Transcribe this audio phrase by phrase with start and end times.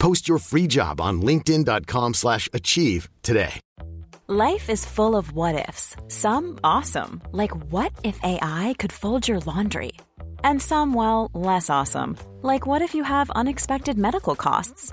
[0.00, 3.60] Post your free job on linkedin.com/achieve slash achieve today.
[4.26, 5.96] Life is full of what ifs.
[6.06, 9.92] Some awesome, like what if AI could fold your laundry?
[10.44, 14.92] And some, well, less awesome, like what if you have unexpected medical costs?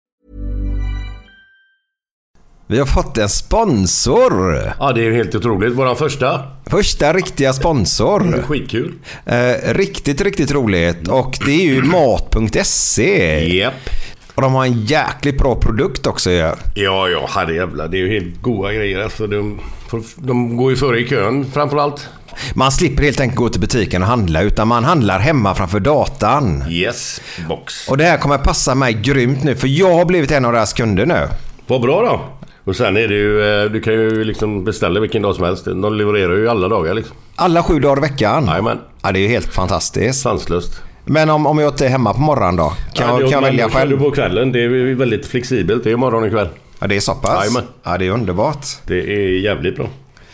[2.71, 4.59] Vi har fått en sponsor.
[4.79, 5.73] Ja, det är ju helt otroligt.
[5.73, 6.41] Vår första.
[6.65, 8.43] Första riktiga sponsor.
[8.47, 8.93] Skitkul.
[9.25, 11.07] Eh, riktigt, riktigt roligt.
[11.07, 13.57] Och det är ju mat.se.
[13.57, 13.73] Japp.
[14.35, 16.51] Och de har en jäkligt bra produkt också ju.
[16.75, 17.87] Ja, ja, herrejävlar.
[17.87, 18.99] Det är ju helt goda grejer.
[18.99, 19.59] Alltså, de,
[20.15, 22.09] de går ju före i kön framförallt.
[22.53, 26.63] Man slipper helt enkelt gå till butiken och handla utan man handlar hemma framför datan.
[26.69, 27.87] Yes, box.
[27.89, 30.73] Och det här kommer passa mig grymt nu för jag har blivit en av deras
[30.73, 31.27] kunder nu.
[31.67, 32.40] Vad bra då.
[32.63, 35.65] Och sen är det ju, eh, du kan ju liksom beställa vilken dag som helst.
[35.65, 37.15] De levererar ju alla dagar liksom.
[37.35, 38.45] Alla sju dagar i veckan?
[38.47, 38.79] Jajamän.
[39.03, 40.21] Ja, det är ju helt fantastiskt.
[40.21, 40.81] Sanslöst.
[41.05, 42.73] Men om, om jag inte är hemma på morgonen då?
[42.93, 43.89] Kan, Ja, jag, kan jag välja själv?
[43.91, 44.51] du på kvällen.
[44.51, 45.83] Det är väldigt flexibelt.
[45.83, 46.47] Det är morgon och kväll.
[46.79, 47.39] Ja, det är så pass?
[47.45, 47.63] Jajamän.
[47.83, 48.65] Ja, det är underbart.
[48.87, 49.87] Det är jävligt bra.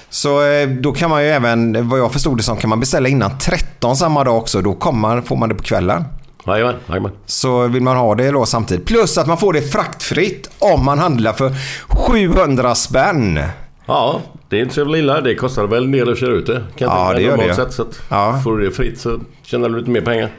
[0.10, 3.10] Så eh, då kan man ju även, vad jag förstod det som, kan man beställa
[3.10, 4.62] innan 13 samma dag också.
[4.62, 6.04] Då kommer man, får man det på kvällen.
[6.48, 7.12] Jajamän, jajamän.
[7.26, 8.86] Så vill man ha det då samtidigt.
[8.86, 11.52] Plus att man får det fraktfritt om man handlar för
[11.90, 13.40] 700 spänn.
[13.86, 15.22] Ja, det är inte så jävla illa.
[15.22, 16.64] Det kostar väl en del att köra ut det.
[16.78, 17.56] Kan Ja, det gör det.
[17.56, 18.42] Sett, så att Ja.
[18.44, 20.32] Får du det fritt så tjänar du lite mer pengar.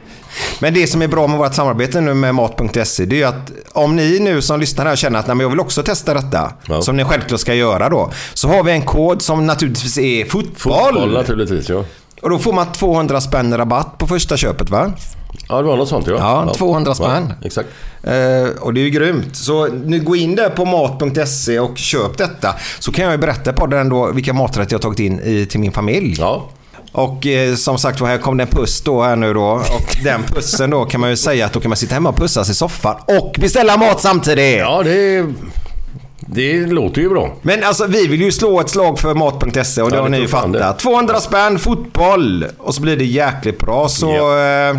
[0.59, 3.51] Men det som är bra med vårt samarbete nu med Mat.se det är ju att
[3.71, 6.51] om ni nu som lyssnar här känner att Nej, men jag vill också testa detta,
[6.65, 6.81] Ja.
[6.81, 10.93] som ni självklart ska göra då, så har vi en kod som naturligtvis är fotboll.
[10.93, 11.83] Fotboll naturligtvis, ja.
[12.21, 14.91] Och då får man 200 spänn rabatt på första köpet va?
[15.49, 16.45] Ja, det var något sånt ja.
[16.47, 17.33] Ja, 200 spänn.
[17.41, 17.69] Ja, exakt.
[18.03, 19.35] Eh, och det är ju grymt.
[19.35, 22.55] Så nu gå in där på mat.se och köp detta.
[22.79, 25.59] Så kan jag ju berätta på den då vilka maträtter jag tagit in i, till
[25.59, 26.15] min familj.
[26.19, 26.49] Ja.
[26.91, 29.45] Och eh, som sagt var, här kom det en puss då här nu då.
[29.45, 32.17] Och den pussen då kan man ju säga att då kan man sitta hemma och
[32.17, 34.59] pussas i soffan och beställa mat samtidigt.
[34.59, 35.25] Ja, det,
[36.31, 37.35] det låter ju bra.
[37.41, 40.15] Men alltså vi vill ju slå ett slag för mat.se och det Ja, har det
[40.15, 40.53] ni ju fattat.
[40.53, 40.73] det.
[40.77, 43.87] 200 spänn, fotboll och så blir det jäkligt bra.
[43.89, 44.69] Så Ja.
[44.69, 44.77] eh,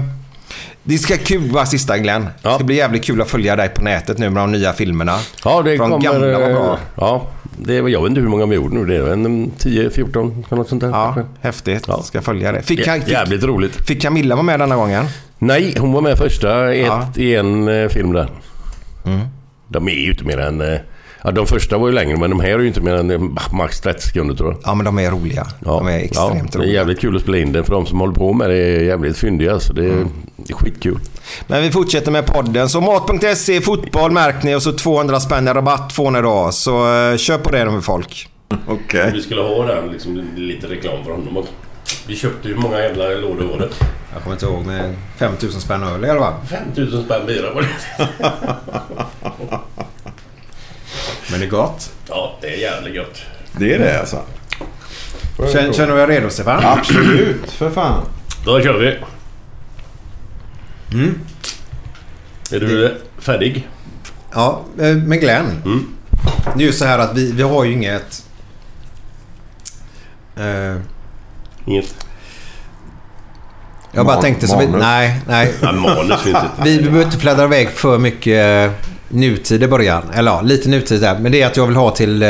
[0.83, 2.23] det ska kul vara sista Glenn.
[2.23, 2.55] Det Ja.
[2.55, 5.19] ska bli jävligt kul att följa dig på nätet nu med de nya filmerna.
[5.45, 5.99] Ja, det de kommer...
[6.01, 6.73] gamla var bra.
[6.73, 7.27] eh, Ja,
[7.59, 8.85] det, är- jag vet inte hur många vi gjorde nu.
[8.87, 10.89] Det är en 10, 14, något sånt där.
[10.89, 11.85] Ja, häftigt.
[11.89, 12.03] Ja.
[12.03, 12.63] Ska följa det.
[12.63, 13.87] Fick, Jä- fick, Jävligt roligt.
[13.89, 15.05] fick Camilla vara med denna gången?
[15.39, 17.09] Nej, hon var med första ett, Ja.
[17.17, 18.29] i en eh, film där.
[19.07, 19.21] Mm.
[19.69, 20.79] De är ju inte mer än...
[21.21, 23.11] eh, Ja, de första var ju längre, men de här är ju inte mer än
[23.11, 23.21] eh,
[23.53, 24.61] max 30 sekunder tror jag.
[24.65, 25.47] Ja, men de är roliga.
[25.61, 26.73] De är extremt ja, Det är roliga.
[26.75, 27.65] jävligt kul att spela in det.
[27.65, 29.61] För de som håller på med det är jävligt fyndiga.
[29.61, 30.09] Så det är, Mm.
[30.37, 30.99] det är skitkul.
[31.47, 32.69] Men vi fortsätter med podden.
[32.69, 36.49] Så mat.se, fotboll märk ni och så 200 spänn i rabatt får ni då.
[36.53, 38.29] Så uh, köp på det med folk.
[38.69, 39.11] Okej.
[39.15, 41.53] Vi skulle ha den, liksom, lite reklam för honom också.
[42.07, 43.69] Vi köpte ju många jävla lådor var det.
[44.13, 46.35] Jag kommer inte ihåg, men 5000 spänn öl eller va?
[46.51, 47.69] 5000 spänn bira var det.
[51.31, 51.91] Men det är gott.
[52.09, 53.23] Ja, det är jävligt gött.
[53.53, 54.23] Det är det alltså?
[55.53, 56.65] Känner, känner du dig redo Stefan?
[56.65, 58.03] Absolut, för fan.
[58.45, 58.97] Då kör vi.
[60.99, 61.19] Mm.
[62.53, 63.69] Är du färdig?
[64.35, 65.63] Ja, eh, men Glenn.
[65.65, 65.87] Mm.
[66.57, 68.25] Det är ju så här att vi, vi har ju inget...
[70.37, 70.77] Eh,
[71.67, 71.95] Inget?
[73.93, 74.67] jag bara Man- tänkte så vi.
[74.67, 75.55] Nej, nej.
[75.63, 76.49] Ja, manus finns inte.
[76.65, 78.73] Vi vi behöver inte fladdra iväg för mycket eh,
[79.11, 80.03] nutid i början.
[80.15, 81.19] Eller ja, lite nutid där.
[81.19, 82.29] Men det är att jag vill ha till, eh,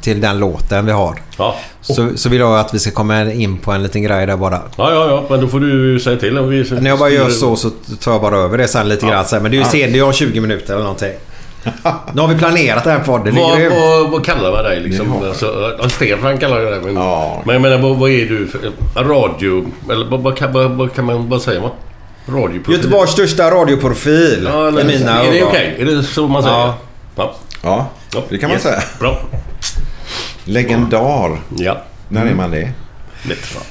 [0.00, 1.14] till den låten vi har.
[1.38, 1.56] Ja.
[1.80, 4.60] Så, så vill jag att vi ska komma in på en liten grej där bara.
[4.76, 5.24] Ja, ja, ja.
[5.30, 6.70] Men då får du säga till om vi...
[6.80, 7.70] När jag bara gör så så
[8.00, 9.12] tar jag bara över det sen lite Ja.
[9.12, 9.24] grann.
[9.24, 9.42] sen.
[9.42, 11.12] Men det är ju sen, det är om 20 minuter eller någonting.
[12.12, 13.34] Nu har vi planerat den här podden.
[13.34, 15.22] Det Vad, vad, vad kallar man dig liksom?
[15.22, 16.80] Alltså, ja, Stefan kallar jag dig.
[16.80, 17.42] Men, Ja.
[17.44, 18.58] men jag menar, vad, vad är du för...
[19.04, 19.66] Radio...
[19.90, 21.28] Eller vad, vad, kan, vad, vad kan man...
[21.28, 21.70] Vad säger man?
[22.28, 22.74] Radioprofil?
[22.76, 24.48] Göteborgs största radioprofil.
[24.52, 25.76] Ja, eller, i mina är det okej?
[25.78, 26.56] Är det så man säger?
[26.56, 26.76] Ja.
[27.62, 27.86] Ja.
[28.14, 28.62] Ja, det kan man Yes.
[28.62, 28.82] säga.
[28.98, 29.18] Bra.
[30.44, 31.38] Legendar.
[31.58, 31.82] Ja.
[32.08, 32.70] När är man det?
[33.22, 33.62] Lätt fan.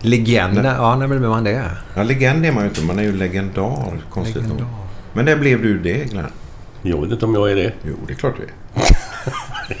[0.00, 0.64] Legend.
[0.64, 1.64] Ja, när blir man det?
[1.94, 2.80] Ja, legend är man ju inte.
[2.82, 4.00] Man är ju legendar.
[4.10, 4.62] Konstigt nog.
[5.12, 6.26] Men när blev du det, Glenn?
[6.82, 7.72] Jag vet inte om jag är det.
[7.86, 8.50] Jo, det är klart du är.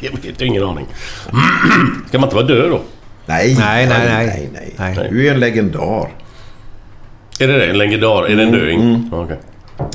[0.00, 0.86] Jag vet ingen aning.
[2.08, 2.80] Ska man inte vara död då?
[3.26, 4.26] Nej, Nej, nej, nej.
[4.26, 4.94] nej, nej.
[4.96, 5.08] Nej.
[5.10, 6.08] Du är en legendar.
[7.40, 7.66] Är det det?
[7.70, 8.24] En legendar?
[8.30, 9.10] Är det en döing?
[9.12, 9.36] Okej.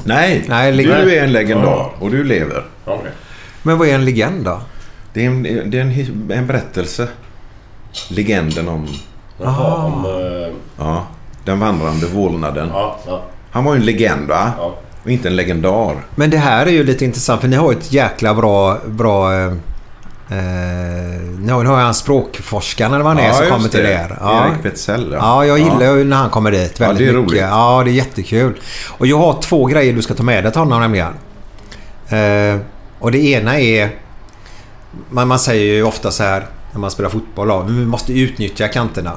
[0.03, 2.63] Nej, Nej, du är en legendar och du lever.
[2.85, 3.11] Okej.
[3.63, 4.61] Men vad är en legend då?
[5.13, 7.07] Det är en, det är en, en berättelse.
[8.09, 8.87] Legenden om
[9.41, 10.05] Jaha, om...
[10.05, 11.07] eh, ja,
[11.45, 12.69] den vandrande vålnaden.
[12.73, 13.23] Ja, ja.
[13.51, 14.51] Han var ju en legend, va?
[14.57, 14.75] Ja.
[15.03, 15.95] Och inte en legendar.
[16.15, 18.77] Men det här är ju lite intressant för ni har ett jäkla bra...
[18.85, 19.31] bra
[20.29, 20.35] eh,
[21.39, 23.91] ni har ju han språkforskaren eller vad han är som kommer till det.
[23.93, 24.17] er.
[24.21, 24.47] Ja.
[24.47, 25.17] Erik Petzell, ja.
[25.17, 27.31] Ja, jag gillar ju när han kommer dit väldigt det är mycket.
[27.31, 27.41] roligt.
[27.41, 28.59] Ja, det är jättekul.
[28.97, 31.13] Och jag har två grejer du ska ta med dig till honom nämligen.
[32.09, 32.59] Eh,
[32.99, 33.89] och det ena är...
[35.09, 37.47] Man, man säger ju ofta så här när man spelar fotboll.
[37.49, 39.11] Ja, vi måste utnyttja kanterna.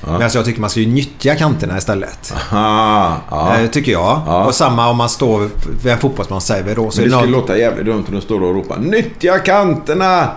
[0.00, 2.34] Men alltså jag tycker man ska ju nyttja kanterna istället.
[2.52, 3.58] Aha, ja.
[3.58, 4.20] Eh, tycker jag.
[4.26, 4.44] Ja.
[4.44, 5.48] Och samma om man står
[5.82, 6.90] vid en fotbollsman säger vi då.
[6.90, 10.30] Så Men det skulle låta jävligt dumt om du står och ropar Nyttja kanterna!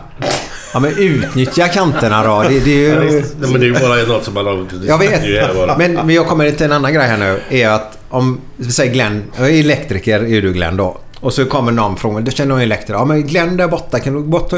[0.74, 2.44] ja, men utnyttja kanterna då.
[2.50, 3.12] Det, det är ju...
[3.12, 4.66] Nej, men det är ju bara något som man har...
[4.88, 5.78] Jag vet.
[5.78, 7.42] Men, men jag kommer till en annan grej här nu.
[7.50, 10.98] Är att om, vi säger Glenn, jag är elektriker är du Glenn då.
[11.20, 12.94] Och så kommer någon från du känner någon elektriker.
[12.94, 14.58] Ja men Glenn där borta, kan du borta,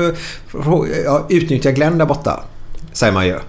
[1.05, 2.43] ja, utnyttja Glenn där borta?
[2.93, 3.39] Säger man ju.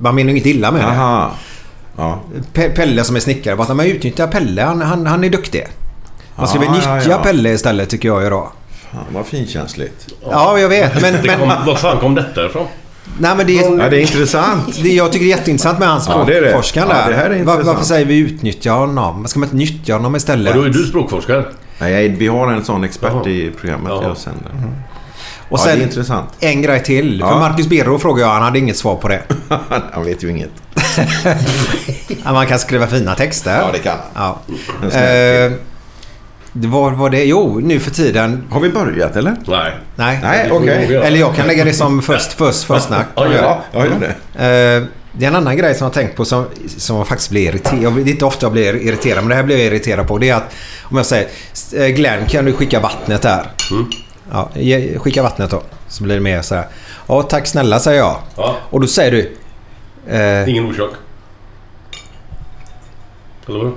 [0.00, 0.86] Man menar inget illa med det.
[0.88, 1.30] Aha.
[1.96, 2.20] Ja.
[2.54, 5.66] Pe- Pelle som är snickare, bara, men utnyttja Pelle, han, han, han är duktig.
[6.36, 7.18] Man ska väl Ah, nyttja ja.
[7.18, 8.52] Pelle istället tycker jag ju då.
[8.92, 10.06] Fan vad finkänsligt.
[10.30, 11.02] Ja, jag vet.
[11.02, 12.66] Men, Det kom, men, var fan kom detta ifrån?
[13.18, 14.82] nej, men det är, Ja, det är intressant.
[14.82, 16.48] det, jag tycker det är jätteintressant med hans Ja, det är det.
[16.48, 19.26] språkforskaren Ja, det är Var, varför säger vi utnyttja honom?
[19.28, 20.54] Ska man inte nyttja honom istället?
[20.54, 21.44] Ja, då är du språkforskare.
[21.80, 23.28] Nej, vi har en sån expert Jaha.
[23.28, 24.02] i programmet Jaha.
[24.02, 24.50] jag sänder.
[25.48, 26.28] Och Ja, sen det är intressant.
[26.40, 27.20] en grej till.
[27.20, 27.38] För Ja.
[27.38, 29.22] Marcus Birro frågade jag, han hade inget svar på det.
[29.92, 30.50] Han vet ju inget.
[32.24, 33.56] Man kan skriva fina texter.
[33.60, 33.96] Ja, det kan.
[34.14, 34.38] Ja.
[34.82, 35.52] Eh,
[36.52, 37.24] det var, var det?
[37.24, 38.44] Jo, nu för tiden.
[38.50, 39.36] Har vi börjat eller?
[39.96, 40.18] Nej.
[40.22, 40.48] Nej.
[40.52, 40.92] Okej.
[40.92, 41.04] göra.
[41.04, 43.06] Eller jag kan lägga det som först, först, först snack.
[43.14, 43.26] Ja.
[43.32, 44.76] Ja, jag gör det.
[44.76, 46.46] Eh, det är en annan grej som jag har tänkt på som,
[46.76, 49.42] som jag faktiskt blir irriterad Det är inte ofta jag blir irriterad, men det här
[49.42, 50.18] blir jag irriterad på.
[50.18, 51.28] Det är att om jag säger
[51.76, 53.46] eh, Glenn, kan du skicka vattnet här?
[54.32, 55.62] Ja, ge- skicka vattnet då.
[55.88, 56.66] Så blir det mer så här.
[57.06, 58.16] Ja, tack snälla säger jag.
[58.36, 58.56] Ja.
[58.70, 59.36] Och då säger du...
[60.16, 60.90] Eh, Ingen orsak.
[63.48, 63.72] Eller vadå?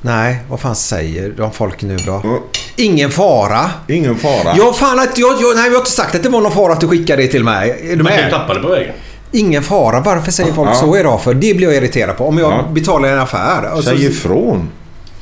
[0.00, 2.20] nej, vad fan säger de folk nu då?
[2.24, 2.38] Mm.
[2.76, 3.70] Ingen fara.
[3.88, 4.54] Ingen fara.
[4.56, 5.56] Ja, fan att jag, jag...
[5.56, 7.44] Nej, jag har inte sagt att det var någon fara att du skickade det till
[7.44, 7.70] mig.
[7.92, 8.94] Är du Man kan tappa det på vägen.
[9.32, 10.00] Ingen fara.
[10.00, 10.74] Varför säger folk Ja.
[10.74, 11.34] så idag för?
[11.34, 12.28] Det blir jag irriterad på.
[12.28, 12.62] Om jag Ja.
[12.72, 13.70] betalar en affär.
[13.72, 14.68] och så- Säg ifrån.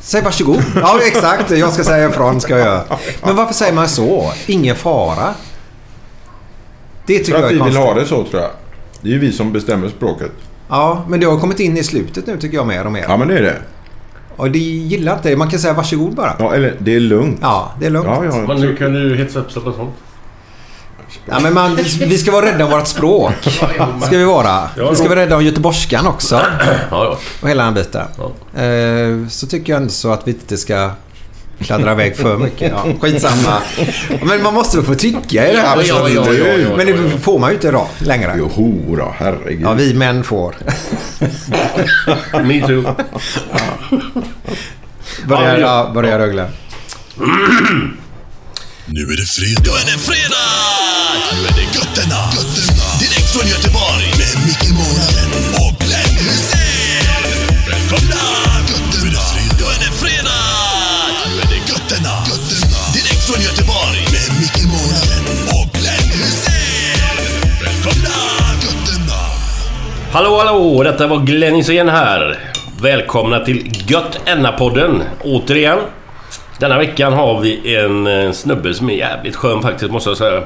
[0.04, 0.62] Säg varsågod.
[0.74, 1.50] Ja, exakt.
[1.50, 2.82] Jag ska säga ifrån ska jag göra.
[3.22, 4.32] Men varför säger man så?
[4.46, 5.34] Ingen fara.
[7.06, 8.50] Det tycker För jag att är vi vill ha det så tror jag.
[9.00, 10.30] Det är ju vi som bestämmer språket.
[10.68, 13.04] Ja, men det har kommit in i slutet nu tycker jag mer och mer.
[13.08, 13.56] Ja, men det är det.
[14.36, 15.36] Och det gillar inte det.
[15.36, 16.36] Man kan säga varsågod bara.
[16.38, 17.38] Ja, eller det är lugnt.
[17.42, 18.08] Ja, det är lugnt.
[18.08, 18.44] Ja, ja.
[18.48, 19.94] Men nu kan du hetsa upp sig på sånt.
[21.26, 23.32] Ja, men man, vi ska vara rädda om vårt språk.
[24.06, 24.68] Ska vi vara.
[24.90, 26.40] Vi ska vara rädda om göteborgskan också.
[27.40, 28.06] Och hela den biten.
[28.56, 30.90] Eh, så tycker jag ändå så att vi inte ska
[31.60, 32.72] kladdra iväg för mycket.
[32.72, 33.58] Ja, skitsamma.
[34.22, 35.82] Men man måste väl få tycka i det här.
[35.84, 36.76] Ja, ja, ja.
[36.76, 38.36] Men det får man ju inte idag längre.
[38.38, 39.62] Joho då, herregud.
[39.62, 40.54] Ja, vi män får.
[42.44, 42.94] Me too.
[45.26, 46.46] Börjar, Ja, ja, börjar Rögle.
[48.86, 49.62] Nu är det fredag.
[49.64, 50.50] Nu är det fredag!
[51.32, 52.20] Nu är det götterna.
[52.36, 52.86] götterna.
[53.02, 54.06] Direkt från Göteborg.
[54.20, 55.30] Med Micke Månaden
[55.62, 57.22] och Glenn Hysén.
[57.70, 58.22] Välkomna!
[58.70, 59.22] Götterna.
[59.58, 60.42] Nu är det fredag.
[61.26, 62.14] Nu är det götterna.
[62.32, 62.80] götterna.
[62.96, 64.00] Direkt från Göteborg.
[64.14, 65.24] Med Micke Månaden
[65.56, 67.18] och Glenn Hysén.
[67.64, 68.16] Välkomna!
[68.64, 69.20] Götterna.
[70.12, 70.82] Hallå, hallå!
[70.82, 72.22] Detta var Glenn Hysén här.
[72.82, 75.78] Välkomna till Gött Enna-podden återigen.
[76.62, 80.42] Denna veckan har vi en eh, snubbe som är jävligt skön faktiskt, måste jag säga.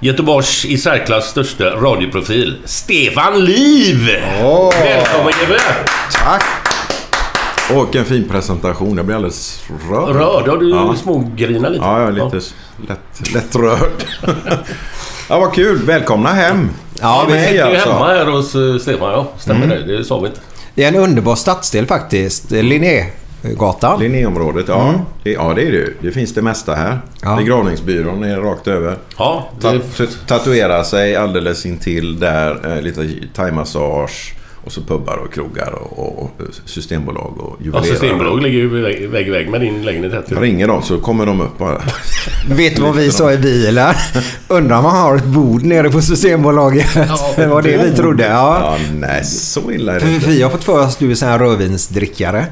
[0.00, 4.08] Göteborgs i särklass största radioprofil, Stefan Liv!
[4.42, 4.70] Åh.
[4.84, 5.60] Välkommen Gubbe!
[6.12, 6.44] Tack!
[7.74, 8.96] Och en fin presentation.
[8.96, 10.16] Jag blir alldeles rörd.
[10.16, 10.48] Rörd?
[10.48, 10.94] Har du Ja.
[11.02, 11.84] smågrinat lite?
[11.84, 12.54] Ja, jag är lite s-
[12.88, 14.04] lätt, lätt rörd.
[15.28, 15.78] ja, vad kul.
[15.84, 16.70] Välkomna hem.
[17.00, 17.90] Ja, Vi vi, sitter ju alltså.
[17.92, 19.28] hemma här hos eh, Stefan, ja.
[19.38, 19.96] Stämmer det?
[19.96, 20.40] Det sa vi inte.
[20.74, 22.50] det är en underbar stadsdel faktiskt.
[22.50, 23.06] Linné.
[23.44, 24.00] Linnégatan.
[24.00, 24.94] Linnéområdet, ja.
[25.22, 25.86] Det, ja, det är det.
[26.00, 26.98] Det finns det mesta här.
[27.22, 27.36] Ja.
[27.36, 28.96] Begravningsbyrån är rakt över.
[29.18, 32.76] Ja, det, t- tatuera sig alldeles intill där.
[32.76, 34.34] Eh, lite thaimassage.
[34.64, 36.30] Och så pubbar och krogar och, och,
[36.64, 37.90] systembolag och ja, juvelerare.
[37.90, 40.12] Systembolaget ligger ju vägg i vägg med din lägenhet.
[40.12, 40.30] här, typ.
[40.30, 41.82] Jag ringer dem så kommer de upp bara.
[42.48, 43.94] Vet du vad vi sa i bilen?
[44.48, 46.94] Undrar om man har ett bord nere på Systembolaget.
[47.36, 48.26] det var det vi trodde.
[48.26, 48.58] Ja.
[48.60, 50.28] Ja, nej, så illa är det inte.
[50.28, 52.46] vi har fått för oss att du är här rödvinsdrickare.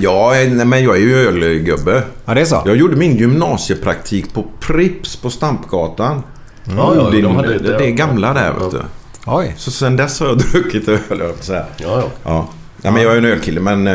[0.00, 2.02] Ja, nej, men jag är ju ölgubbe.
[2.24, 2.62] Ja, det är så?
[2.66, 6.22] Jag gjorde min gymnasiepraktik på Prips på Stampgatan.
[6.64, 7.94] Ja, ja, det, de hade det, det, det är ja.
[7.94, 8.68] gamla där, vet Ja.
[8.72, 8.82] du.
[9.26, 9.54] Oj.
[9.58, 11.64] Så sen dess har jag druckit öl, jag på att säga.
[11.76, 12.08] Ja, ja.
[12.24, 12.48] Ja.
[12.82, 13.92] Ja, men jag är en ölkille, men eh,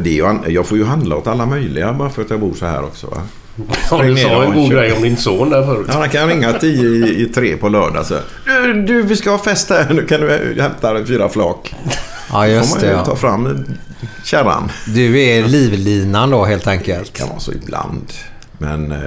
[0.00, 2.66] det är jag får ju handla åt alla möjliga bara för att jag bor så
[2.66, 3.06] här också.
[3.06, 3.22] Va?
[3.90, 5.86] Ja, du sa en god grej om din son där förut.
[5.92, 8.06] Ja, han kan ringa tio i, i tre på lördag.
[8.06, 8.14] Så.
[8.44, 9.86] Du, du, vi ska ha fest här.
[9.94, 11.74] Nu kan du hämta fyra flak.
[12.32, 12.86] Ja, Då just får det.
[12.92, 13.64] man ju ta fram
[14.24, 14.70] kärran.
[14.86, 17.12] Du är livlinan då helt enkelt.
[17.12, 18.12] kan vara så ibland.
[18.58, 18.98] Men eh,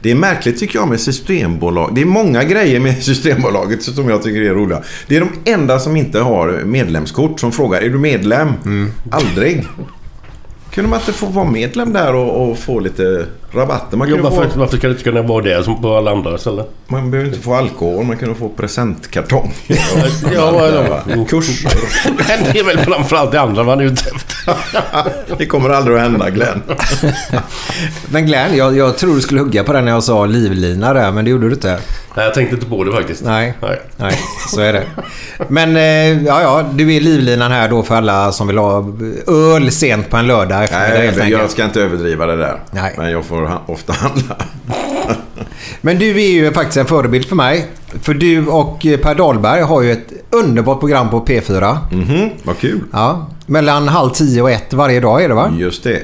[0.00, 1.94] det är märkligt tycker jag med Systembolag.
[1.94, 4.82] Det är många grejer med Systembolaget som jag tycker är roliga.
[5.06, 8.52] Det är de enda som inte har medlemskort som frågar är du medlem?
[9.10, 9.66] Aldrig.
[10.70, 13.96] Kunde man inte få vara medlem där och, och få lite rabatter?
[13.96, 16.10] Man, Jo, kunde varför, få, varför ska det inte kunna vara det som på alla
[16.10, 16.64] andra ställen?
[16.86, 19.54] man behöver inte få alkohol, man kunde få presentkartong.
[20.34, 21.24] Ja, ja.
[21.28, 21.70] Kurser.
[22.52, 24.32] Det är väl framförallt det andra man är ute efter.
[25.38, 26.62] Det kommer aldrig att hända Glenn.
[28.10, 31.12] Men Glenn, jag, jag tror du skulle hugga på den när jag sa livlina där,
[31.12, 31.78] men det gjorde du inte.
[32.16, 33.24] Nej, jag tänkte inte på det faktiskt.
[33.24, 33.54] Nej.
[33.62, 33.80] Nej.
[33.96, 34.18] Nej,
[34.48, 34.82] så är det.
[35.48, 38.84] Men eh, ja, ja, du är livlinan här då för alla som vill ha
[39.26, 41.50] öl sent på en lördag Nej, men jag enkelt.
[41.50, 42.60] ska inte överdriva det där.
[42.70, 42.94] Nej.
[42.98, 44.36] Men jag får ha- ofta handla.
[45.80, 47.66] Men du är ju faktiskt en förebild för mig.
[48.02, 51.76] För du och eh, Per Dahlberg har ju ett underbart program på P4.
[51.92, 52.80] Mhm, vad kul.
[52.92, 55.52] Ja, mellan halv tio och ett varje dag är det va?
[55.58, 56.02] Just det.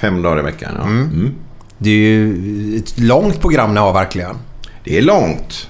[0.00, 0.82] Fem dagar i veckan, ja.
[0.84, 1.30] Mm.
[1.78, 4.36] Det är ju ett långt program ni har verkligen.
[4.84, 5.68] Det är långt.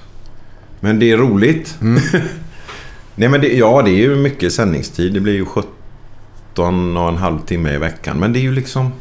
[0.79, 1.75] Men det är roligt.
[3.15, 5.13] Nej, men det, ja, det är ju mycket sändningstid.
[5.13, 8.19] Det blir ju 17 och en halv timme i veckan.
[8.19, 8.91] Men det är ju liksom...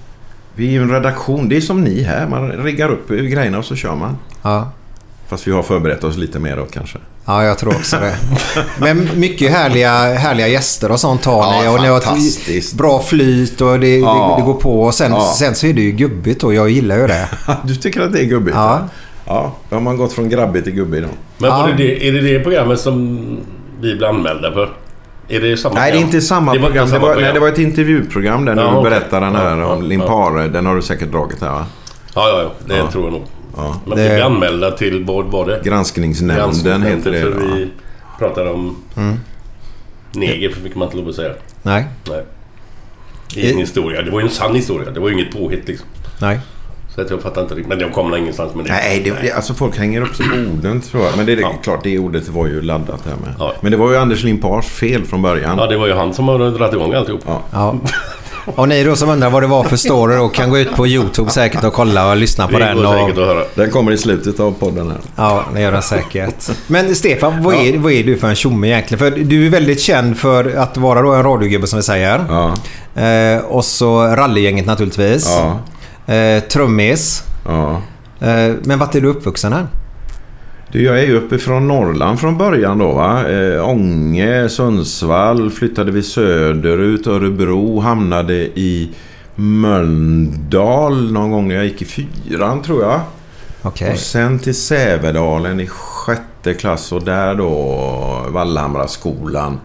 [0.56, 1.48] Vi är ju en redaktion.
[1.48, 2.26] Det är som ni här.
[2.26, 4.16] Man riggar upp grejerna och så kör man.
[4.42, 4.70] Ja.
[5.28, 6.98] Fast vi har förberett oss lite mer då kanske.
[7.24, 8.16] Ja, jag tror också det.
[8.80, 11.68] Men mycket härliga, härliga gäster och sånt har Ja, ni.
[11.76, 14.34] Och ni har ett bra flyt och det, Ja.
[14.36, 14.82] det, det går på.
[14.82, 15.34] Och sen, Ja.
[15.38, 17.28] sen så är det ju gubbigt och jag gillar ju det.
[17.64, 18.56] Du tycker att det är gubbigt?
[18.56, 18.88] Ja.
[19.26, 21.08] Ja, då har man gått från grabbig till gubbig då.
[21.38, 21.66] Men Ja.
[21.66, 23.18] det det, är det det programmet som
[23.80, 24.70] vi blir anmälda för?
[25.28, 26.84] Är det samma Nej, det är inte samma Det var program.
[26.86, 27.22] Det samma var, program.
[27.24, 28.90] Nej, det var ett intervjuprogram där Ja, du okej.
[28.90, 30.48] berättar den här om Limpare.
[30.48, 31.66] Den har du säkert dragit här va?
[32.14, 32.50] Ja, ja, ja.
[32.66, 32.90] Det Ja.
[32.90, 33.22] tror jag nog.
[33.56, 33.80] Ja.
[33.86, 35.60] Men Det- vi blir anmälda till, vad var det?
[35.64, 37.20] Granskningsnämnden heter det.
[37.20, 37.40] För va?
[37.54, 37.70] vi
[38.18, 38.76] pratar om
[40.12, 41.32] neger, för fick man inte lov att säga.
[41.62, 42.24] Nej, Nej.
[43.34, 44.02] Det är en historia.
[44.02, 44.90] Det var ju en sann historia.
[44.90, 45.86] Det var ju inget påhitt liksom.
[46.20, 46.40] nej.
[46.94, 47.68] Så att jag fattar inte riktigt.
[47.68, 48.70] Men de kommer ingenstans med det.
[48.72, 51.16] Nej, det, det, alltså folk hänger upp sig på orden tror jag.
[51.16, 51.52] Men det är Ja.
[51.62, 53.34] klart, det ordet var ju laddat här med.
[53.38, 53.52] Ja.
[53.60, 55.58] Men det var ju Anders Limpars fel från början.
[55.58, 57.20] Ja, det var ju han som har dragit igång alltihop.
[57.26, 57.40] Ja.
[57.52, 57.74] Ja.
[58.46, 60.86] Och ni då som undrar vad det var för story och kan gå ut på
[60.86, 62.78] YouTube säkert och kolla och lyssna på Det den.
[62.86, 63.44] Och, att höra.
[63.54, 64.98] Den kommer i slutet av podden här.
[65.16, 66.50] ja, det gör den säkert.
[66.66, 68.98] Men Stefan, vad, är, vad är du för en tjomme egentligen?
[68.98, 72.24] För du är väldigt känd för att vara då en radiogubbe som vi säger.
[72.28, 72.54] Ja,
[73.02, 75.26] Eh, och så rallygänget naturligtvis.
[75.28, 75.58] ja,
[76.06, 77.22] Eh, trummis.
[77.46, 77.82] ja.
[78.20, 79.66] Eh, men vart är du uppvuxen här?
[80.72, 83.28] Du, jag är ju uppifrån Norrland från början då va.
[83.28, 88.90] Eh, Ånge, Sundsvall, flyttade vi söderut, Örebro, hamnade i
[89.34, 93.00] Mölndal någon gång när jag gick i fyran tror jag.
[93.62, 93.92] Okej.
[93.92, 99.58] Och sen till Sävedalen i sjätte klass och där då Vallhamraskolan.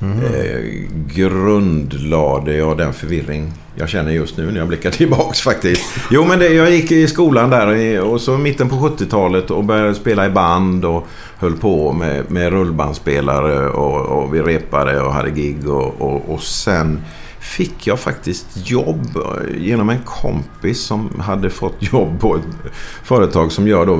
[0.00, 0.22] Mhm.
[0.24, 5.82] Eh, grundlade jag den förvirring jag känner just nu när jag blickar tillbaks faktiskt.
[6.10, 9.64] Jo men det, jag gick i skolan där i- och så mitten på 70-talet och
[9.64, 11.06] började spela i band och
[11.38, 16.42] höll på med, med rullbandspelare och, och vi repade och hade gig och, och, och
[16.42, 17.00] sen
[17.40, 22.72] fick jag faktiskt jobb eh, genom en kompis som hade fått jobb på ett
[23.04, 23.96] företag som gör då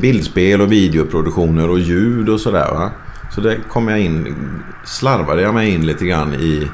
[0.00, 2.90] bildspel och videoproduktioner och ljud och sådär.
[3.34, 4.34] Så där kom jag in,
[4.84, 6.68] slarvade jag mig in lite grann i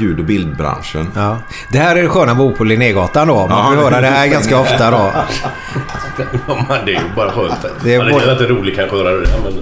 [0.00, 1.08] ljud och bildbranschen.
[1.14, 1.38] Ja.
[1.72, 3.34] Det här är det sköna att bo på Linnégatan då.
[3.34, 5.12] Man Ja, får det- höra det här ganska ofta då.
[6.48, 7.66] Ja, men det är ju bara skönt.
[7.84, 9.28] Det är ja, det är inte roligt kanske att höra det.
[9.44, 9.54] Men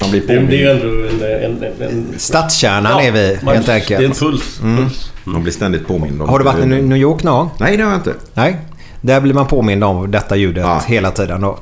[0.00, 1.22] Man blir det, det är ju påmind.
[1.22, 1.62] ändå en...
[1.62, 4.18] en, en, en Stadskärnan är vi man- helt Det är en enkelt.
[4.20, 4.58] puls.
[4.62, 5.12] puls.
[5.24, 7.50] Man blir ständigt påmind om Har du varit i New York någon gång?
[7.60, 8.14] Nej, det har jag inte.
[8.34, 8.56] Nej.
[9.00, 10.80] Där blir man påmind om detta ljudet Ja.
[10.86, 11.58] hela tiden då.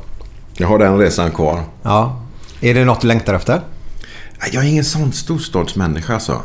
[0.56, 1.60] Jag har den resan kvar.
[1.82, 2.22] Ja.
[2.60, 3.60] Är det något du längtar efter?
[4.52, 6.40] Jag är ingen sån storstadsmänniska alltså.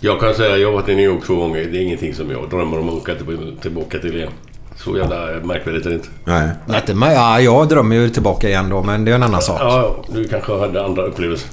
[0.00, 1.68] Jag kan säga att jag har varit i New York två gånger.
[1.72, 4.32] Det är ingenting som jag drömmer om att åka till- tillbaka till igen.
[4.76, 6.08] Så jävla märkvärdigt är det inte.
[6.24, 6.48] Nej.
[6.76, 9.56] Inte, men, ja, jag drömmer ju tillbaka igen då, men det är en annan sak.
[9.60, 11.48] Ja, du kanske hade andra upplevelser.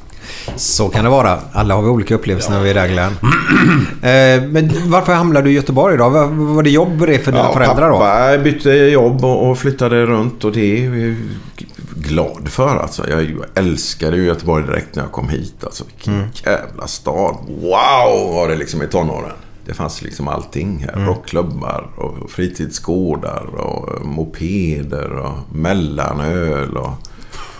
[0.55, 1.39] Så kan det vara.
[1.53, 3.11] Alla har vi olika upplevelser när vi är där Glenn.
[4.01, 6.09] eh, men varför hamnade du i Göteborg då?
[6.09, 7.97] Var, var det jobb det för dina Ja, föräldrar då?
[7.97, 10.87] pappa bytte jobb och, och flyttade runt och det
[12.01, 12.75] glad för.
[12.77, 13.09] Alltså.
[13.09, 15.63] Jag ju- älskade ju Göteborg direkt när jag kom hit.
[15.63, 16.27] Alltså, vilken Mm.
[16.45, 17.35] jävla stad.
[17.47, 19.31] Wow var det liksom i tonåren.
[19.65, 20.93] Det fanns liksom allting här.
[20.93, 21.07] Mm.
[21.07, 26.77] Rockklubbar och fritidsgårdar och mopeder och mellanöl.
[26.77, 26.89] Och...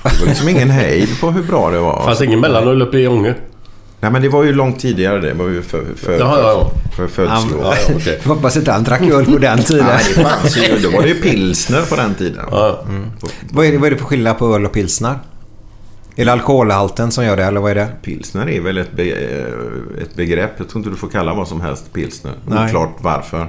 [0.03, 2.03] Det var liksom ingen hejd på hur bra det var.
[2.05, 3.35] Fanns ingen mellanöl uppe i Ånge?
[3.99, 5.33] Nej men det var ju långt tidigare det.
[5.33, 6.71] Var ju för, för, Jaha, ja, ja.
[6.95, 7.61] för födslår.
[7.63, 8.11] Ja, ja.
[8.23, 9.85] Jag hoppas inte han drack öl på den tiden.
[9.85, 10.79] Nej, det fanns ju.
[10.83, 12.45] Då var det ju pilsner på den tiden.
[12.51, 12.83] Ja.
[13.51, 15.19] vad, är det, vad är det för skillnad på öl och pilsner?
[16.15, 17.87] Är det alkoholhalten som gör det eller vad är det?
[18.01, 20.51] Pilsner är väl ett, be, eh, ett begrepp.
[20.57, 22.33] Jag tror inte du får kalla vad som helst pilsner.
[22.47, 22.65] Nej.
[22.65, 23.47] Oklart varför.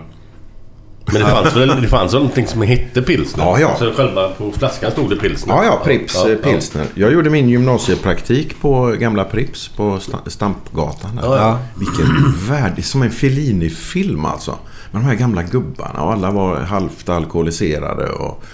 [1.12, 3.44] Men det fanns väl det fanns väl någonting som hette pilsner?
[3.44, 3.76] Ja, ja.
[3.78, 5.54] Så själva på flaskan stod det pilsner?
[5.54, 6.36] Ja, ja, Prips Ja, ja.
[6.50, 6.86] pilsner.
[6.94, 11.20] Jag gjorde min gymnasiepraktik på gamla Prips på Sta- Stampgatan.
[11.22, 11.58] Ja, ja.
[11.78, 12.06] Vilken
[12.48, 12.84] värld.
[12.84, 14.50] Som en Fellini-film alltså.
[14.90, 18.08] Med de här gamla gubbarna och alla var halvt alkoholiserade.
[18.10, 18.44] Och,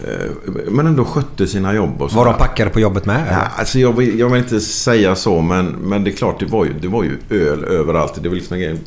[0.00, 0.30] eh,
[0.70, 3.22] men ändå skötte sina jobb och Var de packade på jobbet med?
[3.30, 6.46] Ja, alltså jag, vill, jag vill inte säga så, men, men det är klart, det
[6.46, 8.18] var, ju, det var ju öl överallt.
[8.22, 8.78] Det var liksom en,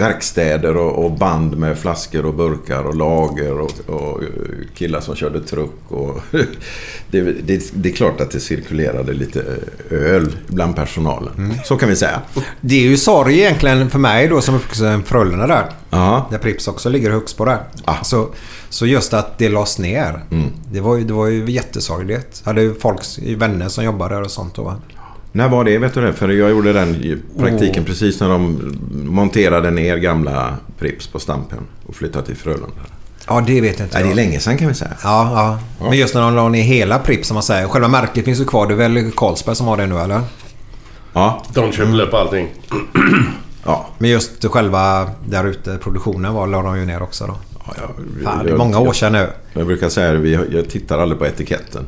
[0.00, 4.20] verkstäder och, och band med flaskor och burkar och lager och, och
[4.74, 5.80] killar som körde truck.
[5.88, 6.20] Och
[7.10, 9.44] det, det, det är klart att det cirkulerade lite
[9.90, 11.54] öl bland personalen.
[11.64, 12.20] Så kan vi säga.
[12.60, 15.66] Det är ju sorg egentligen för mig då som uppvuxen Frölunda där.
[15.90, 16.26] Ja.
[16.30, 17.58] Där Prips också ligger högst på där.
[17.84, 18.04] Ah.
[18.04, 18.28] Så,
[18.68, 20.20] så just att det lades ner.
[20.72, 22.40] Det, var ju, det var ju jättesorgligt.
[22.44, 23.00] Jag hade ju folk,
[23.36, 24.74] vänner som jobbade där och sånt då.
[25.32, 25.78] När var det?
[25.78, 26.12] Vet du det?
[26.12, 27.86] För jag gjorde den praktiken Åh.
[27.86, 32.66] precis när de monterade ner gamla Prips på Stampen och flyttade till Frölunda.
[33.26, 33.96] Ja, det vet jag inte.
[33.98, 34.16] Nej, det är jag.
[34.16, 34.90] länge sedan kan vi säga.
[35.04, 35.86] Ja, ja.
[35.88, 37.68] Men just när de la ner hela Prips som man säger.
[37.68, 38.66] Själva märket finns ju kvar.
[38.66, 40.20] Det är väl Carlsberg som har det nu eller?
[41.12, 42.48] Ja, De köpte upp allting.
[43.64, 43.86] ja.
[43.98, 47.34] Men just själva där ute, produktionen var, la de ju ner också då.
[47.66, 49.30] Ja, jag, Fan, det är många år sedan nu.
[49.52, 51.86] Jag brukar säga det, vi- jag tittar aldrig på etiketten.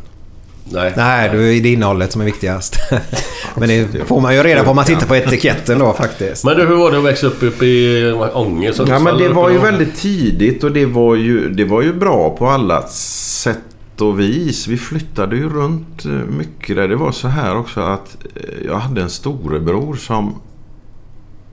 [0.64, 0.92] Nej.
[0.96, 2.76] Nej, det är det innehållet som är viktigast.
[3.56, 6.44] Men det får man ju reda på om man tittar på etiketten då faktiskt.
[6.44, 8.72] Men du, hur var det att växa upp uppe i Ånge?
[8.72, 11.92] Så- Ja, men det var ju väldigt tidigt och det var ju, det var ju
[11.92, 13.58] bra på alla sätt
[14.00, 14.66] och vis.
[14.68, 16.88] Vi flyttade ju runt eh, mycket där.
[16.88, 20.34] Det var så här också att eh, jag hade en storebror som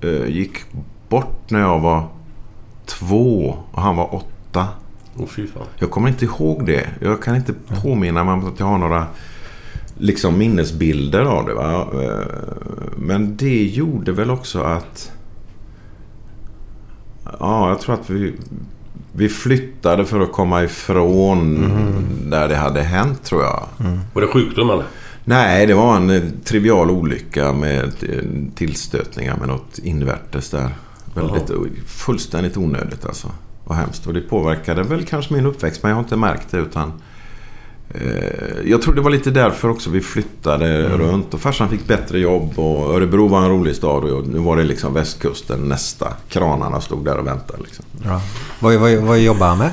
[0.02, 0.52] eh, gick
[1.10, 2.04] bort när jag var
[2.86, 4.68] två och han var åtta.
[5.18, 5.68] Fan.
[5.80, 6.88] Jag kommer inte ihåg det.
[7.02, 9.08] Jag kan inte påminna mig om att jag har några
[9.98, 11.54] liksom minnesbilder av det.
[11.54, 11.88] Va?
[12.04, 12.26] Eh,
[12.98, 15.12] Men det gjorde väl också att...
[17.40, 18.34] Ja, jag tror att vi,
[19.14, 21.70] vi flyttade för att komma ifrån
[22.30, 23.64] där det hade hänt, tror jag.
[24.14, 24.86] Var det sjukdom eller?
[25.26, 30.70] Nej, det var en eh, trivial olycka med eh, tillstötningar med något invärtes där.
[31.14, 31.52] Väldigt,
[31.86, 33.32] fullständigt onödigt alltså.
[33.70, 34.08] Och hemskt.
[34.08, 36.94] Och det påverkade väl kanske min uppväxt, men jag har inte märkt det utan...
[37.94, 42.20] Eh, jag tror det var lite därför också vi flyttade runt och farsan fick bättre
[42.20, 46.14] jobb och Örebro var en rolig stad och nu var det liksom västkusten nästa.
[46.30, 47.86] Kranarna stod där och väntade liksom.
[48.06, 48.22] Ja.
[48.60, 49.72] Vad, vad, vad jobbar han med?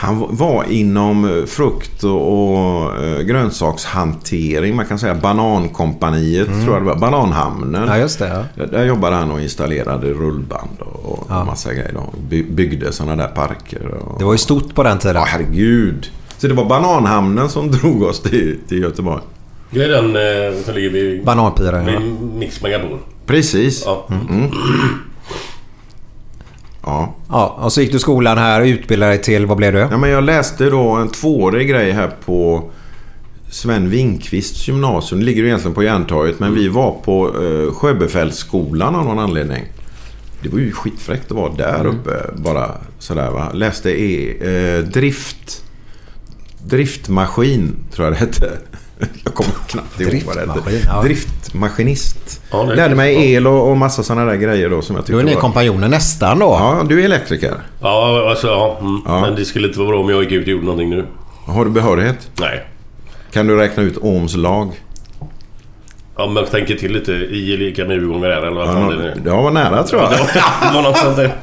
[0.00, 4.76] Han var inom eh, frukt och, eh, grönsakshantering.
[4.76, 6.96] Man kan säga Banankompaniet tror jag det var.
[6.96, 7.88] Bananhamnen.
[7.88, 8.44] Ja, just det.
[8.56, 8.64] Ja.
[8.66, 11.44] Där- jobbade han och installerade rullband och, Ja.
[11.44, 11.94] massa grejer.
[12.28, 13.86] By, byggde sådana där parker.
[13.88, 15.16] Och, Det var ju stort på den tiden.
[15.16, 16.10] Ja, herregud.
[16.38, 19.22] Så det var Bananhamnen som drog oss till, till Göteborg.
[19.70, 21.82] Det är den eh, som ligger vid, Bananpira.
[21.82, 22.00] vid Ja.
[22.38, 22.98] Mix Megapol.
[23.26, 23.82] Precis.
[23.86, 24.06] Ja.
[26.82, 27.14] Ja.
[27.28, 29.78] ja, och så gick du skolan här och utbildade dig till, vad blev du?
[29.78, 32.70] Ja, men jag läste då en tvåårig grej här på
[33.50, 35.20] Sven Winkvists gymnasium.
[35.20, 36.40] Det ligger ju egentligen på Järntorget.
[36.40, 39.64] Men vi var på eh, Sjöbefälsskolan av någon anledning.
[40.42, 42.10] Det var ju skitfräckt att vara där uppe.
[42.36, 43.50] Bara sådär va.
[43.52, 45.64] Läste i eh, drift...
[46.64, 48.58] Driftmaskin tror jag det hette.
[49.24, 50.86] Jag kommer knappt ihåg vad det hette.
[50.86, 51.02] ja.
[51.02, 52.40] Driftmaskinist.
[52.50, 55.02] Ja, det är Lärde mig el och, och massa sådana där grejer då som jag
[55.04, 55.40] Du tyckte är ni var...
[55.40, 56.46] kompanjoner nästan då.
[56.46, 57.54] Ja, du är elektriker.
[57.80, 58.78] Ja, alltså ja.
[58.80, 59.00] Mm.
[59.06, 59.20] Ja.
[59.20, 61.04] Men det skulle inte vara bra om jag gick ut och gjorde någonting nu.
[61.46, 62.30] Har du behörighet?
[62.40, 62.66] Nej.
[63.32, 64.72] Kan du räkna ut Ohms lag?
[66.16, 67.12] Ja, men jag tänker till lite.
[67.12, 69.14] I är lika med U gånger R eller vad Ja, fan det är.
[69.24, 70.10] det var nära tror jag.
[70.68, 71.34] Det var något sånt där.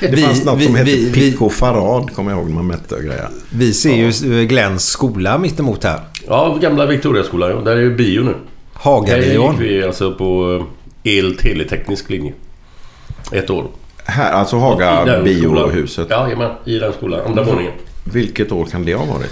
[0.00, 2.66] Det Vi- fanns något vi- som hette vi- Pico Farad, kommer jag ihåg, när man
[2.66, 3.28] mätte och grejer.
[3.50, 6.00] Vi ser ju Glens skola mittemot här.
[6.28, 7.50] Ja, gamla Victoriaskolan.
[7.50, 7.56] Ja.
[7.60, 8.30] Där är ju bio nu.
[8.32, 8.38] Där
[8.72, 9.52] Hagabion.
[9.52, 10.64] gick vi alltså på
[11.02, 12.32] el teleteknisk linje.
[13.32, 13.66] Ett år.
[14.04, 16.06] Här, alltså I Haga biohuset.
[16.10, 16.50] Ja, jajamän.
[16.64, 17.20] I den skolan.
[17.26, 17.72] Andra våningen.
[18.04, 19.30] Vilket år kan det ha varit?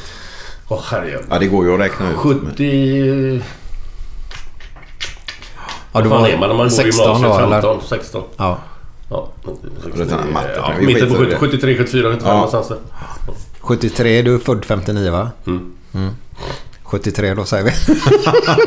[0.68, 1.20] Åh herregud.
[1.30, 2.16] Ja, det går ju att räkna ut.
[2.16, 3.40] 70...
[5.92, 7.30] Ja, du var är man när man går 16 gymnasiet?
[7.40, 7.62] då, eller?
[7.62, 8.22] 15, 16.
[8.37, 8.59] Ja.
[9.11, 9.28] Ja,
[9.96, 11.74] Det är sån matte, ja, kan vi mitten på skita i 70, det.
[11.76, 12.35] 73, 74, 75 Ja.
[12.35, 12.78] någonstans där.
[13.61, 15.30] 73, du är född 59 va?
[15.46, 16.11] Mm.
[16.87, 17.70] 73 då säger vi.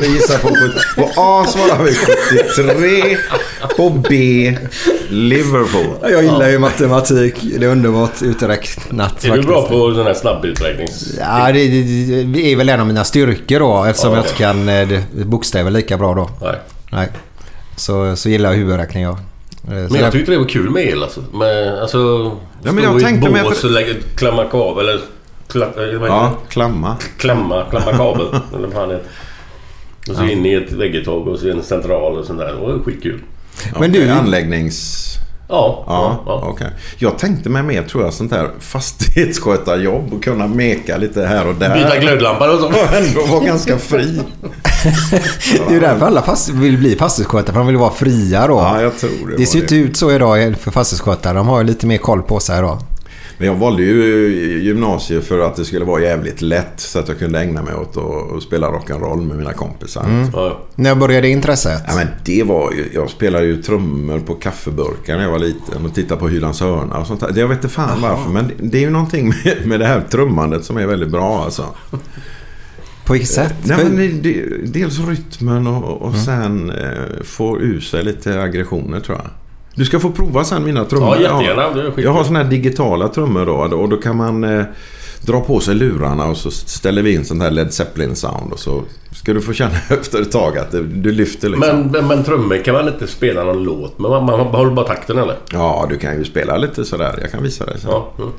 [0.00, 3.16] Vi gissar på, 70 på A svarar vi 73.
[3.76, 4.56] På B
[5.08, 5.96] Liverpool.
[6.02, 7.34] Jag gillar ju matematik.
[7.58, 9.24] Det är underbart uträknat.
[9.24, 9.78] Är du bra faktiskt.
[9.80, 11.14] på sån här snabbuträknings...
[11.18, 14.36] Ja, det, det, det är väl en av mina styrkor då eftersom Ja, jag inte
[14.36, 16.30] kan eh, bokstäver lika bra då.
[16.42, 16.56] Nej.
[16.92, 17.08] Nej.
[17.76, 19.12] Så, så gillar jag huvudräkning jag.
[19.12, 19.18] Eh,
[19.68, 21.24] Men jag tyckte det var kul med el alltså.
[21.32, 21.98] Med, alltså
[22.62, 25.00] Ja, men jag stå i tänkte att- och lägga, klämma kabel eller...
[25.50, 26.96] Kla, eh, Ja, klamma.
[27.16, 28.26] Klämma, klämma kabel.
[28.54, 29.06] eller vad fan heter.
[30.08, 32.46] Och så in i ett vägguttag och så en central och sånt där.
[32.46, 33.20] Det var skitkul.
[33.78, 35.06] Men du- Anläggnings...
[35.52, 36.48] Ja, Ja, ja, ja.
[36.48, 36.66] okej.
[36.98, 41.54] Jag tänkte mig mer, tror jag, sånt här fastighetsskötarjobb och kunna meka lite här och
[41.54, 41.74] där.
[41.74, 42.66] Byta glödlampor och så.
[42.68, 44.20] Och ändå vara ganska fri.
[45.52, 47.52] Det är ju därför alla fast, vill bli fastighetsskötare.
[47.52, 48.54] För de vill vara fria då.
[48.54, 51.34] Ja, jag tror det det ser ju inte ut så idag för fastighetsskötare.
[51.34, 52.78] De har ju lite mer koll på sig då.
[53.40, 57.18] Men jag valde ju gymnasiet för att det skulle vara jävligt lätt så att jag
[57.18, 57.96] kunde ägna mig åt
[58.36, 60.30] att spela rock'n'roll med mina kompisar.
[60.32, 60.60] Ja, ja.
[60.74, 61.82] När började intresset?
[61.86, 65.86] Ja, men det var ju, jag spelade ju trummor på kaffeburkar när jag var liten
[65.86, 67.32] och tittade på Hylands hörna och sånt där.
[67.36, 70.64] Jag vet inte fan varför men det är ju någonting med, med det här trummandet
[70.64, 71.64] som är väldigt bra alltså.
[73.04, 73.54] På vilket sätt?
[73.62, 79.00] Nej, men det, det, dels rytmen och, och sen eh, få ur sig lite aggressioner
[79.00, 79.30] tror jag.
[79.74, 81.16] Du ska få prova sen mina trummor.
[81.20, 81.70] Ja, jättegärna.
[81.70, 82.04] Det är skit.
[82.04, 84.64] Jag har såna här digitala trummor då och då kan man eh,
[85.20, 88.58] dra på sig lurarna och så ställer vi in sånt här Led Zeppelin sound och
[88.58, 91.76] så ska du få känna efter ett tag att du lyfter liksom.
[91.76, 94.86] Men, men, men trummor kan man inte spela någon låt men man, man håller bara
[94.86, 95.36] takten eller?
[95.52, 97.18] Ja, du kan ju spela lite sådär.
[97.22, 97.90] Jag kan visa dig sen.
[97.90, 98.12] Ja.
[98.18, 98.30] Mm.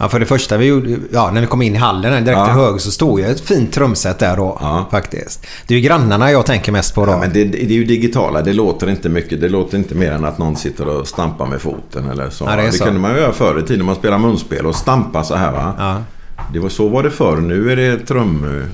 [0.00, 2.44] Ja, för det första vi gjorde, ja, när vi kom in i hallen direkt Ja.
[2.44, 4.58] till höger så stod ju ett fint trumset där då.
[4.60, 4.86] Ja.
[4.90, 5.46] Faktiskt.
[5.66, 7.12] Det är ju grannarna jag tänker mest på då.
[7.12, 8.42] Ja, men det, det är ju digitala.
[8.42, 9.40] Det låter inte mycket.
[9.40, 12.44] Det låter inte mer än att någon sitter och stampar med foten eller så.
[12.44, 13.86] Ja, det det kunde man ju göra förr i tiden.
[13.86, 15.74] Man spelar munspel och stampa så här va.
[15.78, 15.96] Ja.
[16.52, 17.36] Det var, så var det förr.
[17.36, 18.64] Nu är det trum...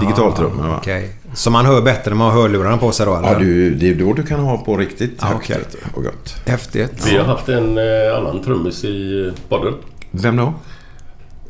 [0.00, 0.76] Digitaltrummor va.
[0.80, 1.10] Okej.
[1.34, 3.32] Så man hör bättre när man har hörlurarna på sig då eller?
[3.32, 6.34] Ja, du, det är då du kan ha på riktigt högt vet du, och gott.
[6.46, 7.06] Häftigt.
[7.06, 9.74] Vi har haft en eh, annan trummis i eh, podden.
[10.22, 10.52] Vem då?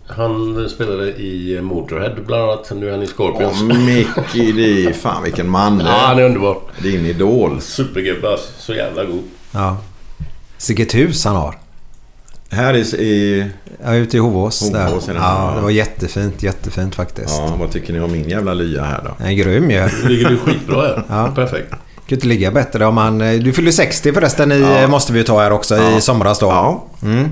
[0.06, 2.72] Han spelade i Motorhead bland annat.
[2.74, 3.62] Nu är han i Scorpions.
[3.62, 6.22] Åh, Mickey, är fan vilken man det Ja, han är.
[6.22, 6.58] är underbar.
[6.82, 7.60] Din idol.
[7.60, 8.46] Supergubbe alltså.
[8.58, 9.22] Så jävla god.
[9.52, 9.76] Ja.
[10.68, 11.58] Vilket hus han har.
[12.50, 12.80] Här i...
[12.80, 13.46] i
[13.84, 14.70] Ja, ute i Hovås.
[14.70, 14.86] där.
[14.88, 15.20] Hovås är det.
[15.20, 16.42] Ja, det var jättefint.
[16.42, 17.34] Jättefint faktiskt.
[17.38, 19.10] ja, vad tycker ni om min jävla lya här då?
[19.18, 19.88] Den är grym ju.
[20.02, 21.02] Nu ligger du skitbra här.
[21.08, 21.32] Ja.
[21.34, 21.70] Perfekt.
[21.70, 23.18] Kan inte ligga bättre om man...
[23.18, 24.88] Du fyllde 60 förresten i, Ja.
[24.88, 25.96] måste vi ju ta här också Ja.
[25.98, 26.46] i somras då.
[26.46, 27.28] Ja, Mm.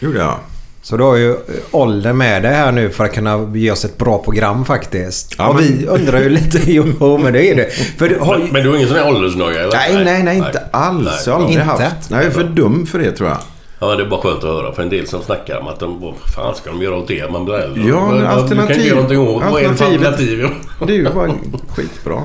[0.00, 0.38] gjorde jag.
[0.86, 1.36] Så du har ju
[1.70, 5.34] åldern med dig här nu för att kunna ge oss ett bra program faktiskt.
[5.38, 6.58] Ja, och men- vi undrar ju lite...
[6.72, 7.70] Jo, men det är det.
[7.70, 8.38] För du har.
[8.38, 9.72] Men, men du har ingen sån här åldersnoja eller?
[9.76, 11.26] Nej, nej, nej, inte alls.
[11.26, 11.64] Jag har aldrig Inte?
[11.84, 12.10] haft.
[12.10, 13.38] Nej, jag är för dum för det tror jag.
[13.78, 14.72] Ja, det är bara skönt att höra.
[14.72, 16.00] För en del som snackar om att de...
[16.00, 17.30] Vad fan ska de göra åt det?
[17.32, 17.82] Man blir äldre.
[17.88, 19.42] Ja, men vad- Du kan alternativ- inte göra någonting åt.
[19.52, 20.86] Vad är det för alternativet- alternativ?
[20.86, 21.30] Det är ju bara
[21.76, 22.22] skitbra.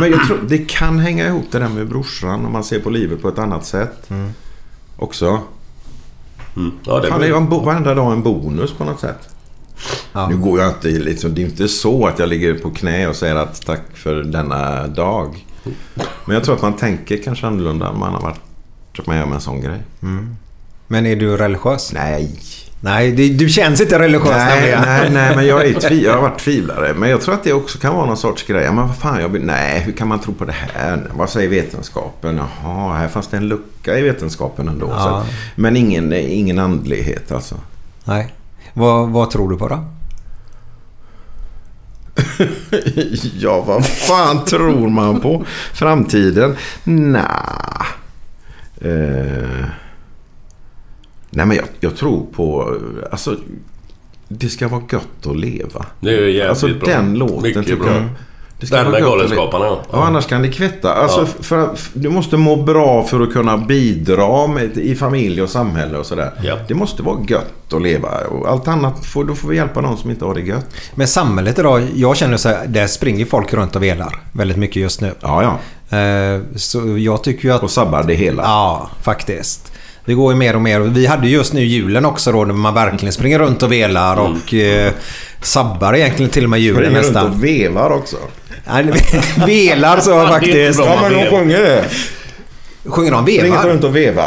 [0.00, 2.90] Men jag tror det kan hänga ihop det där med brorsan om man ser på
[2.90, 4.08] livet på ett annat sätt.
[4.96, 5.38] Också.
[6.56, 6.72] Mm.
[6.84, 9.28] Ja, det Fan, det är ju en varenda dag en bonus på något sätt.
[10.12, 10.28] Ja.
[10.28, 13.16] Nu går jag inte liksom, det är inte så att jag ligger på knä och
[13.16, 15.46] säger att tack för denna dag.
[16.24, 19.40] Men jag tror att man tänker kanske annorlunda om man har varit med om en
[19.40, 19.78] sån grej.
[20.86, 21.92] Men är du religiös?
[21.92, 22.40] Nej.
[22.84, 26.22] Nej, det, du känns inte religiös Nej, nej, nej, men jag, är tvi- jag har
[26.22, 26.94] varit tvivlare.
[26.94, 28.64] Men jag tror att det också kan vara någon sorts grej.
[28.66, 31.02] Men vad fan, jag nej, hur kan man tro på det här?
[31.14, 32.40] Vad säger vetenskapen?
[32.64, 34.88] Jaha, här fanns det en lucka i vetenskapen ändå.
[34.90, 35.24] Ja.
[35.26, 37.54] Så, men ingen, ingen andlighet alltså.
[38.04, 38.34] Nej.
[38.72, 39.84] Vad, vad tror du på då?
[43.38, 45.44] ja, vad fan tror man på?
[45.72, 46.56] Framtiden?
[46.84, 47.42] Nja.
[48.80, 49.64] Eh,
[51.34, 52.76] nej, men jag, jag tror på...
[53.10, 53.36] Alltså,
[54.28, 55.86] det ska vara gött att leva.
[56.00, 56.78] Det är ju jävligt Alltså bra.
[56.94, 57.92] den låten Mycket tycker bra.
[57.94, 58.04] jag.
[58.60, 59.02] Det ska Den vara med.
[59.02, 59.82] Galenskaparna, ja.
[59.92, 60.94] Ja, annars kan det kvitta.
[60.94, 61.26] Alltså, Ja.
[61.42, 65.98] för, att- du måste må bra för att kunna bidra med, i familj och samhälle
[65.98, 66.30] och sådär.
[66.42, 66.56] Ja.
[66.68, 68.08] Det måste vara gött att leva.
[68.30, 70.66] Och allt annat, får, då får vi hjälpa de som inte har det gött.
[70.94, 74.76] Men samhället idag, jag känner så här, där springer folk runt och velar väldigt mycket
[74.76, 75.12] just nu.
[75.20, 75.98] Ja, ja.
[75.98, 77.62] Eh, Så jag tycker ju att...
[77.62, 78.42] Och sabbar det hela.
[78.42, 79.72] Ja, faktiskt.
[80.04, 80.80] Det går ju mer och mer.
[80.80, 84.16] Vi hade ju just nu julen också då när man verkligen springer runt och velar
[84.16, 84.92] och eh,
[85.42, 87.32] sabbar egentligen till och med julen Springer runt nästan.
[87.32, 88.16] och vevar också.
[88.72, 88.92] Nej,
[89.46, 90.78] velar så faktiskt.
[90.78, 91.84] Ja, men de sjunger det.
[92.90, 93.64] Sjunger de vevar?
[93.68, 94.24] runt och veva.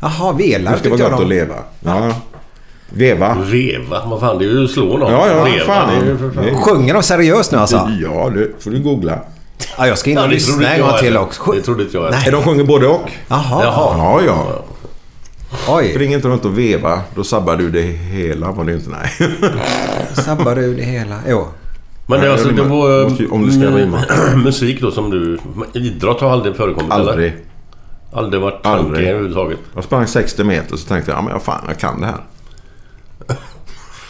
[0.00, 1.54] Jaha, velar Det ska vara jag gott att leva.
[1.80, 2.12] Ja.
[2.90, 3.34] Veva.
[3.44, 4.02] Veva?
[4.06, 5.12] Vad fan, det är ju att slå någon.
[5.12, 6.04] Ja, ja, Veva, fan.
[6.04, 6.62] det är för fan.
[6.62, 7.90] Sjunger de seriöst nu alltså?
[8.02, 9.18] Ja, det får du googla.
[9.78, 11.52] Ja, jag ska in och Ja, lyssna en gång till också.
[11.52, 12.10] Det trodde inte jag.
[12.10, 12.30] Nej.
[12.30, 13.10] De sjunger både och.
[13.28, 13.64] Jaha.
[13.64, 13.94] Jaha.
[13.98, 14.64] Ja, ja.
[15.68, 15.90] Oj.
[15.90, 17.00] Spring inte runt och veva.
[17.14, 18.52] Då sabbar du det hela.
[18.52, 18.90] Var det inte?
[18.90, 19.10] Nej.
[20.24, 21.16] Sabbar du det hela?
[21.28, 21.46] Jo.
[22.06, 23.08] Men det, alltså, det var...
[23.08, 24.04] Måste om det ska mm, rimma.
[24.44, 25.38] musik då som du...
[25.72, 27.12] Idrott har aldrig förekommit eller?
[27.12, 27.36] Aldrig.
[28.12, 29.08] Aldrig varit tanke Aldrig.
[29.08, 29.58] överhuvudtaget.
[29.74, 32.20] Jag sprang 60 meter så tänkte jag, ja men jag fan, jag kan det här.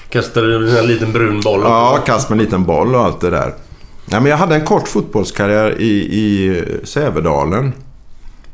[0.08, 1.60] Kastade du en liten brun boll?
[1.64, 3.54] Ja, kast med en liten boll och allt det där.
[4.06, 7.72] Ja, men jag hade en kort fotbollskarriär i, i Sävedalen.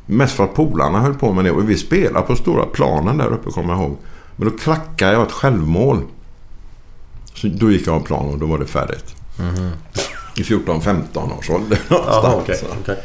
[0.07, 1.51] Mest för att polarna höll på med det.
[1.51, 3.97] Och vi spelade på stora planen där uppe, kommer jag ihåg.
[4.37, 6.03] Men då klackade jag ett självmål.
[7.35, 9.15] Så då gick jag av plan och då var det färdigt.
[10.37, 12.35] I 14-15 års ålder någonstans.
[12.41, 12.59] Okej.
[12.81, 12.97] okej.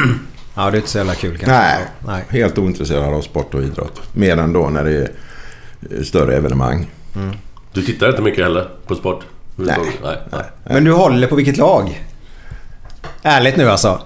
[0.56, 1.52] Ja, det är inte så jävla kul kanske.
[1.52, 2.24] Nej, Nej.
[2.28, 4.02] helt ointresserad av sport och idrott.
[4.12, 5.10] Mer än då när det är
[5.90, 6.90] eh, större evenemang.
[7.72, 9.24] Du tittar inte mycket heller på sport?
[9.56, 9.78] Nej.
[10.02, 10.16] Nej.
[10.32, 10.44] nej.
[10.64, 12.04] Men du håller på vilket lag?
[13.22, 14.00] Ärligt nu alltså.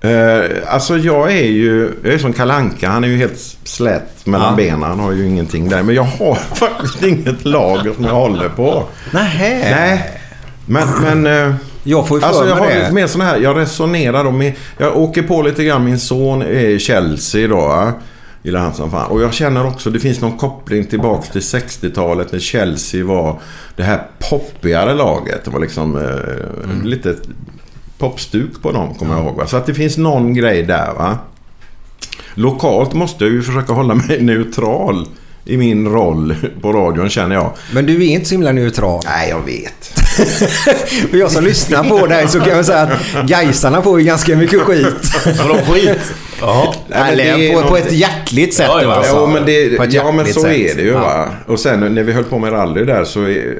[0.00, 0.40] Eh,
[0.74, 2.88] alltså jag är ju, jag är som Kalanka.
[2.88, 4.56] Han är ju helt slät mellan Ja.
[4.56, 4.82] benen.
[4.82, 5.82] Han har ju ingenting där.
[5.82, 8.84] Men jag har faktiskt inget lag som jag håller på.
[9.12, 9.70] Nähä.
[9.76, 10.10] Nej.
[10.66, 11.54] Men, men eh,
[11.84, 12.92] Jag får ju alltså jag har det.
[12.92, 16.46] mer sån här, jag resonerar då med, jag åker på lite grann, min son är
[16.68, 17.92] i Chelsea då.
[18.42, 19.10] Gillar han som fan.
[19.10, 23.40] Och jag känner också, det finns någon koppling tillbaks till 60-talet när Chelsea var
[23.76, 25.44] det här poppigare laget.
[25.44, 27.14] Det var liksom eh, lite
[27.98, 29.36] popstuk på dem, kommer jag ihåg.
[29.36, 29.46] Va?
[29.46, 31.18] Så att det finns någon grej där va.
[32.34, 35.08] Lokalt måste jag ju försöka hålla mig neutral
[35.44, 37.50] i min roll på radion känner jag.
[37.72, 39.02] Men du är inte så himla neutral.
[39.06, 39.84] Nej, jag vet.
[41.10, 44.36] För jag som lyssnar på dig så kan jag säga att Gaisarna får ju ganska
[44.36, 44.86] mycket skit.
[45.38, 46.12] Vadå skit?
[46.40, 46.74] Jaha.
[46.88, 49.14] Nej, på, på något- ett hjärtligt sätt Ja, ja, ja, alltså.
[49.16, 50.50] Ja, men, det, På ja, men så sätt.
[50.50, 50.88] är det ju.
[50.92, 51.00] Ja.
[51.00, 51.28] Va?
[51.46, 53.56] Och sen när vi höll på med rally där så är,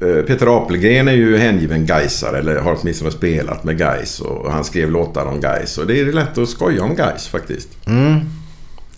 [0.00, 4.90] Peter Apelgren är ju hängiven Gaisare eller har åtminstone spelat med Gais och han skrev
[4.90, 7.68] låtar om Gais och det är lätt att skoja om Gais faktiskt.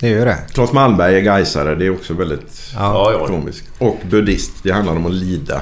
[0.01, 0.37] Det är ju det.
[0.55, 3.65] Claes Malmberg är Gaisare, det är också väldigt Ja, komiskt.
[3.79, 5.61] Och buddhist, det handlar om att lida.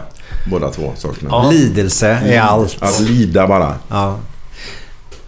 [0.50, 1.30] Båda två sakerna.
[1.32, 1.50] Ja.
[1.50, 2.76] Lidelse är allt.
[2.82, 3.74] Att lida bara.
[3.88, 4.18] Ja.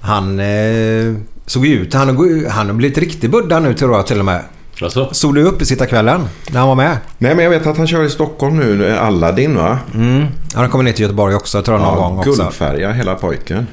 [0.00, 1.14] Han eh,
[1.46, 1.94] såg ut...
[1.94, 4.40] Han har, han har blivit riktig Buddha nu tror jag till och med.
[4.82, 5.08] Alltså?
[5.12, 6.98] Såg du upp i kvällen när han var med?
[7.18, 9.78] Nej men jag vet att han kör i Stockholm nu, Aladdin va?
[9.92, 12.30] Han har kommit ner till Göteborg också tror jag någon gång också.
[12.42, 13.66] guldfärga hela pojken.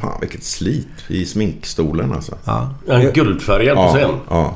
[0.00, 2.34] Fan vilket slit i sminkstolen alltså.
[2.44, 2.74] Ja.
[2.88, 4.10] En guldfärgad på Ja, scen?
[4.30, 4.54] ja.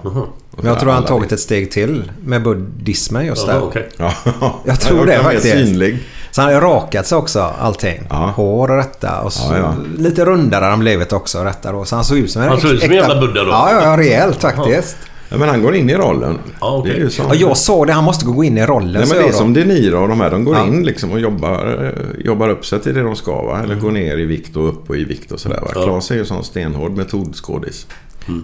[0.57, 3.53] Men jag tror han tagit ett steg till med buddhismen just där.
[3.55, 3.89] Jaha, okej.
[3.97, 4.13] Ja.
[4.65, 5.47] Jag tror Han det faktiskt.
[5.53, 5.99] synlig.
[6.31, 8.07] Så han har rakat sig också allting.
[8.11, 8.17] Ja.
[8.37, 9.75] Hår och rätta och så Ja, ja.
[9.99, 11.85] lite rundare har han blivit också rätta då.
[11.85, 13.51] Så han såg ut som en Han såg ut som en äkta- jävla Buddha då?
[13.51, 14.97] Ja, ja, ja rejält faktiskt.
[15.31, 16.39] Ja, men han går in i rollen.
[16.61, 16.93] Ja, okej.
[16.93, 17.23] Det är ju så.
[17.29, 17.93] Ja, jag sa det.
[17.93, 18.93] Han måste gå in i rollen.
[18.93, 20.31] Nej, men det är jag som De Niro och de här.
[20.31, 20.67] De går Ja.
[20.67, 21.85] in liksom och jobbar,
[22.19, 23.43] eh, jobbar upp sig till det de ska.
[23.43, 23.61] Va?
[23.65, 25.61] Eller går ner i vikt och upp och i vikt och sådär.
[25.61, 25.69] Va?
[25.75, 25.83] Ja.
[25.85, 27.87] Claes är ju sån stenhård metodskådis.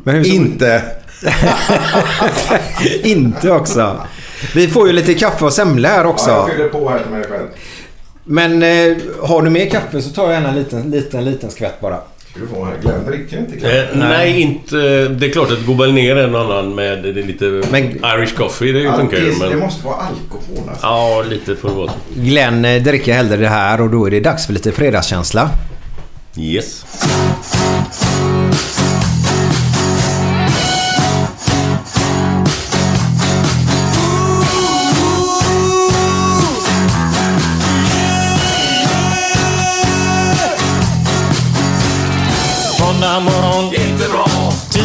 [0.05, 0.83] Men hur såg- Inte!
[3.03, 3.97] Inte också.
[4.55, 6.49] Vi får ju lite kaffe och semla här också.
[6.53, 7.47] fyller på här till mig själv.
[8.25, 11.81] Men eh, har du mer kaffe så tar jag gärna en liten, liten, liten skvätt
[11.81, 11.99] bara.
[12.35, 12.81] Här.
[12.83, 13.83] Glenn dricker inte kaffe.
[13.83, 14.77] Eh, nej, inte...
[15.09, 17.44] Det är klart att det går väl ner en och annan med det är lite
[17.44, 18.73] Men- Irish coffee.
[18.73, 19.29] Det funkar ju.
[19.29, 19.59] Alltid, det Men...
[19.59, 20.87] måste vara alkohol alltså.
[20.87, 21.90] Ja, lite får det vara.
[22.16, 25.51] Glenn eh, dricker hellre det här och då är det dags för lite fredagskänsla.
[26.37, 26.85] Yes.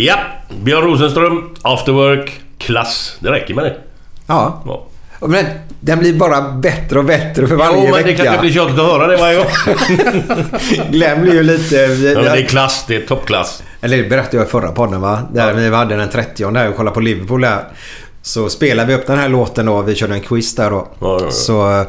[0.00, 0.16] Ja,
[0.62, 3.16] Björn Rosenström, After Work, klass.
[3.20, 3.76] Det räcker med det.
[4.26, 4.62] Ja.
[4.66, 4.86] Ja.
[5.26, 5.44] Men
[5.80, 8.24] den blir bara bättre och bättre för varje Jo, men det vecka.
[8.24, 9.46] kanske blir tjatigt att höra det varje gång.
[10.90, 11.76] Glenn blir ju lite...
[11.76, 12.84] Ja, men det är klass.
[12.88, 13.62] Det är toppklass.
[13.80, 15.22] Eller det berättade jag i förra podden va?
[15.32, 17.64] Där vi hade den 30 där och kollade på Liverpool där.
[18.22, 19.82] Så spelade vi upp den här låten då.
[19.82, 20.76] Vi körde en quiz där då.
[20.76, 21.30] Ja, ja, ja.
[21.30, 21.84] Så,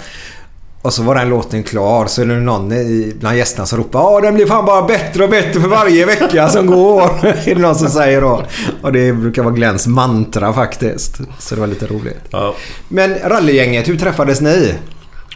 [0.81, 2.05] och så var den låten klar.
[2.05, 5.23] Så är det någon i- bland gästerna som ropar Ja den blir fan bara bättre
[5.23, 7.01] och bättre för varje vecka som går.
[7.23, 8.43] är det någon som säger då.
[8.81, 11.17] Och det brukar vara Glenns mantra faktiskt.
[11.39, 12.19] Så det var lite roligt.
[12.29, 12.55] Ja.
[12.87, 14.73] Men rallygänget, hur träffades ni?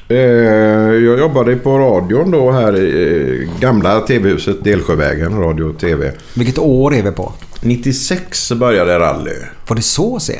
[0.10, 6.12] Eh, jag jobbade på radion då här i eh, gamla TV-huset Delsjövägen, radio och TV.
[6.34, 7.34] Vilket år är vi på?
[7.62, 9.32] 96 började rally.
[9.67, 10.39] Var det så sent?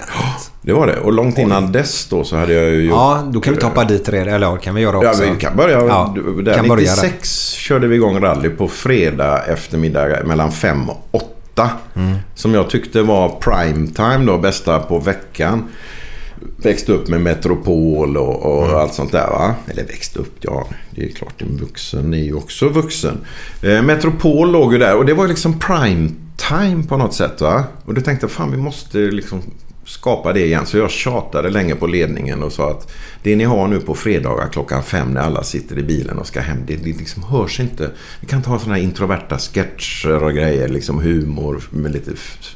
[0.66, 1.00] Det var det.
[1.00, 2.94] Och långt innan dess då så hade jag ju gjort...
[2.96, 4.34] Ja, då kan vi inte hoppa dit redan.
[4.34, 5.24] Eller ja, kan vi göra Ja, också.
[5.34, 6.54] vi kan börja Ja, där.
[6.54, 7.04] kan börja där.
[7.04, 11.70] 96 körde vi igång rally på fredag eftermiddag mellan 5 och 8.
[11.96, 12.16] Mm.
[12.36, 15.64] Som jag tyckte var prime time då, bästa på veckan.
[16.58, 18.76] Växte upp med Metropol och, och Mm.
[18.78, 19.56] allt sånt där va.
[19.68, 20.68] Eller växte upp, ja.
[20.92, 23.18] Det är klart en vuxen är ju också vuxen.
[23.62, 26.10] Eh, Metropol låg ju där och det var liksom prime
[26.50, 27.64] time på något sätt va.
[27.86, 29.42] Och då tänkte jag fan vi måste liksom
[29.86, 30.66] skapa det igen.
[30.66, 32.92] Så jag tjatade länge på ledningen och sa att
[33.24, 36.40] det ni har nu på fredagar klockan fem när alla sitter i bilen och ska
[36.40, 36.58] hem.
[36.68, 37.92] Det, det liksom hörs inte.
[38.22, 40.68] Vi kan inte ha sådana här introverta sketcher och grejer.
[40.68, 42.12] Liksom humor med lite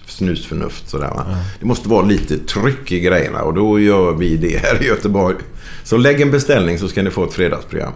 [0.05, 1.25] snusförnuft sådär va.
[1.59, 5.35] Det måste vara lite tryck i grejerna och då gör vi det här i Göteborg.
[5.83, 7.93] Så lägg en beställning så ska ni få ett fredagsprogram.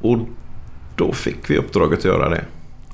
[0.00, 0.18] Och
[0.96, 2.44] då fick vi uppdraget att göra det.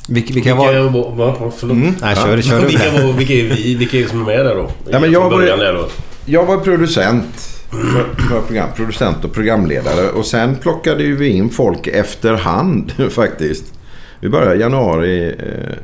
[0.09, 0.91] Vilka, vilka Vilka, var...
[0.91, 1.31] var...
[1.31, 1.77] Va, förlåt.
[2.01, 4.55] Nej, kör, kör du vilka, var, vilka, är vi, vilka är som är med där
[4.55, 4.71] då?
[4.91, 5.89] Ja, men jag var- då.
[6.25, 11.87] Jag var producent för, för program, producent och programledare och sen plockade vi in folk
[11.87, 13.65] efterhand faktiskt.
[14.21, 15.77] Vi började i januari eh,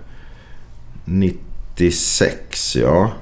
[1.05, 3.13] 96 ja.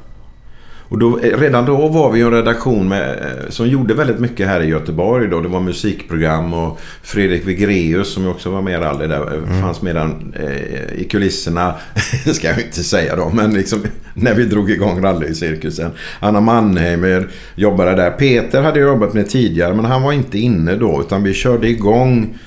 [0.88, 4.48] Och då, eh, redan då var vi en redaktion med, eh, som gjorde väldigt mycket
[4.48, 5.28] här i Göteborg.
[5.28, 5.40] Då.
[5.40, 9.34] Det var musikprogram och Fredrik Wigreus som också var med rally där.
[9.34, 11.74] eh, Fanns med där, eh, i kulisserna.
[12.34, 13.30] ska jag inte säga då.
[13.34, 13.82] Men liksom,
[14.14, 15.90] när vi drog igång rallycirkusen.
[16.20, 18.10] Anna Mannheimer jobbade där.
[18.10, 21.00] Peter hade jag jobbat med tidigare men han var inte inne då.
[21.00, 22.38] Utan vi körde igång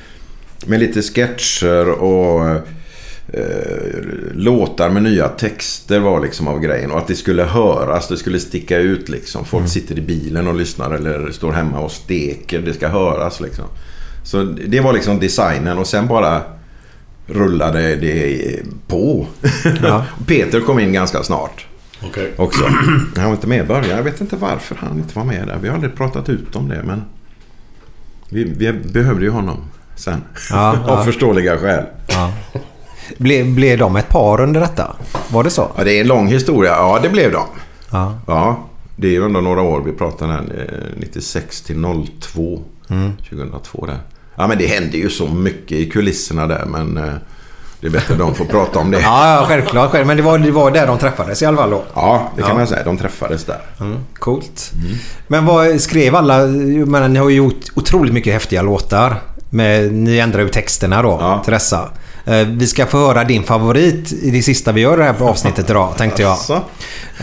[0.66, 2.58] med lite sketcher och
[3.34, 4.00] eh,
[4.34, 6.92] låtar med nya texter var liksom av grejen.
[6.92, 9.46] Och att det skulle höras, det skulle sticka ut liksom.
[9.46, 12.60] Folk sitter i bilen och lyssnar eller står hemma och steker.
[12.62, 13.66] Det ska höras liksom.
[14.24, 16.42] Så det var liksom designen och sen bara
[17.28, 19.28] rullade det på.
[19.84, 20.06] Ja.
[20.28, 21.66] Peter kom in ganska snart
[22.04, 22.34] Okej.
[22.38, 22.64] också.
[23.16, 23.98] Han var inte med i början.
[23.98, 25.58] Jag vet inte varför han inte var med där.
[25.62, 27.04] Vi har aldrig pratat ut om det men
[28.30, 29.58] vi, vi behövde ju honom
[29.96, 30.24] sen.
[30.50, 31.04] Ja, Av ja.
[31.04, 31.86] förståeliga skäl.
[32.08, 32.34] Ja.
[33.18, 34.96] Blev, blev de ett par under detta?
[35.30, 35.72] Var det så?
[35.78, 36.72] Ja, det är en lång historia.
[36.72, 37.44] Ja, det blev de.
[37.92, 38.14] Ja.
[38.28, 38.60] Ja,
[38.96, 40.40] det är ju ändå några år vi pratar här.
[40.40, 41.76] eh, 96 till
[42.34, 42.60] 02.
[43.30, 43.98] 2002 där.
[44.36, 46.66] Ja, men det hände ju så mycket i kulisserna där.
[46.66, 47.14] Men eh,
[47.82, 49.00] det är bättre att de får prata om det.
[49.02, 49.92] Ja, självklart.
[49.92, 50.08] själv.
[50.08, 51.84] Men det var, det var där de träffades i alla fall då.
[51.94, 52.58] Ja, det kan Ja.
[52.58, 52.84] man säga.
[52.84, 53.62] De träffades där.
[53.80, 54.72] Mm, coolt.
[55.28, 56.40] Men vad skrev alla?
[56.42, 59.16] Jag menar, ni har ju gjort otroligt mycket häftiga låtar.
[59.50, 61.42] Med, ni ändrar ju texterna då Ja.
[61.44, 61.90] till dessa.
[62.28, 65.26] Eh, Vi ska få höra din favorit i det sista vi gör det här på
[65.30, 66.38] avsnittet idag, tänkte jag.
[66.38, 66.54] Så.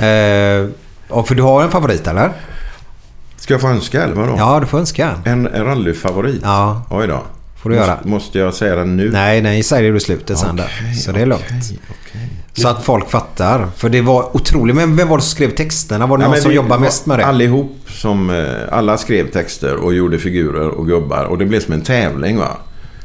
[0.04, 0.66] Eh,
[1.08, 2.32] och för du har en favorit eller?
[3.36, 4.34] Ska jag få önska eller vadå?
[4.38, 5.14] Ja, du får önska.
[5.24, 6.40] En, rallyfavorit?
[6.42, 6.82] Ja.
[6.90, 7.22] Oj då.
[7.62, 7.94] Får du göra.
[7.94, 9.10] Måste, måste jag säga den nu?
[9.10, 10.72] Nej, nej, säg det i slutet sen där.
[10.80, 11.44] Okej, Så det är lugnt.
[11.50, 12.28] okej.
[12.52, 13.66] Så att folk fattar.
[13.76, 14.76] För det var otroligt.
[14.76, 16.06] Men vem var det som skrev texterna?
[16.06, 17.26] Var det Ja, någon som vi jobbar var mest med det?
[17.26, 18.30] Allihop som...
[18.30, 18.44] eh,
[18.78, 21.24] Alla skrev texter och gjorde figurer och gubbar.
[21.24, 22.56] Och det blev som en tävling va.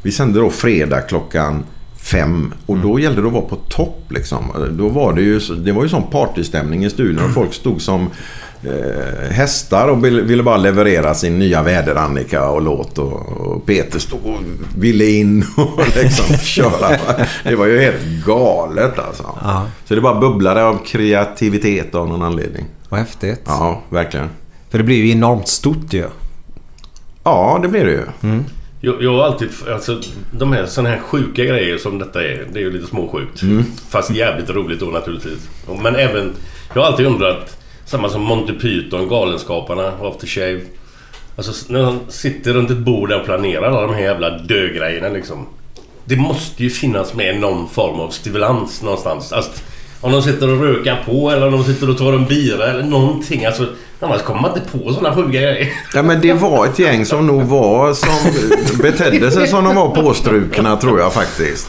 [0.02, 1.64] Vi sände då fredag klockan
[2.02, 2.54] fem.
[2.66, 3.02] Och då Mm.
[3.02, 4.44] gällde det att vara på topp liksom.
[4.70, 5.38] Då var det ju...
[5.38, 7.24] Det var ju sån partystämning i studion.
[7.24, 8.10] Och folk stod som
[8.64, 12.98] eh, hästar och ville bara leverera sin nya väder-Annika och låt.
[12.98, 14.38] Och, och Peter stod och
[14.76, 16.98] ville in och liksom köra.
[17.44, 19.24] Det var ju helt galet alltså.
[19.42, 19.66] Ja.
[19.88, 22.64] Så det bara bubblade av kreativitet av någon anledning.
[22.88, 23.40] Vad häftigt.
[23.46, 24.28] Ja, verkligen.
[24.70, 26.04] För det blir ju enormt stort ju.
[27.24, 28.04] Ja, det blir det ju.
[28.80, 29.48] Jag, jag har alltid...
[29.68, 30.00] Alltså,
[30.32, 32.46] de här såna här sjuka grejer som detta är.
[32.52, 33.40] Det är ju lite småsjukt.
[33.90, 35.48] Fast jävligt roligt då naturligtvis.
[35.82, 36.32] Men även...
[36.74, 37.56] Jag har alltid undrat...
[37.84, 40.60] Samma som Monty Python, Galenskaparna, After Shave.
[41.36, 45.08] Alltså när de sitter runt ett bord där och planerar alla de här jävla dögrejerna
[45.08, 45.46] liksom.
[46.04, 49.32] Det måste ju finnas med någon form av stimulans någonstans.
[49.32, 49.50] Alltså,
[50.00, 52.82] om de sitter och rökar på eller om de sitter och tar en bira eller
[52.82, 53.44] någonting.
[53.44, 53.66] Alltså,
[54.02, 55.68] Annars kommer man inte på sådana sjuka grejer.
[55.94, 58.32] Ja, men det var ett gäng som nog var som
[58.82, 61.68] betedde sig som de var påstrukna tror jag faktiskt.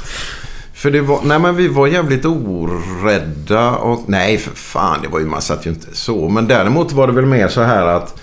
[0.73, 5.19] För det var, nej men vi var jävligt orädda och nej för fan det var
[5.19, 6.29] ju, man satt ju inte så.
[6.29, 8.21] Men däremot var det väl mer så här att eh,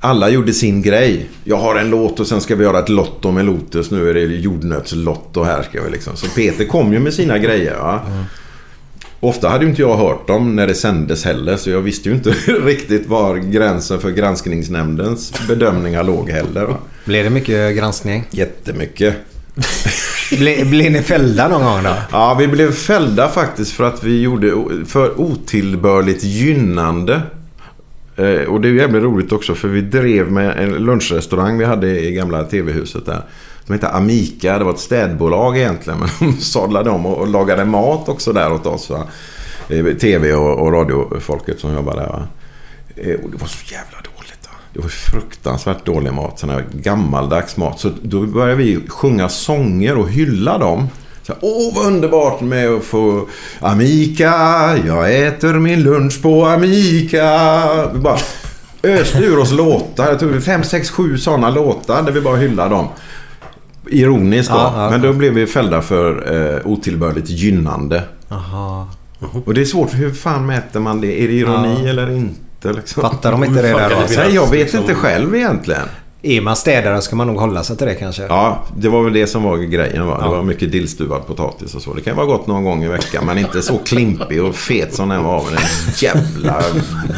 [0.00, 1.28] alla gjorde sin grej.
[1.44, 3.90] Jag har en låt och sen ska vi göra ett lotto med Lotus.
[3.90, 6.16] Nu är det jordnötslotto här ska vi liksom.
[6.16, 8.00] Så Peter kom ju med sina grejer va.
[9.20, 12.30] Ofta hade inte jag hört dem när det sändes heller så jag visste ju inte
[12.46, 16.64] riktigt var gränsen för granskningsnämndens bedömningar låg heller.
[16.64, 16.76] va.
[17.04, 18.24] Blev det mycket granskning?
[18.30, 19.14] Jättemycket.
[20.38, 21.94] Ble, blev ni fällda någon gång då?
[22.12, 24.52] Ja, vi blev fällda faktiskt för att vi gjorde
[24.86, 27.22] för otillbörligt gynnande.
[28.20, 31.64] Eh, och det är ju jävligt roligt också för vi drev med en lunchrestaurang vi
[31.64, 33.22] hade i gamla TV-huset där.
[33.64, 34.58] Som hette Amica.
[34.58, 35.98] Det var ett städbolag egentligen.
[36.20, 38.90] Men de sadlade om och, och lagade mat också där åt oss.
[38.90, 39.06] Va?
[40.00, 42.08] TV och, och radiofolket som jobbade där.
[42.08, 42.26] Va?
[42.96, 44.48] Eh, och det var så jävla dåligt.
[44.48, 44.56] Va?
[44.72, 46.38] Det var fruktansvärt dålig mat.
[46.38, 47.80] Sån här gammaldags mat.
[47.80, 50.88] Så då började vi sjunga sånger och hylla dem.
[51.22, 53.28] Så, Åh, vad underbart med att få
[53.60, 54.32] Amica,
[54.86, 57.90] jag äter min lunch på Amica.
[57.92, 58.18] Vi bara
[58.82, 60.08] öste ur oss låtar.
[60.08, 62.88] Jag tror var fem, sex, sju sådana låtar där vi bara hyllade dem.
[63.86, 64.56] Ironiskt då.
[64.56, 68.02] Ja, ja, Men då blev vi fällda för eh, otillbörligt gynnande.
[68.28, 68.88] Aha.
[69.44, 69.94] Och det är svårt.
[69.94, 71.22] Hur fan mäter man det?
[71.22, 72.72] Är det ironi eller inte?
[72.72, 73.02] Liksom?
[73.02, 74.06] Fattar de inte det där?
[74.16, 75.88] Nej, jag vet liksom- inte själv egentligen.
[76.22, 78.22] Är man städare ska man nog hålla sig till det kanske.
[78.22, 80.06] Ja, det var väl det som var grejen.
[80.06, 80.18] Va?
[80.18, 80.30] Det Ja.
[80.30, 81.94] var mycket dillstuvad potatis och så.
[81.94, 83.26] Det kan vara gott någon gång i veckan.
[83.26, 85.42] Men inte så klimpig och fet som den var.
[85.44, 85.58] Med en
[85.96, 86.62] jävla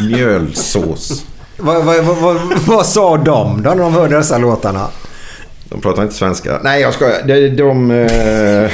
[0.09, 1.25] mjölsås.
[1.59, 2.37] Vad, vad, vad,
[2.67, 4.87] vad, sa de då när de hörde dessa låtarna?
[5.69, 6.61] De pratar inte svenska.
[6.63, 7.23] Nej, jag skojar.
[7.27, 8.71] De, de, eh,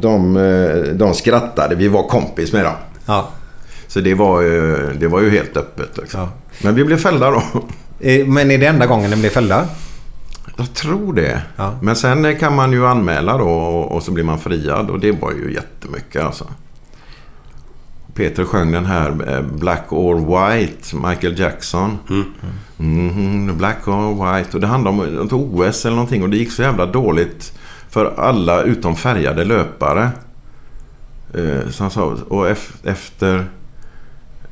[0.00, 1.74] de, eh, de skrattade.
[1.74, 2.74] Vi var kompis med dem.
[3.06, 3.28] Ja.
[3.88, 5.96] Så det var ju, det var ju helt öppet.
[5.98, 6.20] Liksom.
[6.20, 6.28] Ja.
[6.62, 7.42] Men vi blev fällda då.
[8.00, 9.66] Eh, Men är det enda gången den blir fällda?
[10.56, 11.42] Jag tror det.
[11.56, 11.74] Ja.
[11.82, 14.90] Men sen kan man ju anmäla då och, så blir man friad.
[14.90, 16.46] Och det var ju jättemycket alltså.
[18.14, 21.98] Peter sjöng den här eh, Black or White, Michael Jackson.
[22.76, 24.50] Mhm, Black or White.
[24.56, 26.22] Och det handlade om ett OS eller någonting.
[26.22, 27.58] Och det gick så jävla dåligt
[27.90, 30.10] för alla utom färgade löpare.
[31.34, 33.46] Eh, Så han sa, och ef- efter,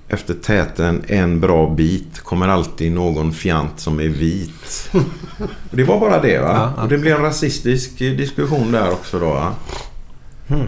[0.08, 4.90] efter täten en bra bit kommer alltid någon fjant som är vit.
[5.70, 6.48] Det var bara det va?
[6.48, 6.82] Ja, ja.
[6.82, 9.52] Och det blev en rasistisk eh, diskussion där också då?
[10.48, 10.66] Hmm.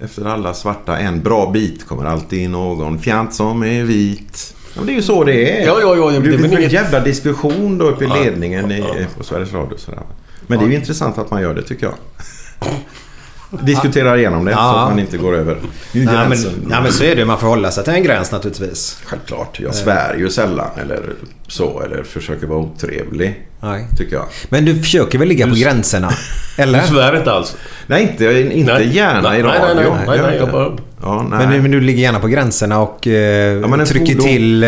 [0.00, 4.54] Efter alla svarta en bra bit kommer alltid någon fjant som är vit.
[4.74, 5.66] Ja, men det är ju så det är.
[5.66, 8.14] Ja, ja, ja, det Det blir en inget- jävla diskussion då uppe i Ja.
[8.24, 9.76] ledningen i, på Sveriges Radio.
[9.78, 10.00] Sådär.
[10.46, 11.94] Men det är ju intressant att man gör det tycker jag.
[13.60, 14.80] Diskuterar igenom det så Ja.
[14.82, 15.56] att man inte går över
[15.92, 16.52] Nej men, gränsen.
[16.66, 18.98] nej men så är det Man får hålla sig till en gräns naturligtvis.
[19.04, 19.60] Självklart.
[19.60, 21.00] Jag svär ju sällan eller
[21.48, 21.82] så.
[21.82, 23.46] Eller försöker vara otrevlig.
[23.60, 23.86] Nej.
[23.98, 24.24] Tycker jag.
[24.48, 26.10] Men du försöker väl ligga på gränserna?
[26.56, 26.80] Du Eller?
[26.82, 27.56] svär inte alls.
[27.86, 28.24] Nej, inte,
[28.54, 28.96] inte Nej.
[28.96, 29.74] gärna nej, i radio.
[29.74, 30.18] Nej, nej, nej.
[30.22, 30.72] nej, nej bara...
[31.02, 31.38] Ja, nej.
[31.38, 34.60] Men du, men du ligger gärna på gränserna och eh, en trycker fordon- till...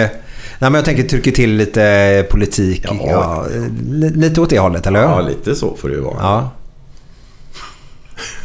[0.59, 2.85] Nej men jag tänker trycker till lite politik.
[2.89, 2.97] Ja.
[3.11, 3.47] Ja.
[3.91, 5.09] li- lite åt det hållet, eller hur?
[5.09, 6.17] Ja, lite så får det ju vara.
[6.21, 6.51] Ja.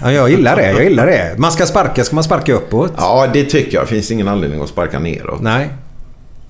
[0.02, 0.72] Ja, jag gillar det.
[0.72, 1.36] Jag gillar det.
[1.38, 2.94] Man ska sparka, ska man sparka uppåt?
[2.98, 3.88] Ja, det tycker jag.
[3.90, 5.42] finns ingen anledning att sparka neråt.
[5.42, 5.70] Nej.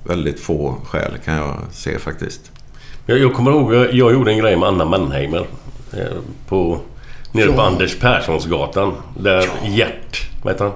[0.03, 2.41] Väldigt få skäl kan jag se faktiskt.
[3.05, 5.45] Jag, jag kommer ihåg, jag, jag gjorde en grej med Anna Mannheimer.
[5.93, 5.99] Eh,
[6.47, 6.79] på,
[7.31, 8.93] nere på Anders Perssonsgatan.
[9.19, 10.73] Där Gert, vad heter han?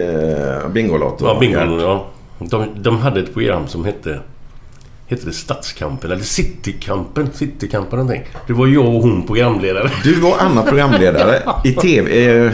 [0.00, 1.26] Eh, Bingolotto.
[1.26, 1.82] Ja, bingo, Gert.
[1.82, 2.06] ja.
[2.38, 4.20] De, de hade ett program som hette...
[5.08, 6.10] Hette det Stadskampen?
[6.12, 7.28] Eller Citykampen?
[7.34, 8.22] Citykampen någonting.
[8.46, 9.90] Det var jag och hon programledare.
[10.04, 12.26] Du var Anna programledare i TV.
[12.46, 12.52] Eh,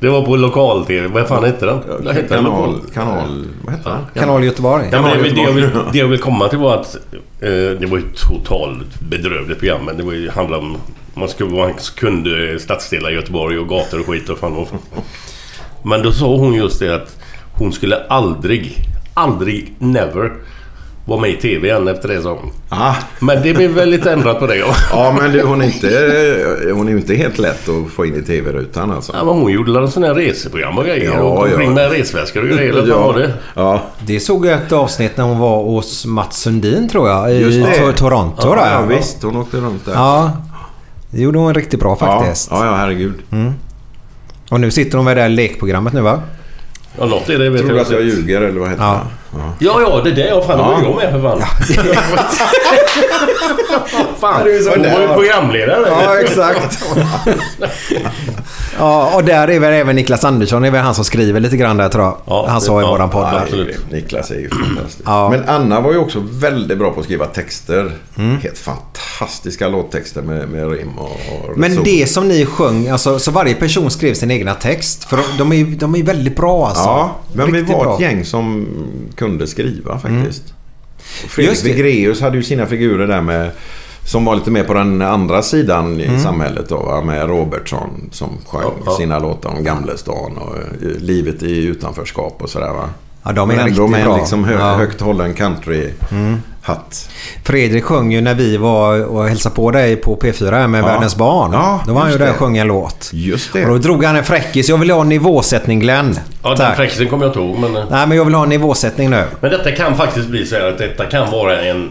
[0.00, 1.08] Det var på lokal-TV.
[1.08, 1.76] Vad fan hette den?
[2.14, 2.44] Hette den?
[2.44, 3.44] kanal, kanal...
[3.64, 4.00] Vad heter den?
[4.14, 4.88] Kanal Göteborg.
[4.92, 6.94] Ja, men det, det, jag vill, det jag vill komma till var att
[7.40, 9.84] eh, det var ju ett totalt bedrövligt program.
[9.84, 10.76] Men det var ju, handlade om...
[11.14, 14.68] Man, skulle, man kunde stadsdelar i Göteborg och gator och skit och fan och,
[15.84, 17.16] Men då sa hon just det att
[17.58, 18.76] hon skulle aldrig,
[19.14, 20.32] aldrig, never
[21.04, 22.50] vara med i TV igen efter det hon.
[22.68, 24.56] Ah, Men det blev väl lite ändrat på det.
[24.56, 24.74] Ja.
[24.90, 25.86] ja, men du, hon, är inte,
[26.74, 29.12] hon är ju inte helt lätt att få in i TV-rutan alltså.
[29.12, 31.12] Ja, men hon gjorde väl sådana här reseprogram och grejer.
[31.14, 31.70] Ja, och ja.
[31.70, 32.72] med resväskor och grejer.
[32.72, 33.32] Var det?
[33.54, 37.32] Ja, Det såg jag ett avsnitt när hon var hos Mats Sundin tror jag.
[37.32, 37.64] I
[37.96, 38.72] Toronto ja, där.
[38.72, 39.22] ja, visst.
[39.22, 39.92] Hon åkte runt där.
[39.92, 40.30] Ja.
[41.10, 42.48] Det gjorde hon riktigt bra faktiskt.
[42.50, 43.14] Ja, ja, herregud.
[44.50, 46.22] Och nu sitter hon med det här lekprogrammet nu va?
[46.98, 48.92] Ja, något är det vet Tror du jag att jag ljuger eller vad heter Ja.
[48.92, 49.00] det?
[49.38, 49.54] Ja.
[49.58, 50.26] Ja, ja, det där.
[50.28, 50.82] Ja, fan, det var Ja.
[50.82, 51.40] jag med för fan.
[54.20, 54.44] fan.
[54.44, 55.86] du är så Hon var ju programledare.
[55.88, 56.84] Ja, exakt.
[58.82, 61.56] ja, och där är väl även Niklas Andersson, det är väl han som skriver lite
[61.56, 62.16] grann där tror jag.
[62.24, 63.28] Ja, han sa i ja, våran podd.
[63.32, 63.90] ja, absolut.
[63.90, 65.02] Niklas är ju fantastisk.
[65.06, 65.30] Ja.
[65.30, 67.92] Men Anna var ju också väldigt bra på att skriva texter.
[68.18, 68.36] Mm.
[68.38, 71.84] Helt fantastiska låttexter med, med rim och, och Men reson.
[71.84, 75.04] det som ni sjöng, alltså, så varje person skrev sin egna text.
[75.04, 76.82] För de, de, är, de är väldigt bra alltså.
[76.84, 77.94] Ja, men vi Riktigt var bra.
[77.94, 78.66] ett gäng som
[79.14, 80.42] kunde skriva faktiskt.
[81.24, 81.64] Och Fredrik.
[81.64, 83.50] Vigreus hade ju sina figurer där med
[84.04, 88.28] som var lite mer på den andra sidan i samhället då, va, med Robertsson som
[88.46, 88.92] sjöng Ja, ja.
[88.96, 92.88] sina låtar om Gamlestan och eh, livet i utanförskap och sådär va.
[93.24, 94.16] Ja, de är Men ändå med en bra.
[94.16, 94.66] liksom hö- Ja.
[94.68, 94.78] Mm.
[94.80, 97.08] högt hållen country-hatt.
[97.44, 100.86] Fredrik sjöng ju när vi var och hälsade på dig på P4 med Ja.
[100.86, 101.50] Världens barn.
[101.52, 103.10] Ja, Då var han ju där och sjöng en låt.
[103.12, 103.62] Just det.
[103.64, 104.68] Och då drog han en fräckis.
[104.68, 106.18] Jag vill ha en nivåsättning Glenn.
[106.42, 106.76] Ja, den Tack.
[106.76, 107.58] fräckisen kommer jag inte ihåg.
[107.58, 109.24] Men, Nej, men jag vill ha en nivåsättning nu.
[109.40, 111.90] men detta kan faktiskt bli så här att detta kan vara en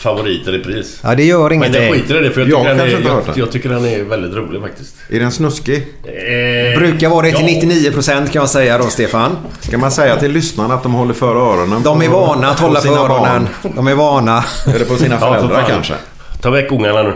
[0.00, 1.00] favorit i repris.
[1.02, 3.24] Ja, det gör Men jag skiter i det för jag Jag tycker, den kanske är,
[3.26, 4.94] jag, jag tycker den är väldigt rolig faktiskt.
[5.08, 5.76] Är den snuskig?
[6.04, 7.90] Eh, Brukar vara det till ja.
[7.92, 9.36] 99% kan jag säga då, Stefan.
[9.60, 11.82] Ska man säga till lyssnarna att de håller för öronen?
[11.82, 13.48] De är vana att på hålla för öronen.
[13.62, 13.72] barn?
[13.76, 14.44] De är vana.
[14.74, 15.94] Eller på sina Ja, för föräldrar kanske?
[16.40, 17.14] Ta väck ungarna nu.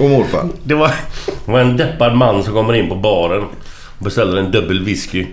[0.00, 0.48] Och morfar.
[0.64, 0.90] Det var,
[1.46, 3.42] det var en deppad man som kommer in på baren
[3.98, 5.26] och beställer en dubbel whisky.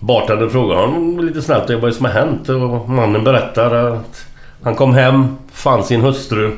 [0.00, 4.26] Bartendern frågar honom lite snabbt vad är det som har hänt och mannen berättar att
[4.62, 6.56] han kom hem, fann sin hustru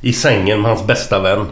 [0.00, 1.46] i sängen med hans bästa vän.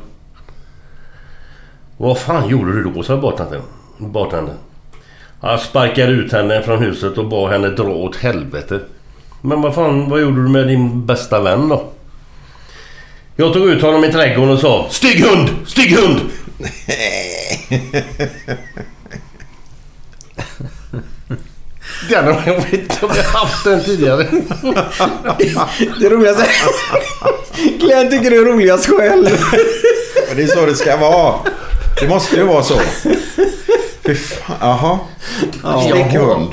[1.96, 3.02] Vad fan gjorde du då?
[3.02, 3.62] sa bartendern.
[3.98, 4.12] Han
[5.40, 8.80] Jag sparkade ut henne från huset och bad henne dra åt helvete.
[9.40, 11.84] Men vad fan, vad gjorde du med din bästa vän då?
[13.36, 15.48] Jag tog ut honom i trädgården och sa Stygg hund!
[15.66, 16.18] Stygg hund!
[22.10, 24.26] Den har jag inte om jag haft den tidigare.
[26.00, 26.46] Det roligaste...
[27.80, 29.28] Glenn tycker det är roligast själv.
[30.28, 31.34] Men det är så det ska vara.
[32.00, 32.80] Det måste ju vara så.
[34.04, 34.56] Fy fan.
[34.60, 34.98] Jaha.
[35.82, 36.48] Stick hund.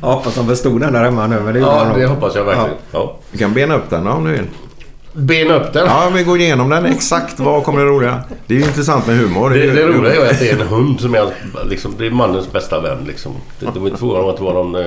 [0.00, 1.40] Jag hoppas de förstod den där hemma nu.
[1.40, 2.70] Men det Ja, de det hoppas jag verkligen.
[2.90, 3.16] Ja.
[3.32, 4.46] Du kan bena upp den om du vill.
[5.16, 5.86] Bena upp den.
[5.86, 6.86] Ja, vi går igenom den.
[6.86, 8.20] Exakt vad kommer det roliga?
[8.46, 9.50] Det är ju intressant med humor.
[9.50, 11.26] Det, det roliga är ju att det är en hund som är,
[11.68, 12.98] liksom, det är mannens bästa vän.
[13.06, 13.32] Liksom.
[13.60, 14.86] Det, det var inte frågan om att vara någon, eh,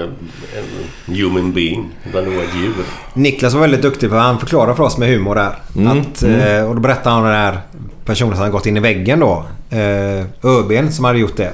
[1.07, 1.89] en human being.
[2.09, 2.73] Utan det var ett djur.
[3.13, 5.51] Niklas var väldigt duktig för han förklarade för oss med humor där.
[5.75, 7.59] Mm, Att, eh, och då berättade han om den här
[8.05, 9.45] personen som hade gått in i väggen då.
[9.69, 11.51] Eh, ÖBn som hade gjort det.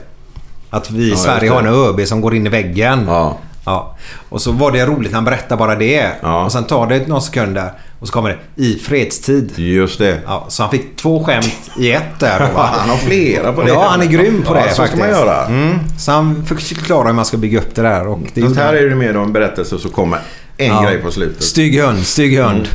[0.70, 1.56] Att vi i just Sverige det.
[1.56, 3.06] har en ÖB som går in i väggen.
[3.08, 3.38] Ja.
[3.66, 3.96] Ja.
[4.30, 6.10] Och så var det roligt när han berättade bara det.
[6.22, 6.46] Ja.
[6.46, 7.72] Och sen tar det några sekunder
[8.04, 9.52] och så kommer det i fredstid.
[9.56, 10.20] Just det.
[10.26, 12.46] Ja, så han fick två skämt i ett där då?
[12.62, 13.70] Han har flera på det.
[13.70, 15.04] Ja, han är grym på det ja, så faktiskt.
[15.04, 15.46] ska man göra.
[15.46, 15.80] Mm.
[16.00, 18.08] Så han förklarar hur man ska bygga upp det där.
[18.08, 20.20] Och det Sånt här är det mer en berättelse och så kommer
[20.58, 20.82] en Ja.
[20.84, 21.44] grej på slutet.
[21.44, 22.68] Stygg hund, stygg hund.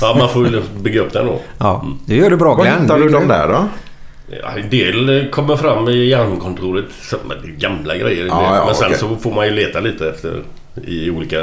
[0.00, 1.40] Ja, man får ju bygga upp den då.
[1.58, 2.82] Ja, det gör du bra Var Glenn.
[2.82, 3.68] hittar du är dem där då?
[4.26, 6.84] Ja, en del eh, kommer fram i hjärnkontoret.
[7.58, 8.26] Gamla grejer.
[8.26, 8.98] Ja, ja, men sen okej.
[8.98, 10.42] så får man ju leta lite efter
[10.86, 11.36] i olika...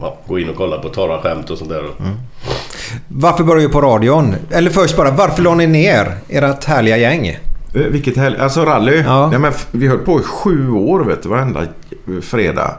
[0.00, 1.84] Ja, gå in och kolla på torra skämt och sånt där.
[3.08, 4.34] Varför började du på radion?
[4.50, 7.28] Eller först bara, varför la ni ner ert härliga gäng?
[7.28, 7.36] Eh,
[7.72, 8.36] Vilket helg?
[8.38, 9.00] Alltså rally?
[9.00, 9.30] Ja.
[9.30, 11.66] Nej, men vi höll på i sju år vet du, varenda
[12.22, 12.74] fredag.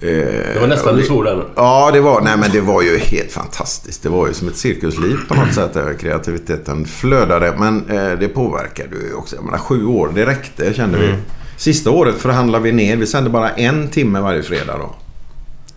[0.00, 0.08] Eh,
[0.54, 1.44] Det var nästan du svor där.
[1.56, 4.02] Ja, det var, nej, men det var ju helt fantastiskt.
[4.02, 5.74] Det var ju som ett cirkusliv på något sätt.
[5.74, 7.54] Där kreativiteten flödade.
[7.58, 9.36] Men eh, det påverkade ju också.
[9.36, 11.14] Jag menar, sju år, det räckte kände vi.
[11.56, 12.96] Sista året förhandlade vi ner.
[12.96, 14.94] Vi sände bara en timme varje fredag då.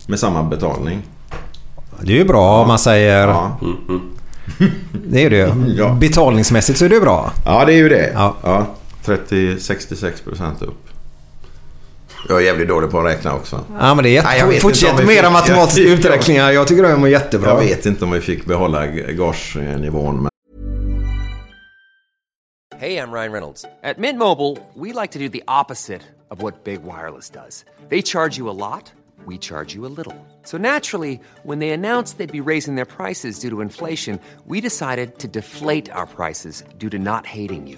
[0.07, 1.01] Med samma betalning.
[2.01, 3.27] Det är ju bra om man säger...
[3.27, 3.59] Ja,
[5.07, 5.49] Det är det ju.
[5.77, 5.97] Ja.
[5.99, 7.31] Betalningsmässigt så är det bra.
[7.45, 8.11] ja det är ju det.
[8.13, 8.35] Ja.
[8.43, 8.65] Ja.
[9.05, 10.87] 30-66 procent upp.
[12.29, 13.65] Jag är jävligt dålig på att räkna också.
[13.79, 14.27] Ja men det är jätte...
[14.27, 16.51] Nej, jag Fortsätt med era matematiska uträkningar.
[16.51, 17.49] Jag tycker de är jättebra.
[17.49, 20.15] Jag vet inte om vi fick behålla gagenivån.
[20.15, 20.31] Men
[22.81, 23.63] Hey, I'm Ryan Reynolds.
[23.83, 26.01] At Mint Mobile, we like to do the opposite
[26.31, 27.63] of what Big Wireless does.
[27.89, 28.91] They charge you a lot,
[29.27, 30.15] we charge you a little.
[30.43, 35.19] So naturally, when they announced they'd be raising their prices due to inflation, we decided
[35.19, 37.77] to deflate our prices due to not hating you.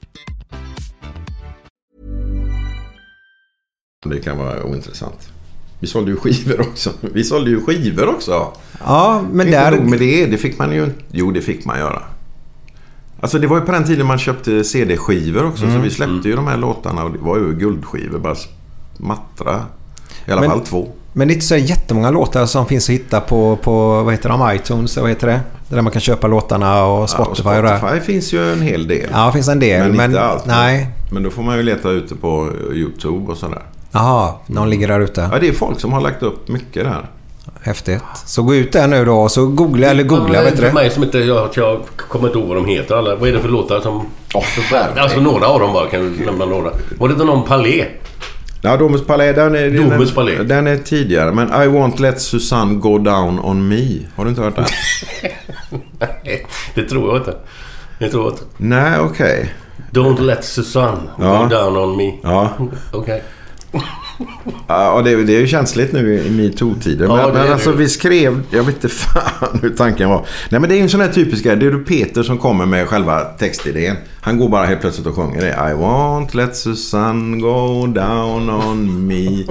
[4.09, 5.29] Det kan vara ointressant.
[5.79, 6.89] Vi sålde ju skivor också.
[7.13, 8.47] Vi sålde ju skivor också.
[8.85, 9.71] Ja, men Inte där...
[9.77, 10.25] nog med det.
[10.25, 10.95] Det fick man ju inte.
[11.11, 12.01] Jo, det fick man göra.
[13.19, 15.63] Alltså det var ju på den tiden man köpte CD-skivor också.
[15.63, 15.75] Mm.
[15.75, 18.19] Så vi släppte ju de här låtarna och det var ju guldskivor.
[18.19, 18.35] Bara
[18.97, 19.65] mattra.
[20.27, 20.87] I alla Men- fall två.
[21.13, 24.29] Men det är inte så jättemånga låtar som finns att hitta på, på vad heter
[24.29, 25.41] de, iTunes, vad heter det?
[25.69, 27.79] Där man kan köpa låtarna och Spotify och, ja, och.
[27.79, 29.09] Spotify finns ju en hel del.
[29.11, 29.87] Ja, det finns en del.
[29.87, 30.45] Men, Men, inte allt.
[30.45, 30.89] Nej.
[31.11, 33.61] Men då får man ju leta ute på YouTube och sådär.
[33.91, 35.29] Jaha, de ligger där ute.
[35.31, 37.05] Ja, det är folk som har lagt upp mycket där.
[37.61, 38.03] Häftigt.
[38.25, 40.71] Så gå ut där nu då och så googla, eller googla, Ja, vet du För
[40.71, 41.19] mig som inte...
[41.19, 43.15] Jag, jag kommer inte ihåg vad de heter alla.
[43.15, 44.05] Vad är det för låtar som...
[44.33, 44.97] herregud.
[44.97, 45.87] alltså några av dem bara.
[45.87, 46.71] Kan du nämna några?
[46.99, 47.85] Var det inte någon Palais?
[48.63, 50.39] Ja, Domus Palais, den är, Domus den, Palais.
[50.47, 51.31] den är tidigare.
[51.31, 53.99] Men I won't let Susanne go down on me.
[54.15, 54.65] Har du inte hört den?
[55.99, 57.35] Nej, det tror jag inte.
[57.99, 58.43] Det tror jag inte.
[58.57, 59.53] Nej, okej.
[59.91, 61.43] Don't let Susanne Ja.
[61.43, 62.13] go down on me.
[62.23, 62.49] Ja.
[62.93, 63.23] Okej.
[64.67, 67.05] Ja, och det, det är ju känsligt nu i metoo-tider.
[67.05, 68.43] Ja, men alltså vi skrev...
[68.49, 70.25] Jag vet inte fan hur tanken var.
[70.49, 71.55] Nej, men det är ju en sån här typisk grej.
[71.55, 73.95] Det är ju Peter som kommer med själva textidén.
[74.21, 75.51] Han går bara helt plötsligt och sjunger det.
[75.51, 79.45] I won't let Susanne go down on me.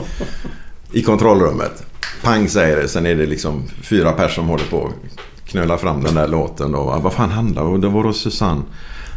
[0.92, 1.86] I kontrollrummet.
[2.22, 2.88] Pang säger det.
[2.88, 6.74] Sen är det liksom fyra personer som håller på att knöla fram den där låten.
[6.74, 7.80] Och vad fan handlar det om?
[7.80, 8.62] Det var då Susanne.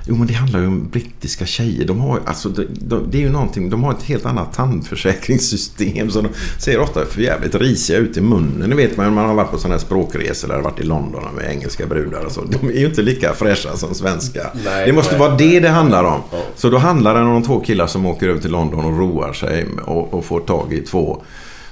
[0.06, 1.86] Jo men det handlar ju om brittiska tjejer.
[1.88, 6.12] De har, alltså, de, de, det är ju någonting, de har ett helt annat tandförsäkringssystem.
[6.12, 6.30] Så de
[6.60, 8.70] ser ofta för jävligt risiga ut i munnen.
[8.70, 11.52] Ni vet man, man har varit på sådana här språkresor eller varit i London med
[11.52, 12.42] engelska brudar och så.
[12.44, 14.48] De är ju inte lika fräscha som svenska.
[14.66, 15.20] Nej, det måste nej.
[15.20, 16.22] vara det det handlar om.
[16.56, 19.34] Så då handlar det om de två killar som åker över till London och roar
[19.34, 21.24] sig och, och får tag i två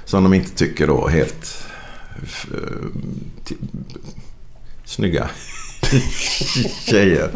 [0.04, 1.64] som de inte tycker då helt
[3.44, 3.54] t-
[4.84, 5.28] snygga
[6.86, 7.30] tjejer.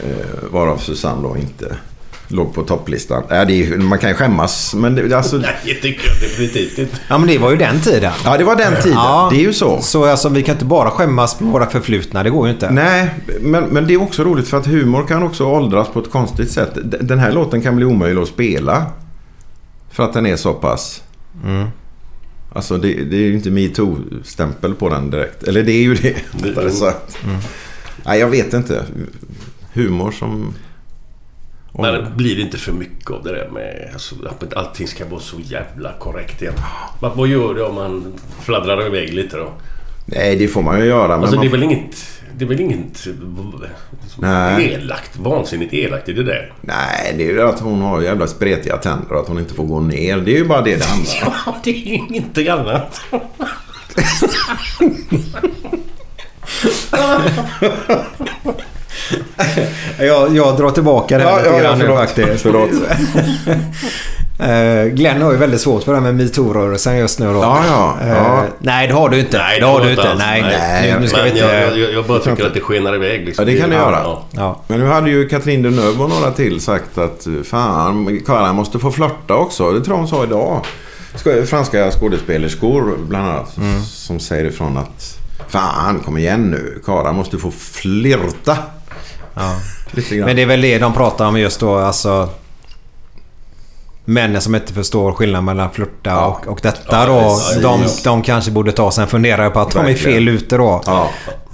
[0.00, 1.76] Eh, varav Susanne då inte
[2.28, 3.22] låg på topplistan.
[3.30, 6.78] Äh, det är, man kan ju skämmas men det, alltså, Nej, det tycker jag definitivt
[6.78, 6.96] inte.
[7.08, 8.12] Ja, men det var ju den tiden.
[8.24, 8.98] Ja, det var den tiden.
[8.98, 9.28] Ja.
[9.32, 9.80] Det är ju så.
[9.82, 12.22] Så alltså, vi kan inte bara skämmas på våra förflutna.
[12.22, 12.70] Det går ju inte.
[12.70, 16.10] Nej, men, men det är också roligt för att humor kan också åldras på ett
[16.10, 16.70] konstigt sätt.
[17.00, 18.86] Den här låten kan bli omöjlig att spela.
[19.90, 21.02] För att den är så pass...
[21.44, 21.68] Mm.
[22.52, 25.42] Alltså det, det är ju inte metoo-stämpel på den direkt.
[25.42, 26.14] Eller det är ju det.
[26.42, 27.18] rättare sagt.
[27.24, 27.36] Mm.
[28.06, 28.84] Nej, jag vet inte.
[29.74, 30.54] Humor som...
[31.72, 35.20] Men blir det inte för mycket av det där med alltså, att allting ska vara
[35.20, 36.54] så jävla korrekt igen?
[37.00, 39.52] Vad, vad gör det om man fladdrar iväg lite då?
[40.06, 41.08] Nej, det får man ju göra.
[41.08, 41.44] Men Alltså man...
[41.44, 41.96] det är väl inget...
[42.38, 43.06] Det är väl inget
[44.18, 44.72] Nej.
[44.72, 46.52] elakt, vansinnigt elakt i det där?
[46.60, 49.64] Nej, det är ju att hon har jävla spretiga tänder och att hon inte får
[49.64, 50.16] gå ner.
[50.16, 51.32] Det är ju bara det det handlar om.
[51.46, 53.00] Ja, det är ju inte annat.
[59.98, 61.98] Jag, jag drar tillbaka det Ja, lite ja, grann nu förlåt.
[61.98, 62.42] faktiskt.
[62.42, 62.70] Förlåt.
[64.38, 67.32] Eh, Glenn har ju väldigt svårt för det här med metoo-rörelsen just nu då.
[67.40, 68.44] Ja, ja, Eh, ja.
[68.58, 69.38] Nej, det har du inte.
[69.38, 70.10] Nej, det har du inte.
[70.10, 70.18] alls.
[70.18, 70.92] Nej, nej.
[70.94, 71.42] Nu, nu ska Men vi inte...
[71.44, 73.24] jag, jag, jag bara tycker att det skenar iväg.
[73.26, 73.44] Liksom.
[73.48, 74.00] Ja, det kan det göra.
[74.04, 74.24] Ja.
[74.30, 74.60] Ja.
[74.66, 78.90] Men nu hade ju Katrin Deneuve och några till sagt att fan, Karin måste få
[78.90, 79.72] flörta också.
[79.72, 80.60] Det tror jag hon sa idag.
[81.14, 86.82] Ska- Franska skådespelerskor bland annat som säger ifrån att fan kom igen nu.
[86.86, 88.56] Karin måste få flirta.
[89.34, 89.54] Ja.
[89.90, 90.26] Lite grann.
[90.26, 91.74] Men det är väl det de pratar om just då.
[91.78, 92.28] Alltså...
[94.06, 96.24] Männen som inte förstår skillnaden mellan flirta Ja.
[96.26, 97.60] och, och detta Ja, då.
[97.62, 100.82] De, de kanske borde ta sig en funderare på att de är fel ute då.
[100.86, 101.10] Ja.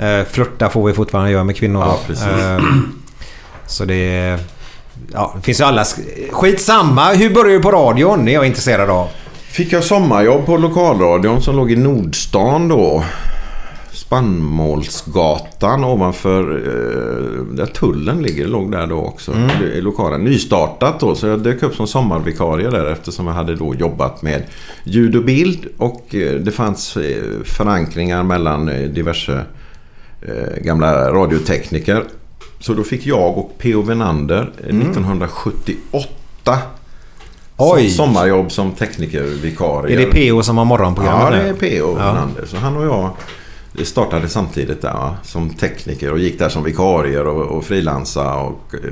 [0.06, 1.84] Eh, flirta får vi fortfarande göra med kvinnor.
[2.10, 2.58] Eh,
[3.66, 3.94] så det...
[3.94, 4.38] är-
[5.12, 5.82] Ja, det finns ju alla...
[5.82, 7.12] sk- Skitsamma!
[7.12, 8.24] Hur börjar du på radion?
[8.24, 9.08] Det är jag intresserad av.
[9.50, 13.04] Fick jag sommarjobb på lokalradion som låg i Nordstan då.
[13.92, 18.46] Spannmålsgatan ovanför eh, där tullen ligger.
[18.46, 19.32] Låg där då också.
[19.60, 20.24] Det är lokalen.
[20.24, 21.14] Nystartat då.
[21.14, 24.42] Så jag dök upp som sommarvikarie där eftersom jag hade då jobbat med
[24.84, 25.66] ljud och bild.
[25.76, 29.44] Och eh, det fanns eh, förankringar mellan eh, diverse
[30.22, 32.04] eh, gamla radiotekniker.
[32.60, 33.82] Så då fick jag och P.O.
[33.82, 36.58] Venander eh, 1978
[37.56, 37.90] Oj.
[37.90, 39.96] Som, sommarjobb som teknikervikarie.
[39.96, 42.04] Är det PO som har morgonprogrammet Ja, det är PO Ja.
[42.04, 42.52] Anders.
[42.52, 43.10] Och han och jag
[43.84, 45.16] startade samtidigt där va?
[45.22, 48.90] som tekniker och gick där som vikarier och, och frilansa och eh,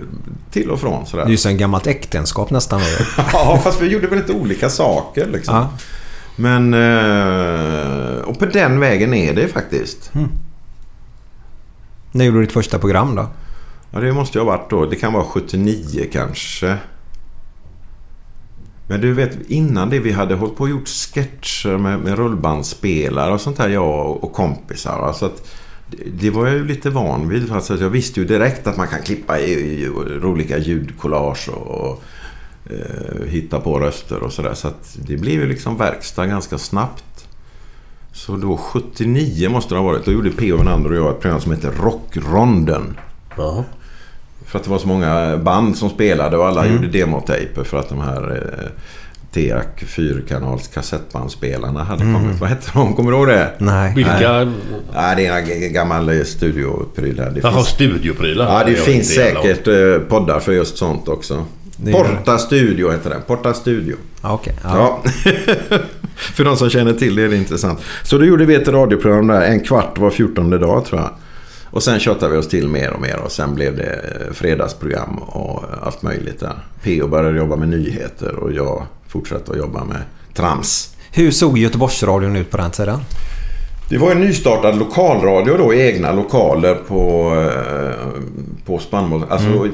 [0.50, 1.24] till och från Det sådär.
[1.24, 2.80] är ju som ett gammalt äktenskap nästan.
[3.32, 5.54] ja, fast vi gjorde väl lite olika saker liksom.
[5.54, 5.68] Ja.
[6.36, 6.74] Men...
[6.74, 10.10] eh, Och på den vägen är det faktiskt.
[12.12, 13.26] När gjorde du ditt första program då?
[13.90, 14.86] Ja, det måste ju ha varit då.
[14.86, 16.76] Det kan vara 79 kanske.
[18.88, 23.32] Men du vet, innan det vi hade hållit på och gjort sketcher med, med rullbandspelare
[23.32, 24.98] och sånt där, jag och, och kompisar.
[24.98, 25.48] Alltså att
[26.06, 27.52] det, var jag ju lite van vid.
[27.52, 29.86] Alltså att jag visste ju direkt att man kan klippa i, i
[30.20, 32.02] roliga ljudkollage och, och
[32.70, 34.54] eh, hitta på röster och sådär.
[34.54, 37.04] Så att det blev ju liksom verkstad ganska snabbt.
[38.12, 40.04] Så då 79 måste det ha varit.
[40.04, 40.56] Då gjorde P.O.
[40.56, 42.96] Wenander och jag ett program som heter Rockronden.
[43.36, 43.64] Jaha.
[44.48, 46.74] För att det var så många band som spelade och alla Mm.
[46.76, 48.68] gjorde demotejper för att de här eh,
[49.32, 52.14] TEAC fyrkanals kassettbandsspelarna hade Mm.
[52.22, 52.40] kommit.
[52.40, 52.94] Vad hette de?
[52.94, 53.50] Kommer du ihåg det?
[53.58, 53.92] Nej.
[53.96, 54.44] Vilka...
[54.94, 57.30] Nej, det är en gammal eh, studiopryl här.
[57.30, 58.46] Det Jaha, finns, studioprylar.
[58.58, 61.44] ja, det Jag finns säkert eh, poddar för just sånt också.
[61.76, 63.22] Det Porta Studio heter den.
[63.26, 63.96] Porta Studio.
[64.22, 64.54] Ja, Okej.
[64.64, 65.00] Ja.
[65.04, 65.10] Ja.
[66.16, 67.80] För de som känner till det är det intressant.
[68.02, 71.10] Så då gjorde vi ett radioprogram där en kvart var fjortonde dag tror jag.
[71.70, 75.18] Och sen köttade vi oss till mer och mer och sen blev det eh, fredagsprogram
[75.18, 76.52] och allt möjligt där.
[76.82, 77.08] P.O.
[77.08, 80.00] började jobba med nyheter och jag fortsatte att jobba med
[80.34, 80.94] trams.
[81.12, 82.98] Hur såg Göteborgsradion ut på den tiden?
[83.88, 88.22] Det var en nystartad lokalradio då i egna lokaler på, eh,
[88.66, 89.24] på spannmål...
[89.28, 89.68] Alltså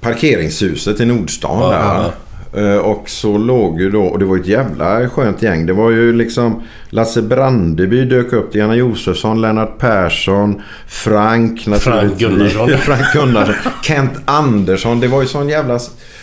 [0.00, 1.78] parkeringshuset i Nordstan Ja, där.
[1.78, 2.12] ja, va?
[2.56, 5.66] Eh, Och så låg ju då, och det var ett jävla skönt gäng.
[5.66, 8.52] Det var ju liksom Lasse Brandeby dök upp.
[8.52, 12.18] Diana Josefsson, Lennart Persson, Frank naturligtvis.
[12.28, 12.68] Gunnarsson.
[12.78, 13.54] Frank Gunnarsson.
[13.82, 15.00] Kent Andersson.
[15.00, 15.78] Det var ju sån jävla...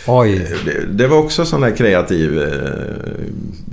[0.06, 0.46] Oj.
[0.64, 2.48] Det, det var också sån där kreativ eh,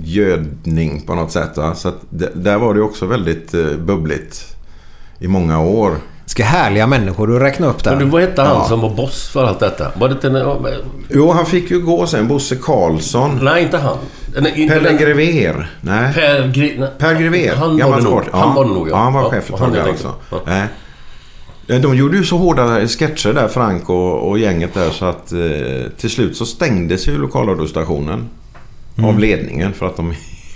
[0.04, 1.56] gödning på något sätt.
[1.56, 1.74] Va?
[1.74, 4.56] Så att det, där var det också väldigt eh, bubbligt
[5.18, 5.92] i många år.
[6.30, 7.90] Ska härliga människor du räkna upp där.
[7.90, 8.64] Men du, vad hette han Ja.
[8.68, 9.90] som var boss för allt detta?
[9.98, 10.26] Var det inte...
[10.28, 10.74] en-
[11.08, 12.28] Jo, han fick ju gå sen.
[12.28, 13.38] Bosse Karlsson.
[13.42, 13.96] Nej, inte han.
[14.40, 15.70] Nej, inte Pelle den- Grever.
[15.80, 16.14] Nej.
[16.14, 16.86] Per, Gre...
[16.98, 17.56] Per Grever.
[17.56, 18.22] Han var det nog.
[18.22, 18.28] sport.
[18.32, 18.96] Han var det nog, ja.
[18.96, 20.14] han var chef för ett tag där också.
[20.30, 20.40] Ja.
[20.46, 20.66] Nej.
[21.80, 25.38] De gjorde ju så hårda sketcher där, Frank och, och gänget där, så att eh,
[25.98, 28.28] till slut så stängdes ju lokalradiostationen
[29.04, 30.14] av ledningen för att de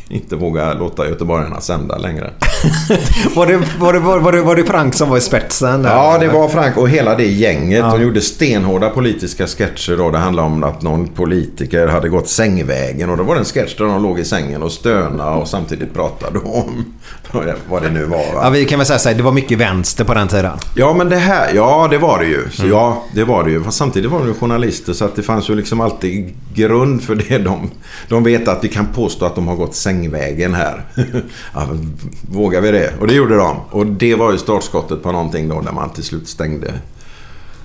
[0.08, 2.30] inte vågade låta göteborgarna sända längre.
[3.34, 5.82] Var det, var, det, var, det, var det Frank som var i spetsen?
[5.82, 5.90] Där?
[5.90, 7.78] Ja, det var Frank och hela det gänget.
[7.78, 7.90] Ja.
[7.90, 10.10] De gjorde stenhårda politiska sketcher då.
[10.10, 13.10] Det handlade om att någon politiker hade gått sängvägen.
[13.10, 15.94] Och då var det en sketch där de låg i sängen och stönade och samtidigt
[15.94, 16.94] pratade om
[17.68, 18.34] vad det nu var.
[18.34, 18.40] Va?
[18.42, 20.58] Ja, vi kan väl säga så här, det var mycket vänster på den tiden.
[20.76, 22.50] Ja, men det här, ja det var det ju.
[22.50, 23.62] Så ja, det var det ju.
[23.64, 27.14] Fast samtidigt var de ju journalister så att det fanns ju liksom alltid grund för
[27.14, 27.38] det.
[27.38, 27.70] De,
[28.08, 29.93] de vet att vi kan påstå att de har gått sängvägen
[30.54, 30.84] här.
[31.54, 31.68] ja,
[32.32, 32.92] vågar vi det?
[33.00, 33.56] Och det gjorde de.
[33.70, 36.72] Och det var ju startskottet på någonting då när man till slut stängde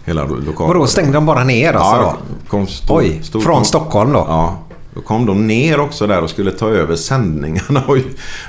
[0.05, 0.73] hela lokalen.
[0.73, 1.95] Vadå, stängde de bara ner alltså?
[1.95, 2.49] Ja, då?
[2.49, 4.25] kom stor, Oj, stor, från kom, Stockholm då?
[4.27, 4.59] Ja.
[4.93, 7.84] Då kom de ner också där och skulle ta över sändningarna.
[7.88, 7.97] Och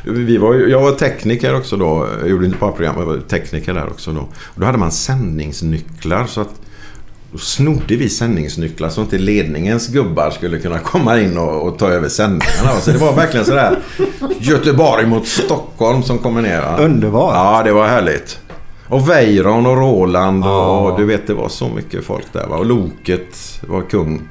[0.05, 2.09] vi var, jag var tekniker också då.
[2.21, 4.21] Jag gjorde inte bara program, jag var tekniker där också då.
[4.21, 6.61] Och då hade man sändningsnycklar så att
[7.33, 11.89] då snodde vi sändningsnycklar så inte ledningens gubbar skulle kunna komma in och, och ta
[11.89, 12.81] över sändningarna.
[12.81, 13.79] Så det var verkligen sådär
[14.41, 16.61] Göteborg mot Stockholm som kommer ner.
[16.61, 16.77] va?
[16.79, 17.35] Underbart.
[17.35, 18.39] Ja, det var härligt.
[18.89, 20.79] Och Weiron och Roland och, Ja.
[20.79, 22.57] och du vet det var så mycket folk där va.
[22.57, 24.29] Och Loket var kung.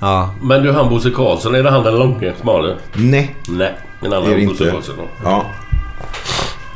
[0.00, 0.34] Ja.
[0.42, 2.76] Men du, han Bosse Karlsson, är det han den långe, smale?
[2.94, 4.70] Nej, Nej, en annan Bosse.
[4.70, 4.94] Karlsson.
[5.24, 5.44] Ja.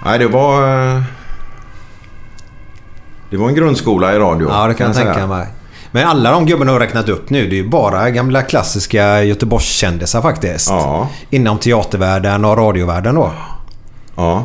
[0.05, 0.62] Nej, det var...
[3.33, 4.49] Det var en grundskola i radio.
[4.51, 5.47] ja, det kan jag tänka mig.
[5.91, 10.22] Men alla de gubbarna har räknat upp nu, det är ju bara gamla klassiska Göteborgskändisar
[10.22, 10.70] faktiskt.
[10.70, 11.09] Ja.
[11.30, 13.30] Inom teatervärlden och radiovärlden då.
[14.16, 14.45] Ja.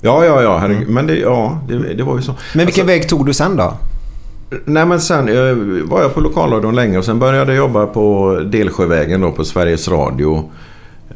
[0.00, 0.58] Ja, ja, ja.
[0.58, 0.88] Herregud.
[0.88, 2.34] Men det, ja, det, det var ju så.
[2.54, 3.74] Men vilken väg tog du sen då?
[4.64, 5.54] Nej men sen eh,
[5.90, 9.88] var jag på lokalradion länge och sen började jag jobba på Delsjövägen då på Sveriges
[9.88, 10.50] Radio.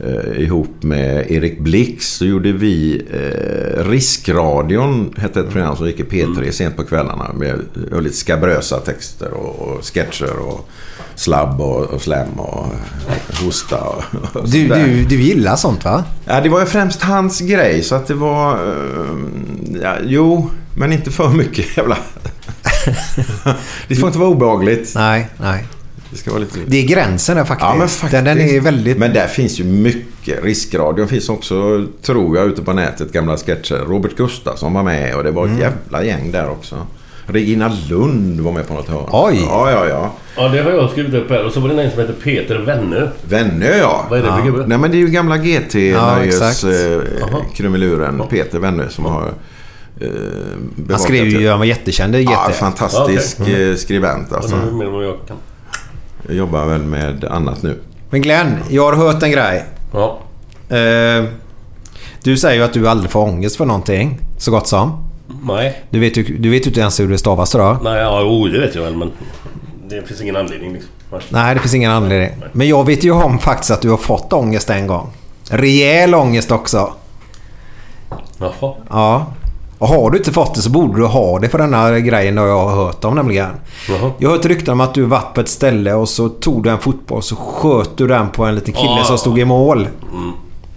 [0.05, 6.01] Eh, ihop med Erik Blix så gjorde vi eh, Riskradion hette ett program som gick
[6.01, 7.61] i P3 sent på kvällarna med
[7.93, 10.69] eh, lite skabrösa texter och, och sketcher och
[11.15, 16.05] slabb och, och slem och eh, hosta och, och Du, du, du gillar sånt va?
[16.25, 18.53] Ja, det var ju främst hans grej så att det var...
[18.55, 21.99] eh, ja, jo, men inte för mycket jävla...
[23.89, 24.93] det får inte vara obehagligt.
[24.95, 25.65] Nej, nej.
[26.11, 26.59] Det ska vara lite...
[26.67, 27.69] Det är gränsen där faktiskt.
[27.71, 28.13] Ja, men faktiskt.
[28.13, 28.99] Den, den är väldigt...
[28.99, 30.45] Men där finns ju mycket.
[30.45, 33.13] Riskradion finns också, tror jag, ute på nätet.
[33.13, 33.75] Gamla sketcher.
[33.89, 35.61] Robert Gustafsson var med och det var ett Mm.
[35.63, 36.87] jävla gäng där också.
[37.27, 39.09] Regina Lund var med på något hörn.
[39.13, 39.45] Oj.
[39.49, 40.13] Ja, ja, ja.
[40.37, 41.45] Ja, det har jag skrivit upp här.
[41.47, 43.09] Och så var det en som heter Peter Vennö.
[43.29, 44.07] Vennö, ja.
[44.11, 44.67] Vad är det för gubbe?
[44.67, 46.65] Nej, men det är ju gamla GT Ja, Nöjes exakt.
[46.65, 49.33] eh, krumeluren Peter Vennö som har
[50.01, 50.09] eh,
[50.91, 51.49] Han skrev ju, det.
[51.49, 52.31] han var jättekänd GT.
[52.31, 53.71] Ja, fantastisk Ja, okej.
[53.71, 54.57] eh, skribent alltså.
[54.57, 54.79] Mm.
[56.27, 57.81] Jag jobbar väl med annat nu.
[58.11, 59.65] Men Glenn, jag har hört en grej.
[59.93, 60.19] Ja.
[60.77, 61.25] Eh,
[62.23, 64.19] du säger ju att du aldrig får ångest för någonting.
[64.39, 65.09] Så gott som.
[65.43, 65.83] Nej.
[65.91, 67.79] Du vet ju du vet inte ens hur det stavas då.
[67.83, 69.11] Nej, ja, jo, det vet jag väl men...
[69.89, 70.91] Det finns ingen anledning liksom.
[71.13, 71.21] Nej.
[71.29, 72.31] Nej, det finns ingen anledning.
[72.53, 75.11] Men jag vet ju om faktiskt att du har fått ångest en gång.
[75.51, 76.93] Rejäl ångest också.
[78.39, 78.75] Jaha.
[78.91, 79.27] Ja.
[79.81, 82.47] Och har du inte fått det så borde du ha det för denna grejen har
[82.47, 83.51] jag har hört om nämligen.
[83.89, 84.13] Jaha.
[84.19, 86.71] Jag har hört rykten om att du varit på ett ställe och så tog du
[86.71, 89.05] en fotboll och så sköt du den på en liten kille Ja.
[89.05, 89.89] som stod i mål.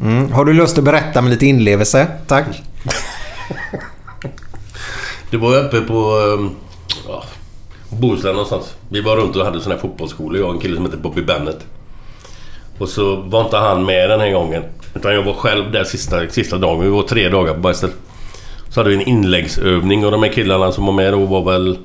[0.01, 0.31] Mm.
[0.31, 2.07] Har du lust att berätta med lite inlevelse?
[2.27, 2.45] Tack.
[5.31, 5.93] Det var uppe på...
[6.37, 6.49] ehm,
[7.07, 7.23] Ja,
[7.89, 8.75] Bohuslän någonstans.
[8.89, 10.37] Vi var runt och hade sån här fotbollsskola.
[10.39, 11.59] Jag och en kille som heter Bobby Bennett.
[12.77, 14.63] Och så var inte han med den här gången.
[14.93, 16.79] Utan jag var själv där sista, sista dagen.
[16.83, 17.89] Vi var tre dagar på Bergställ.
[18.74, 21.78] Så hade vi en inläggsövning och de här killarna som var med då var väl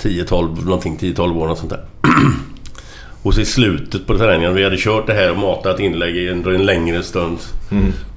[0.00, 0.98] 10-12 någonting.
[1.00, 1.84] 10-12 år och sånt där.
[3.22, 6.28] och så i slutet på träningen, vi hade kört det här och matat inlägg i
[6.28, 7.38] en, en längre stund.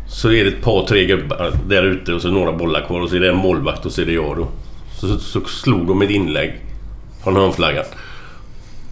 [0.10, 3.10] Så är det ett par, tre gubbar där ute och så några bollar kvar och
[3.10, 4.48] så är det en målvakt och så är det jag då.
[5.00, 6.54] Så, så, så slog de ett inlägg
[7.24, 7.86] från hörnflaggan.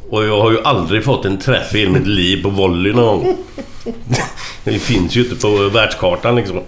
[0.10, 3.20] Och jag har ju aldrig fått en träff i hela mitt liv på volley någon
[3.20, 3.38] gång.
[4.64, 6.60] Det finns ju inte på världskartan liksom.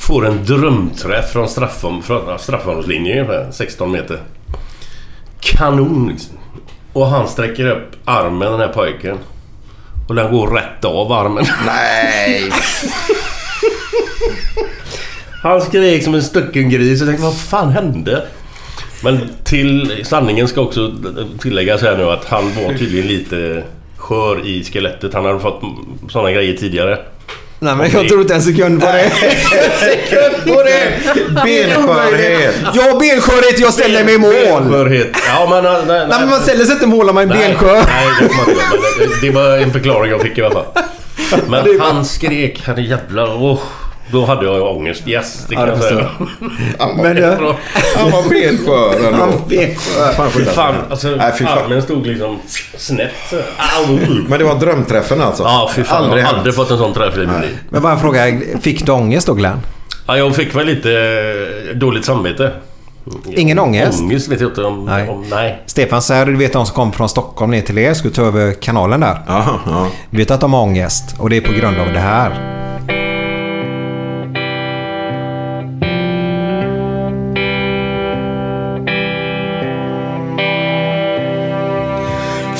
[0.00, 2.02] Får en drömträff från straffom,
[2.38, 4.18] straffområdeslinjen ungefär 16 meter.
[5.40, 6.36] Kanon liksom.
[6.92, 9.18] Och han sträcker upp armen den här pojken.
[10.08, 11.44] Och den går rätt av armen.
[11.66, 12.50] Nej!
[15.42, 17.00] Han skrek som en stucken gris.
[17.00, 18.26] Jag tänkte, vad fan hände?
[19.02, 20.92] Men till sanningen ska också
[21.40, 23.64] tilläggas här nu att han var tydligen lite
[23.96, 25.14] skör i skelettet.
[25.14, 25.62] Han hade fått
[26.08, 26.98] sådana grejer tidigare.
[27.62, 29.10] Nej men jag tror inte en sekund på det.
[29.80, 30.92] sekund på det!
[31.44, 32.54] Benskörhet.
[32.74, 34.32] Jag har benskörhet jag ställer mig i mål.
[34.32, 35.08] Benskörhet.
[35.26, 35.64] Ja men...
[35.64, 37.74] Nej, nej, Nej men man ställer sig inte i mål om man är benskör.
[37.74, 39.10] Nej, det kommer man inte göra.
[39.22, 40.64] Det- var en förklaring jag fick i alla fall.
[41.48, 43.26] Men han skrek, han jävlar.
[43.26, 43.60] Oh,
[44.12, 45.02] då hade jag ångest.
[45.08, 46.06] Yes, det kan jag säga.
[46.78, 47.24] Han var, Men du,
[47.96, 49.26] han var benskör han ändå.
[49.36, 50.12] var benskör.
[50.12, 51.58] Fan, Fy skydda fan, alltså Nej, fy fan.
[51.58, 52.38] armen stod liksom
[52.76, 53.10] snett.
[53.78, 53.98] Au!
[54.28, 55.42] Men det var drömträffen alltså?
[55.42, 56.04] Ja, fy fan.
[56.04, 57.58] Aldrig jag har aldrig fått en sån träff i mitt liv.
[57.70, 58.40] Men bara en fråga.
[58.60, 59.58] Fick du ångest då Glenn?
[60.06, 60.90] Ja, jag fick väl lite
[61.70, 62.52] eh, dåligt samvete.
[63.36, 64.00] Ingen ångest?
[64.02, 64.84] Ångest vet jag inte om...
[64.84, 65.08] Nej.
[65.08, 65.62] Om, nej.
[65.66, 68.52] Stefan Sär, du vet de som kom från Stockholm ner till er, skulle ta över
[68.52, 69.18] kanalen där.
[69.26, 69.86] Ja, ja.
[70.10, 72.59] Du vet att de har ångest och det är på grund av det här.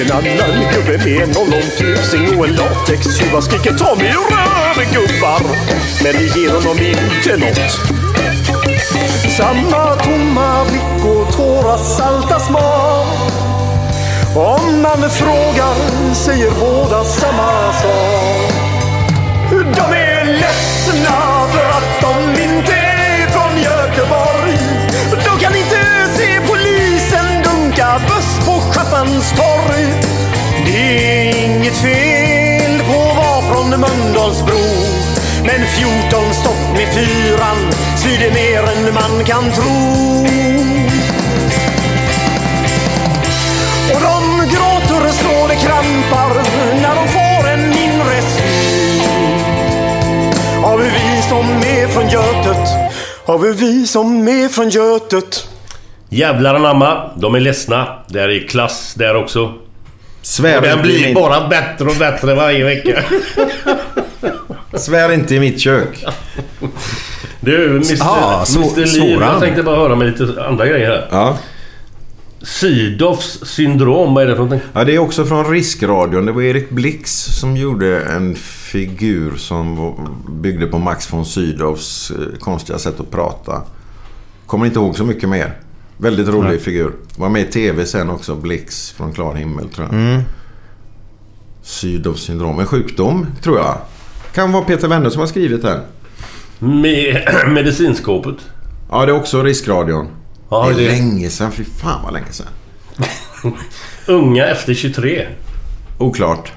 [0.00, 4.92] En annan gubbe med en lång tusing och en latextjuva skriker ta mig ur röven
[4.92, 5.40] gubbar.
[6.02, 7.58] Men det ger honom inte nåt.
[9.36, 13.32] Samma tomma blick och tårar salta smak.
[14.36, 18.52] Om man frågar säger båda samma sak.
[19.50, 24.58] De är ledsna för att de inte är från Göteborg.
[25.10, 25.81] De kan inte
[27.98, 29.86] buss på Schappans torg.
[30.66, 34.64] Det är inget fel på att vara från Mölndalsbro.
[35.44, 39.72] Men 14 stopp med fyran svider mer än man kan tro.
[43.94, 46.42] Och de gråter och slår det krampar
[46.82, 49.42] när de får en inre syn.
[50.62, 52.68] Har vi vi som är från Götet?
[53.26, 55.51] Har vi vi som är från Götet?
[56.12, 57.86] Jävlar anamma, de är ledsna.
[58.08, 59.54] Det är klass där också.
[60.22, 63.04] Svär och den blir bara bättre och bättre varje vecka.
[64.78, 66.04] Svär inte i mitt kök.
[67.40, 71.08] Du, Mr, Ah, Mr Liv, jag tänkte bara höra med lite andra grejer här.
[71.10, 71.38] Ja.
[72.42, 74.68] Sydows syndrom, vad är det för någonting?
[74.72, 76.26] Ja, det är också från Riskradion.
[76.26, 77.10] Det var Erik Blix
[77.40, 79.94] som gjorde en figur som
[80.30, 83.62] byggde på Max von Sydows eh, konstiga sätt att prata.
[84.46, 85.52] Kommer inte ihåg så mycket mer.
[86.02, 86.58] Väldigt rolig Nej.
[86.58, 86.92] figur.
[87.16, 88.34] Var med i tv sen också.
[88.34, 89.94] Blix från klar himmel tror jag.
[89.94, 90.22] Mm.
[91.62, 92.60] Sydows syndrom.
[92.60, 93.78] En sjukdom tror jag.
[94.34, 95.80] Kan vara Peter Wenne som har skrivit den.
[96.58, 98.34] Med medicinskåpet.
[98.90, 100.08] Ja, det är också Riskradion.
[100.50, 101.52] Ja, det är det- länge sedan.
[101.52, 102.46] Fy fan vad länge sedan.
[104.06, 105.26] Unga efter 23.
[105.98, 106.52] Oklart.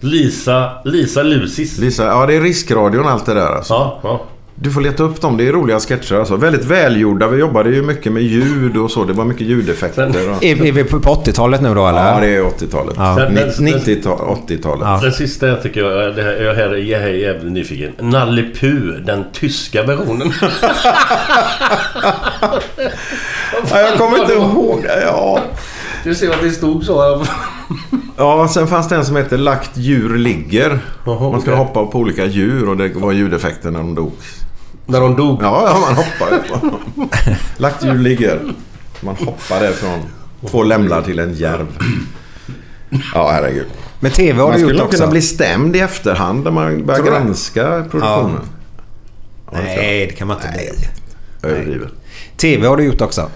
[0.00, 1.78] Lisa, Lisa Lucis.
[1.78, 3.74] Lisa, ja det är Riskradion allt det där alltså.
[3.74, 4.24] Ja, ja.
[4.60, 5.36] Du får leta upp dem.
[5.36, 6.36] Det är roliga sketcher alltså.
[6.36, 7.28] Väldigt välgjorda.
[7.28, 9.04] Vi jobbade ju mycket med ljud och så.
[9.04, 10.30] Det var mycket ljudeffekter.
[10.36, 10.44] Och...
[10.44, 12.12] Är, är vi på på 80-talet nu då eller?
[12.14, 12.94] Ja, det är 80-talet.
[12.96, 13.14] Ja.
[13.18, 15.02] Den- den- 90-talet, 80-talet.
[15.02, 17.92] Den sista jag tycker jag, det här, jag, här, jag är jävligt nyfiken.
[18.00, 20.32] Nalle Puh, den tyska versionen.
[23.70, 25.02] Ja, jag kommer inte ihåg det.
[25.04, 25.40] Ja.
[26.04, 27.24] Du ser att det stod så.
[28.16, 30.78] ja, sen fanns det en som heter Lagt djur ligger.
[31.04, 34.12] Man skulle hoppa på olika djur och det var ljudeffekter när de dog.
[34.88, 35.42] När de dog?
[35.42, 36.78] Ja, ja man hoppade på.
[37.56, 38.40] Lagt djur ligger.
[39.00, 40.00] Man hoppade från
[40.50, 41.66] två lämlar till en järv.
[43.14, 43.66] Ja, herregud.
[44.00, 44.98] Men TV har man du skulle gjort också.
[44.98, 48.40] kunna bli stämd i efterhand när man börjar granska produktionen.
[49.52, 50.88] Nej, det kan man inte bli.
[51.50, 51.92] Överdrivet.
[52.36, 53.30] TV har du gjort också.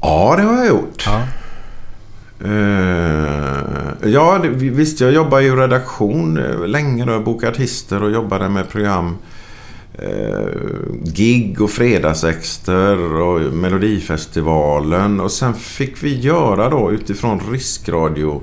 [0.00, 1.06] Ja, det har jag gjort.
[1.06, 1.22] Ja,
[4.02, 5.00] ja det, visst.
[5.00, 7.04] Jag jobbar ju i redaktion eh, länge.
[7.04, 7.12] Då.
[7.12, 9.18] Jag bokade artister och jobbade med program.
[10.02, 10.48] Eh,
[11.04, 15.20] gig och fredagsexter och Melodifestivalen.
[15.20, 18.42] Och sen fick vi göra då utifrån Riskradio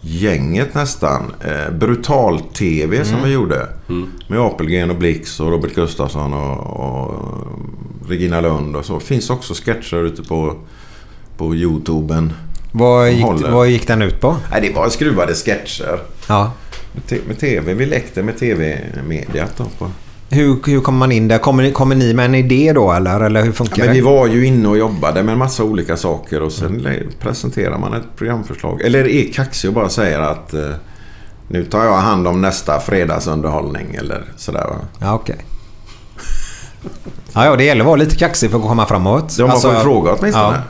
[0.00, 1.22] gänget nästan.
[1.44, 3.28] Eh, Brutal-TV som Mm.
[3.28, 3.68] vi gjorde.
[3.88, 4.08] Mm.
[4.28, 7.14] Med Apelgren och Blix och Robert Gustafsson och, och
[8.08, 9.00] Regina Lund och så.
[9.00, 10.56] Finns också sketcher ute på,
[11.36, 12.32] på Youtuben.
[12.72, 14.36] Vad gick, vad gick den ut på?
[14.50, 15.98] Nej, det var skruvade sketcher.
[16.28, 16.52] Ja.
[16.92, 17.74] Med, med TV.
[17.74, 19.64] Vi lekte med TV-mediet då.
[19.78, 19.90] På.
[20.30, 21.38] Hur, hur kommer man in där?
[21.38, 23.20] Kommer, ni- kommer ni med en idé då eller?
[23.20, 23.92] Eller hur funkar Men det?
[23.92, 27.78] vi var ju inne och jobbade med en massa olika saker och sen le- presenterar
[27.78, 28.80] man ett programförslag.
[28.80, 30.70] Eller är kaxig och bara säger att eh,
[31.48, 34.76] nu tar jag hand om nästa fredagsunderhållning eller sådär va.
[34.98, 35.36] Ja, okej.
[37.32, 39.36] Ja, ja, det gäller att vara lite kaxig för att komma framåt.
[39.38, 40.56] Ja, man får ju fråga åtminstone.
[40.56, 40.62] Ja.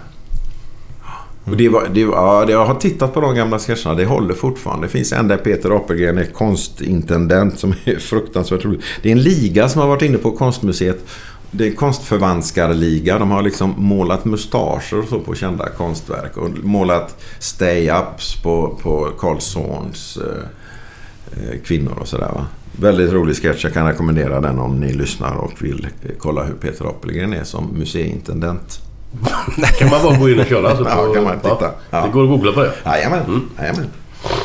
[1.50, 3.94] Och det var, det, ja, jag har tittat på de gamla sketcherna.
[3.94, 4.86] Det håller fortfarande.
[4.86, 8.80] Det finns en där Peter Apelgren är konstintendent som är fruktansvärt rolig.
[9.02, 11.06] Det är en liga som har varit inne på konstmuseet.
[11.50, 13.18] Det är konstförvanskarliga.
[13.18, 16.36] De har liksom målat mustascher och så på kända konstverk.
[16.36, 22.46] Och målat stay-ups på, på Karlssons eh, eh, kvinnor och sådär va.
[22.80, 23.64] Väldigt rolig sketch.
[23.64, 27.44] Jag kan rekommendera den om ni lyssnar och vill eh, kolla hur Peter Apelgren är
[27.44, 28.87] som museiintendent.
[29.78, 30.68] kan man bara gå in och köra?
[30.68, 31.70] Alltså, på, Ja, kan man titta.
[31.90, 32.02] Ja.
[32.02, 32.72] Det går att googla på det.
[32.84, 33.48] Jajamän.
[33.58, 33.86] Jajamän.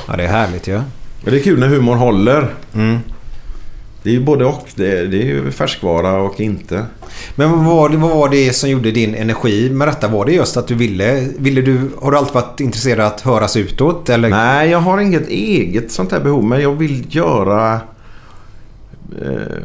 [0.08, 0.72] Ja, det är härligt ju.
[0.72, 0.82] Ja.
[1.24, 2.54] Det är kul när humorn håller.
[2.74, 3.00] Mm.
[4.04, 4.68] Det är ju både och.
[4.76, 6.86] Det är, det är ju färskvara och inte.
[7.36, 10.08] Men vad var, det, vad var det som gjorde din energi med detta?
[10.08, 11.28] Var det just att du ville...
[11.38, 14.10] ville du, har du alltid varit intresserad av att höras utåt?
[14.10, 14.30] Eller?
[14.30, 16.44] Nej, jag har inget eget sånt här behov.
[16.44, 17.80] Men jag vill göra...
[19.22, 19.58] Eh,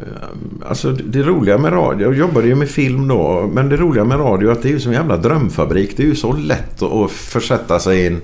[0.69, 2.07] alltså det roliga med radio.
[2.07, 3.49] Jag jobbade ju med film då.
[3.53, 5.97] Men det roliga med radio är att det är ju som en jävla drömfabrik.
[5.97, 8.21] Det är ju så lätt att, försätta sig i en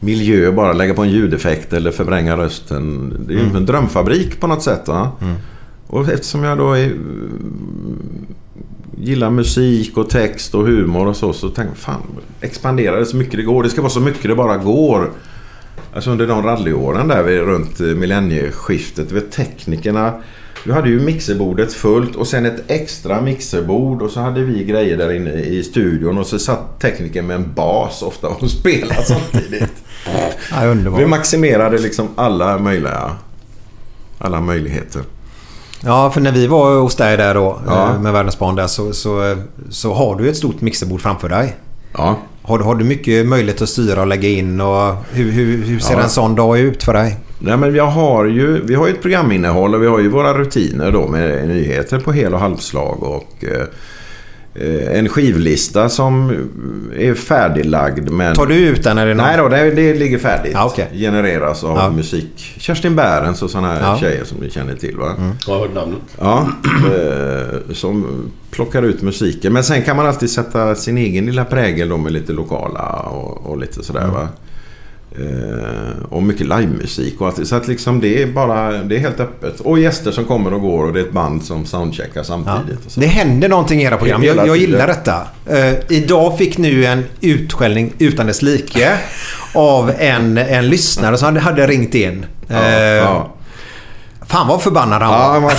[0.00, 0.52] miljö.
[0.52, 3.14] Bara lägga på en ljudeffekt eller förvränga rösten.
[3.26, 3.56] Det är ju Mm.
[3.56, 4.88] en drömfabrik på något sätt.
[4.88, 5.12] Va?
[5.86, 6.92] Och eftersom jag då är,
[9.00, 12.02] gillar musik och text och humor och så, så tänkte jag fan,
[12.40, 13.62] expandera det så mycket det går.
[13.62, 15.10] Det ska vara så mycket det bara går.
[15.94, 19.12] Alltså under de rallyåren där vid, runt millennieskiftet.
[19.12, 20.12] Vet, teknikerna.
[20.68, 24.96] Du hade ju mixerbordet fullt och sen ett extra mixerbord och så hade vi grejer
[24.96, 29.72] där inne i studion och så satt tekniken med en bas ofta och spelade samtidigt.
[30.52, 31.00] Ja, underbart.
[31.00, 33.10] Vi maximerade liksom alla möjliga
[34.18, 35.02] alla möjligheter.
[35.84, 37.90] Ja, för när vi var hos dig där då Ja.
[37.94, 39.36] eh, med Världens barn där så, så,
[39.70, 41.56] så har du ett stort mixerbord framför dig.
[41.94, 42.18] Ja.
[42.42, 45.78] Har, du- har du mycket möjlighet att styra och lägga in och hur, hur, hur
[45.78, 46.02] ser Ja.
[46.02, 47.16] en sån dag ut för dig?
[47.40, 50.38] Nej, men jag har ju, vi har ju ett programinnehåll och vi har ju våra
[50.38, 53.62] rutiner då med nyheter på hel och halvslag och eh,
[54.54, 56.30] eh, en skivlista som
[56.98, 58.10] är färdiglagd.
[58.10, 58.34] Men...
[58.34, 59.14] Tar du ut den eller?
[59.14, 60.52] Nej då, det, det ligger färdigt.
[60.54, 60.88] Ja, okej.
[60.92, 61.90] Genereras av Ja.
[61.90, 62.54] musik.
[62.58, 63.98] Kerstin Bärens och sådana här Ja.
[63.98, 65.14] tjejer som ni känner till va?
[65.46, 65.98] Jag har hört namnet.
[66.18, 68.06] Ja, eh, som
[68.50, 69.52] plockar ut musiken.
[69.52, 73.46] Men sen kan man alltid sätta sin egen lilla prägel då med lite lokala och,
[73.50, 74.28] och lite sådär va.
[75.12, 77.46] Eh, och mycket livemusik och allt.
[77.48, 79.60] Så att liksom det är bara, det är helt öppet.
[79.60, 82.24] Och gäster som kommer och går och det är ett band som soundcheckar Ja.
[82.24, 82.80] samtidigt.
[82.86, 83.00] Så.
[83.00, 84.24] Det händer någonting i era program.
[84.24, 85.20] Jag, jag gillar detta.
[85.46, 88.98] Eh, idag fick nu en utskällning utan dess like
[89.54, 92.26] av en, en lyssnare som hade, hade ringt in.
[92.48, 93.34] Eh, ja.
[94.28, 95.40] Fan vad förbannad han Ja, var.
[95.40, 95.50] man,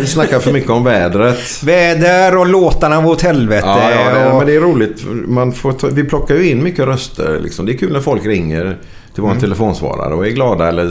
[0.00, 1.62] vi snackar för mycket om vädret.
[1.62, 3.66] Väder och låtarna var åt helvete.
[3.66, 5.04] Ja, ja det, och, men det är roligt.
[5.28, 7.40] Man får ta, vi plockar ju in mycket röster.
[7.42, 7.66] Liksom.
[7.66, 8.78] Det är kul när folk ringer
[9.14, 9.40] till vår Mm.
[9.40, 10.90] telefonsvarare och är glada eller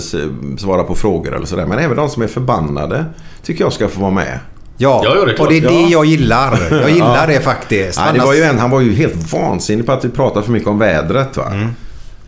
[0.58, 1.66] svarar på frågor eller sådär.
[1.66, 3.06] Men även de som är förbannade
[3.44, 4.40] tycker jag ska få vara med.
[4.78, 5.88] ja, Ja, det och det är det Ja.
[5.90, 6.60] jag gillar.
[6.72, 7.34] Jag gillar Ja.
[7.34, 8.00] det faktiskt.
[8.00, 10.42] Nej, det Annars- var ju en, han var ju helt vansinnig på att vi pratar
[10.42, 11.38] för mycket om vädret.
[11.38, 11.44] Va?
[11.52, 11.68] Mm.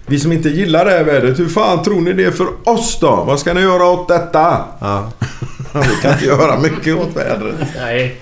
[0.05, 2.97] Vi som inte gillar det här vädret, hur fan tror ni det är för oss
[3.01, 3.23] då?
[3.27, 4.57] Vad ska ni göra åt detta?
[4.79, 5.11] Ja.
[5.73, 7.55] vi kan inte göra mycket åt vädret.
[7.77, 8.21] Nej.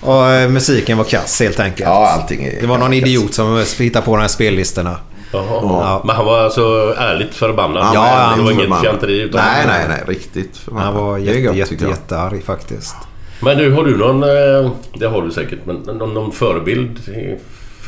[0.00, 1.80] Och eh, musiken var kass helt enkelt.
[1.88, 2.60] Ja, allting är...
[2.60, 4.96] Det var någon idiot som hittade på de här spellistorna.
[5.32, 5.44] Jaha.
[5.62, 6.02] Ja.
[6.04, 7.86] Men han var alltså ärligt förbannad?
[7.94, 9.20] Ja, det han var inget fjanteri?
[9.20, 9.40] Utan...
[9.44, 10.02] Nej, nej, nej.
[10.06, 10.56] Riktigt.
[10.56, 10.86] förbannad.
[10.94, 12.96] Han var Det jätte, gött, jätte, jättearg faktiskt.
[13.40, 14.22] Men du, har du någon...
[14.22, 16.98] eh, Det har du säkert, men någon, någon förebild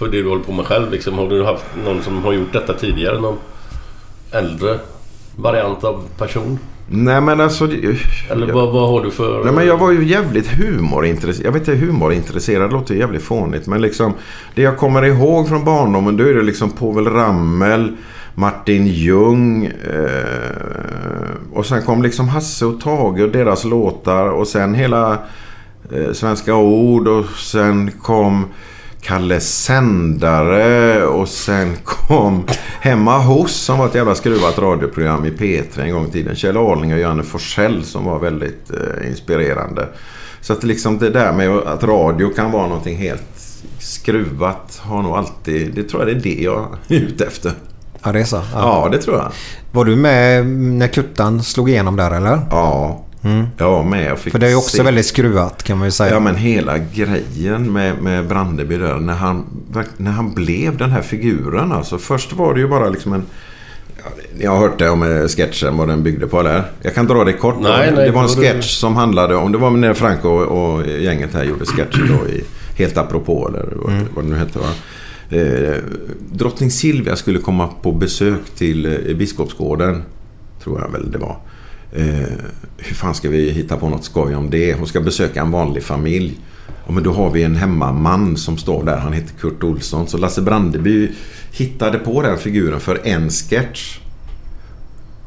[0.01, 0.91] för det du håller på med själv?
[0.91, 3.21] Liksom, har du haft någon som har gjort detta tidigare?
[3.21, 3.39] Någon
[4.33, 4.79] äldre
[5.37, 6.59] variant av person?
[6.89, 7.65] Nej men alltså...
[7.65, 9.45] Eller jag, vad, vad har du för...
[9.45, 11.47] nej men jag var ju jävligt humorintresserad.
[11.47, 13.67] Jag vet inte humorintresserad låter jävligt fånigt.
[13.67, 14.15] Men liksom
[14.55, 17.97] det jag kommer ihåg från barndomen då är det liksom Povel Ramel,
[18.35, 19.65] Martin Ljung.
[19.65, 24.29] Eh, och sen kom liksom Hasse och Tage och deras låtar.
[24.29, 25.19] Och sen hela
[25.93, 27.09] eh, Svenska ord.
[27.09, 28.47] Och sen kom
[29.01, 32.45] Kalle Sändare och sen kom
[32.81, 36.37] Hemma hos som var ett jävla skruvat radioprogram i P3 en gång i tiden.
[36.37, 39.89] Kjell Arling och Janne Forsell som var väldigt eh, inspirerande.
[40.41, 43.23] Så att liksom det där med att radio kan vara någonting helt
[43.79, 45.75] skruvat har nog alltid...
[45.75, 47.53] Det tror jag det är det jag är ute efter.
[48.03, 48.43] Ja, det är så.
[48.55, 49.33] Ja, det tror jag.
[49.73, 52.41] Var du med när Kuttan slog igenom där eller?
[52.51, 53.05] Ja,
[53.57, 54.83] jag var med och fick För det är också se.
[54.83, 56.13] väldigt skruvat kan man ju säga.
[56.13, 59.45] Ja men hela grejen med, med Brandeby där när han,
[59.97, 61.99] när han blev den här figuren alltså.
[61.99, 63.23] Först var det ju bara liksom en...
[64.39, 66.65] Ni har hört det om eh, sketchen vad den byggde på eller?
[66.83, 67.57] Jag kan dra det kort.
[67.61, 69.53] Nej, nej, det var en sketch som handlade om...
[69.53, 72.45] Det var när Franco och, och gänget här gjorde sketcher då i
[72.77, 74.69] Helt apropå eller vad, vad det nu hette va.
[75.31, 75.83] Eh,
[76.33, 80.03] Drottning Silvia skulle komma på besök till eh, Biskopsgården.
[80.63, 81.37] Tror jag väl det var.
[81.93, 82.33] Eh,
[82.77, 84.75] hur fan ska vi hitta på något skoj om det?
[84.75, 86.39] Hon ska besöka en vanlig familj.
[86.87, 88.97] Ja, men då har vi en hemmaman som står där.
[88.97, 90.09] Han heter Kurt Olsson.
[90.09, 91.11] Så Lasse Brandeby
[91.53, 93.99] hittade på den figuren för en sketch.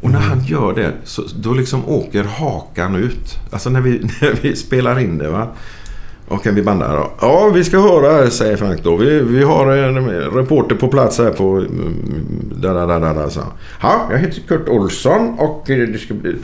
[0.01, 3.40] Och när han gör det så då liksom åker hakan ut.
[3.52, 5.48] Alltså när vi, när vi spelar in det va.
[6.34, 7.11] Och kan vi banda då?
[7.22, 8.95] Ja, vi ska höra här, säger Frank då.
[8.95, 11.65] Vi, vi har en reporter på plats här på...
[12.55, 13.41] Där, där, där, där, så.
[13.81, 16.35] Ja, jag heter Kurt Olsson och eh, det ska bli...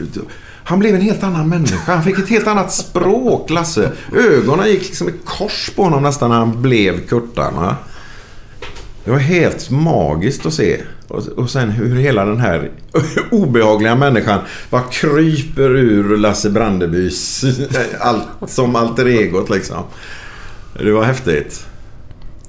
[0.64, 1.92] Han blev en helt annan människa.
[1.92, 3.90] Han fick ett helt annat språk, Lasse.
[4.16, 7.54] Ögonen gick liksom i kors på honom nästan när han blev Kurtan.
[7.54, 7.76] va?
[9.04, 10.80] Det var helt magiskt att se.
[11.10, 12.70] Och, och sen hur hela den här
[13.30, 17.44] obehagliga människan bara kryper ur Lasse Brandebys
[18.00, 19.84] allt, som alter egot liksom.
[20.72, 21.66] Det var häftigt.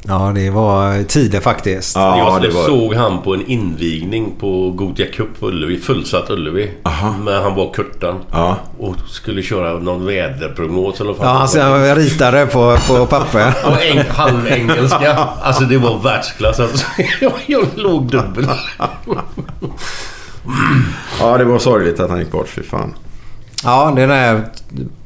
[0.08, 1.96] Ja, det var tider faktiskt.
[1.96, 2.64] jag Ja, det var...
[2.64, 5.78] såg han på en invigning på Gothia Cup på Ullevi.
[5.80, 6.72] Fullsatt Ullevi.
[6.84, 7.16] Aha.
[7.24, 8.20] Men han var Kurtan.
[8.32, 8.58] Ja.
[8.80, 11.78] Och skulle köra någon väderprognos eller vad Ja, alltså var.
[11.78, 13.54] jag ritade på, på papper.
[13.66, 15.18] Och eng, halvengelska.
[15.42, 16.60] Alltså det var världsklass.
[16.60, 16.86] Alltså,
[17.22, 18.48] jag, jag låg dubbel.
[21.20, 22.48] ja, det var sorgligt att han gick bort.
[22.50, 22.94] Fy fan.
[23.64, 24.46] Ja, det där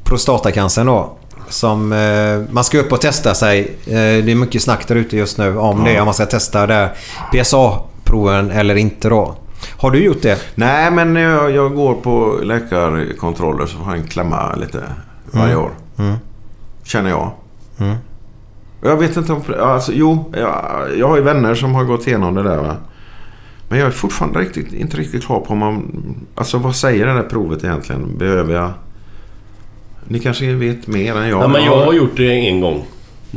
[0.04, 1.18] prostatacancern då.
[1.48, 3.60] Som eh, man ska upp och testa sig.
[3.86, 5.92] Eh, det är mycket snack där ute just nu om Ja.
[5.92, 6.00] det.
[6.00, 6.92] Om man ska testa där
[7.32, 9.34] PSA-proven eller inte då.
[9.78, 10.38] Har du gjort det?
[10.54, 14.82] Nej, men jag, jag går på läkarkontroller så får jag en klämma lite
[15.30, 15.64] varje Mm.
[15.64, 15.70] år.
[15.98, 16.14] Mm.
[16.84, 17.30] Känner jag.
[17.78, 17.96] Mm.
[18.82, 19.42] Jag vet inte om...
[19.60, 20.64] Alltså, jo, jag,
[20.98, 22.56] jag har ju vänner som har gått igenom det där.
[22.56, 22.76] Va?
[23.68, 25.92] Men jag är fortfarande riktigt, inte riktigt klar på om man...
[26.34, 28.18] Alltså vad säger det där provet egentligen?
[28.18, 28.70] Behöver jag...
[30.08, 31.42] Ni kanske vet mer än jag.
[31.42, 32.84] Ja, men jag har gjort det en gång.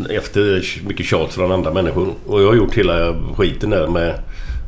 [0.09, 2.07] Efter mycket tjat från andra människor.
[2.27, 4.13] Och jag har gjort hela skiten där med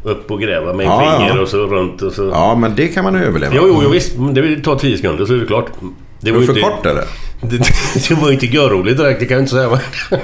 [0.04, 1.42] upp och gräva med Ja, finger ja.
[1.42, 2.30] och så runt och så.
[2.34, 3.54] Ja, men det kan man överleva.
[3.56, 4.18] Jo, jo, jo visst.
[4.18, 5.66] Men Det tar 10 sekunder så är det klart.
[5.80, 7.04] Det det ju för inte- kort, eller?
[7.42, 7.58] Det,
[8.10, 9.80] det var ju inte görroligt direkt, det kan jag inte säga.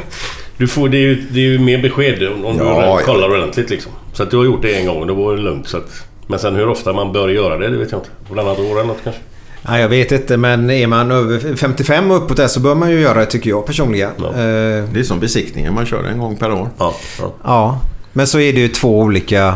[0.58, 3.00] Du får, det, är ju, det är ju mer besked om Ja, du ja.
[3.06, 3.92] kollar ordentligt liksom.
[4.14, 5.68] Så att du har gjort det en gång och det var lugnt.
[5.68, 8.10] Så att, men sen hur ofta man bör göra det, det vet jag inte.
[8.30, 9.22] Varannat år eller något kanske.
[9.62, 12.90] Nej, jag vet inte men är man över 55 och uppåt där så bör man
[12.92, 14.12] ju göra det tycker jag personligen.
[14.26, 15.74] Eh, Det är som besiktningen.
[15.74, 16.70] Man kör en gång per år.
[16.78, 16.96] Ja,
[17.44, 17.80] Ja,
[18.14, 19.56] men så är det ju två olika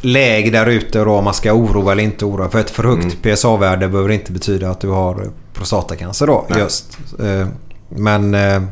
[0.00, 2.50] läge där ute då om man ska oroa eller inte oroa.
[2.50, 6.58] För ett för högt PSA-värde behöver inte betyda att du har prostatacancer då Nej.
[6.60, 6.98] just.
[7.20, 7.46] Eh,
[7.88, 8.62] Men eh,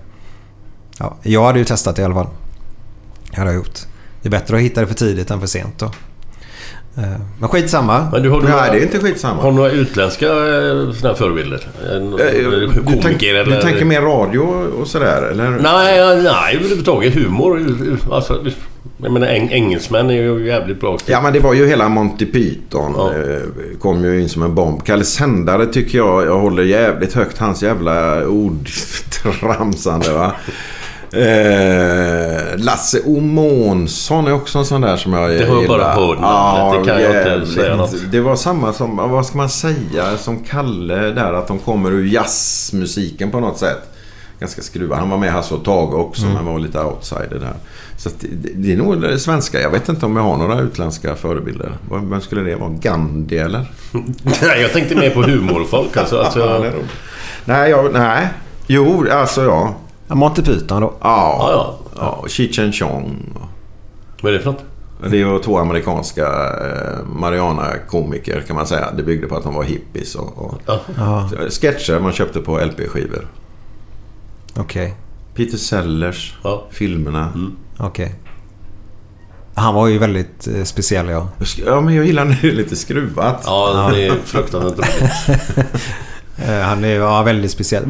[0.98, 2.28] ja, jag hade ju testat det i alla fall.
[3.30, 3.78] Det hade jag gjort.
[4.22, 5.90] Det är bättre att hitta det för tidigt än för sent då.
[6.98, 7.02] Eh,
[7.40, 8.08] Men skitsamma.
[8.12, 9.42] Men du har, du Nej, några- det är inte skitsamma.
[9.42, 11.66] Har du några utländska eh, såna förebilder?
[11.92, 13.44] En, Eh, Du, komiker tänk, eller...
[13.56, 14.38] du tänker mer radio
[14.80, 15.50] och sådär, eller?
[15.50, 17.66] Nej, ja, nej överhuvudtaget humor.
[18.12, 18.44] Alltså,
[19.02, 20.98] jag menar, eng, engelsmän är ju jävligt bra.
[21.06, 22.94] Ja, men det var ju hela Monty Python.
[23.14, 24.84] Eh, kom ju in som en bomb.
[24.84, 27.38] Kalle Sändare tycker jag, jag håller jävligt högt.
[27.38, 30.32] Hans jävla ordtramsande va.
[31.16, 35.94] Eh, Lasse Omånsson är också en sån där som jag Det har jag bara gillar.
[35.94, 36.84] hört namnet.
[36.84, 37.52] Det kan jag inte jävligt.
[37.54, 37.94] säga något.
[38.12, 41.32] Det var samma som, vad ska man säga, som Kalle där.
[41.32, 43.78] Att de kommer ur jazzmusiken på något sätt.
[44.40, 44.98] Ganska skruvad.
[44.98, 46.34] Han var med Hasse och Tage också, Mm.
[46.34, 47.54] men var lite outsider där.
[47.98, 49.60] Så att det, det är nog det svenska.
[49.60, 51.72] Jag vet inte om jag har några utländska förebilder.
[52.10, 52.70] Vem skulle det vara?
[52.70, 53.66] Gandhi eller?
[54.42, 55.96] Nej, jag tänkte mer på humorfolk.
[55.96, 56.72] Alltså, alltså, Ja, det.
[57.44, 58.28] Nej, jag, nej.
[58.66, 59.74] Jo, alltså ja.
[60.08, 60.94] Ja, Monty Python då.
[61.00, 62.20] Ja, Ja, ja.
[62.22, 62.28] ja.
[62.28, 63.22] Cheech and Chong.
[64.22, 64.62] vad är det för något?
[65.10, 68.90] Det är ju två amerikanska eh, Mariana-komiker kan man säga.
[68.96, 70.54] Det byggde på att de var hippies och, och
[70.96, 71.28] Ja.
[71.50, 73.26] sketcher man köpte på LP-skivor.
[74.56, 74.94] Okej.
[75.34, 76.64] Peter Sellers, Ja.
[76.70, 77.32] filmerna.
[77.78, 78.14] Okej.
[79.54, 81.28] Han var ju väldigt eh, speciell ja.
[81.66, 83.42] Ja, men jag gillar när det är lite skruvat.
[83.46, 85.68] Ja, det är fruktansvärt roligt.
[86.38, 87.82] Eh, Han är ja, väldigt speciell.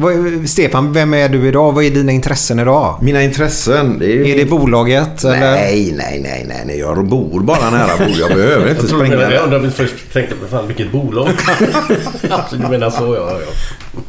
[0.47, 1.71] Stefan, vem är du idag?
[1.71, 2.99] Vad är dina intressen idag?
[3.01, 4.29] Mina intressen, det är ju...
[4.29, 5.23] Är det bolaget?
[5.23, 5.39] Eller?
[5.39, 6.79] Nej, nej, nej, nej, nej.
[6.79, 8.15] Jag bor bara nära bord.
[8.19, 9.15] Jag behöver inte Jag springa.
[9.17, 11.27] men jag undrade först tänkte på fan vilket bolag.
[12.29, 13.99] alltså, du menar så ja, ja.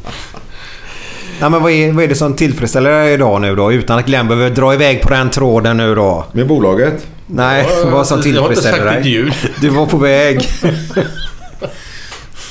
[1.39, 3.71] Ja, men vad, är, vad är det som tillfredsställer dig idag nu då?
[3.73, 6.25] Utan att Glenn behöver dra iväg på den tråden nu då.
[6.31, 7.07] Med bolaget?
[7.27, 9.11] Nej, Ja, vad som jag har inte tillfredsställer sagt ett dig?
[9.11, 9.33] ljud.
[9.61, 10.41] Du var på väg.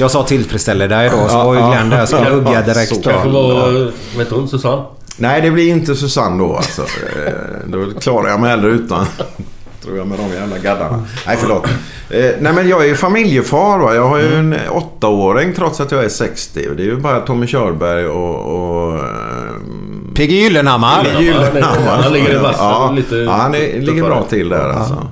[0.00, 2.06] Jag sa tillfredsställer dig då, så var ju Glenn där.
[2.06, 3.02] Skulle ja, hugga direkt så.
[3.02, 4.82] Kanske var, vet hon, Susanne?
[5.16, 6.82] Nej, det blir inte Susanne då alltså.
[6.82, 7.32] Eh,
[7.66, 9.06] Då klarar jag mig hellre utan.
[9.84, 11.04] Tror jag med de jävla gaddarna.
[11.26, 11.64] Nej, förlåt.
[12.10, 13.78] Eh, nej, men jag är ju familjefar.
[13.78, 13.94] Va?
[13.94, 16.68] Jag har ju en åttaåring trots att jag är 60.
[16.70, 18.36] Och Det är ju bara Tommy Körberg och...
[18.56, 19.04] och eh,
[20.14, 21.06] PG Gyllenhammar.
[21.20, 22.02] Gyllenhammar.
[22.02, 25.08] Han ligger i vassen Ja, lite ja, han är, ligger bra till där alltså.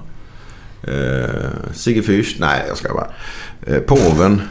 [0.82, 1.30] Eh,
[1.74, 2.34] Sigge Fürst.
[2.38, 3.06] Nej, jag ska bara.
[3.66, 4.42] Eh, påven.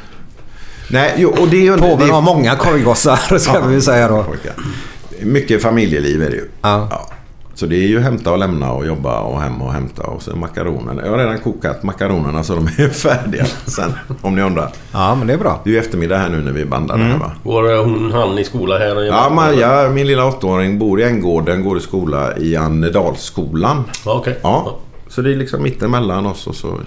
[0.90, 1.78] Nej, jo, och det är ju...
[1.78, 4.26] Påven har många korvgossar, ska vi säga då.
[5.22, 6.49] Mycket familjeliv är det ju.
[6.62, 7.07] Ja.
[7.56, 10.36] Så det är ju hämta och lämna och jobba och hem och hämta och så
[10.36, 11.03] makaroner.
[11.03, 13.91] Jag har redan kokat makaronerna så de är färdiga sen.
[14.22, 14.72] Om ni undrar.
[14.91, 15.62] Ja, men det är bra.
[15.64, 17.32] Det är ju eftermiddag här nu när vi bandar det här va.
[17.44, 19.03] Var hon, han i skola här?
[19.03, 23.84] Ja, Maja, min lilla åttaåring, bor i Änggården, går i skola i Annedalsskolan.
[24.06, 24.40] Ja, okej.
[24.41, 26.80] Ja, så det är liksom mittemellan oss och så...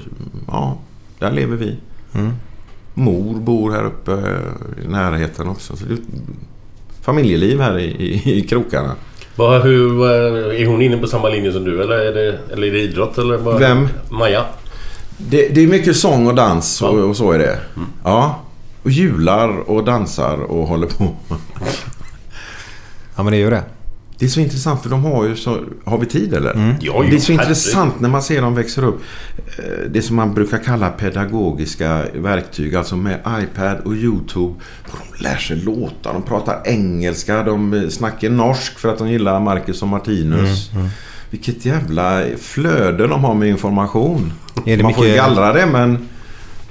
[0.46, 0.76] Ja,
[1.18, 1.76] där lever vi.
[2.14, 2.32] Mm.
[2.98, 4.10] Mor bor här uppe
[4.84, 5.76] i närheten också.
[5.76, 5.98] Så det är
[7.02, 8.94] familjeliv här i, i, i krokarna.
[9.36, 12.66] Vad, hur, vad- är hon inne på samma linje som du eller är det, eller
[12.66, 13.18] är det idrott?
[13.18, 13.58] Eller vad?
[13.58, 13.88] Vem?
[14.10, 14.44] Maja?
[15.18, 17.02] Det, det är mycket sång och dans och, Ja.
[17.04, 17.58] och så är det.
[18.04, 18.40] Ja.
[18.82, 21.14] Och jular och dansar och håller på.
[23.16, 23.62] Ja, men det är ju det.
[24.18, 25.60] Det är så intressant för de har ju så...
[25.84, 26.54] Har vi tid eller?
[26.56, 29.00] Ja, jo, det är så intressant när man ser dem växer upp.
[29.58, 32.74] Eh, Det som man brukar kalla pedagogiska verktyg.
[32.76, 34.54] Alltså med iPad och YouTube.
[34.86, 36.12] De lär sig låta.
[36.12, 37.42] De pratar engelska.
[37.42, 40.70] De snackar norsk för att de gillar Marcus och Martinus.
[40.70, 40.90] Mm, mm.
[41.30, 44.32] Vilket jävla flöde de har med information.
[44.54, 46.08] Man får ju mycket- gallra det men...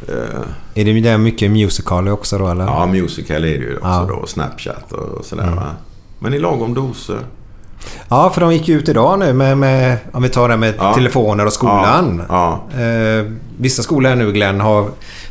[0.07, 0.41] Eh,
[0.73, 2.65] Är det där mycket musical också då eller?
[2.65, 4.05] ja, musical är det ju också Ja.
[4.21, 4.27] då.
[4.27, 5.55] Snapchat och sådär Mm.
[5.55, 5.71] va.
[6.19, 7.19] Men i lagom doser.
[8.09, 10.73] Ja, för de gick ju ut idag nu med, med om vi tar det med
[10.77, 10.93] Ja.
[10.93, 12.23] telefoner och skolan.
[12.29, 13.25] Ja, Eh,
[13.59, 14.85] vissa skolor nu Glenn har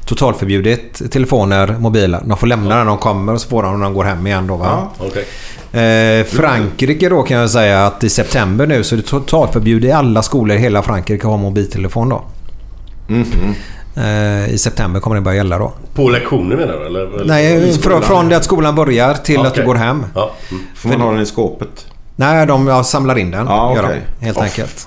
[0.05, 2.21] totalförbjudit telefoner, mobiler.
[2.25, 4.47] De får lämna när de kommer och så får de när de går hem igen
[4.47, 4.89] då va?
[4.99, 5.07] Ja.
[5.07, 5.27] Okej.
[5.83, 9.93] Eh, Frankrike då kan jag säga att i september nu så är det totalförbjudet i
[9.93, 12.25] alla skolor i hela Frankrike att ha mobiltelefon då.
[13.07, 13.55] Mhm.
[13.97, 15.73] Eh, I september kommer det börja gälla då.
[15.95, 16.87] På lektioner menar du?
[16.87, 20.07] Eller, eller Nej, från, från det att skolan börjar till att du går hem.
[20.15, 20.31] Ja.
[20.51, 20.63] Mm.
[20.77, 21.87] Får man ha den i skåpet?
[22.17, 23.47] Nej, de ja, samlar in den.
[23.47, 24.03] Ja, gör okej.
[24.19, 24.87] de, helt Åh, enkelt.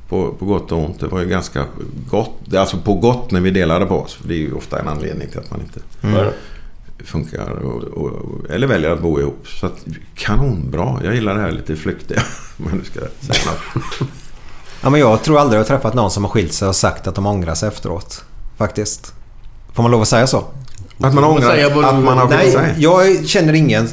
[0.09, 0.99] På, på gott och ont.
[0.99, 1.65] Det var ju ganska
[2.09, 2.53] gott.
[2.57, 4.13] Alltså på gott när vi delade på oss.
[4.13, 6.31] För det är ju ofta en anledning till att man inte Mm.
[7.05, 7.49] funkar.
[7.51, 8.11] Och, och,
[8.49, 9.47] eller väljer att bo ihop.
[9.47, 9.85] Så att,
[10.15, 10.99] kanonbra.
[11.03, 12.21] Jag gillar det här lite flyktiga.
[12.57, 14.09] Men du ska säga något.
[14.81, 17.07] Ja, men jag tror aldrig jag har träffat någon som har skilt sig och sagt
[17.07, 18.23] att de ångrar sig efteråt.
[18.57, 19.13] Faktiskt.
[19.73, 20.43] Får man lov att säga så?
[20.99, 22.73] Att man ångrar att man har skilt Nej, sig.
[22.77, 23.87] jag känner ingen...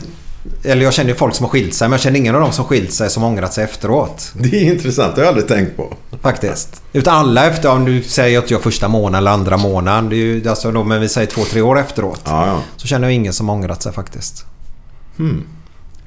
[0.65, 2.53] Eller jag känner ju folk som har skilt sig, men jag känner ingen av dem
[2.53, 4.33] som skilt sig som ångrat sig efteråt.
[4.35, 5.15] Det är intressant.
[5.15, 5.95] Det har jag aldrig tänkt på.
[6.23, 6.83] Faktiskt.
[6.93, 10.09] Utan alla efter, om du säger att jag första månaden eller andra månaden.
[10.09, 12.21] Det är ju alltså då, men vi säger två, tre år efteråt.
[12.25, 12.61] Ja, ja.
[12.77, 14.45] Så känner jag ingen som ångrat sig faktiskt.
[15.17, 15.45] Hmm.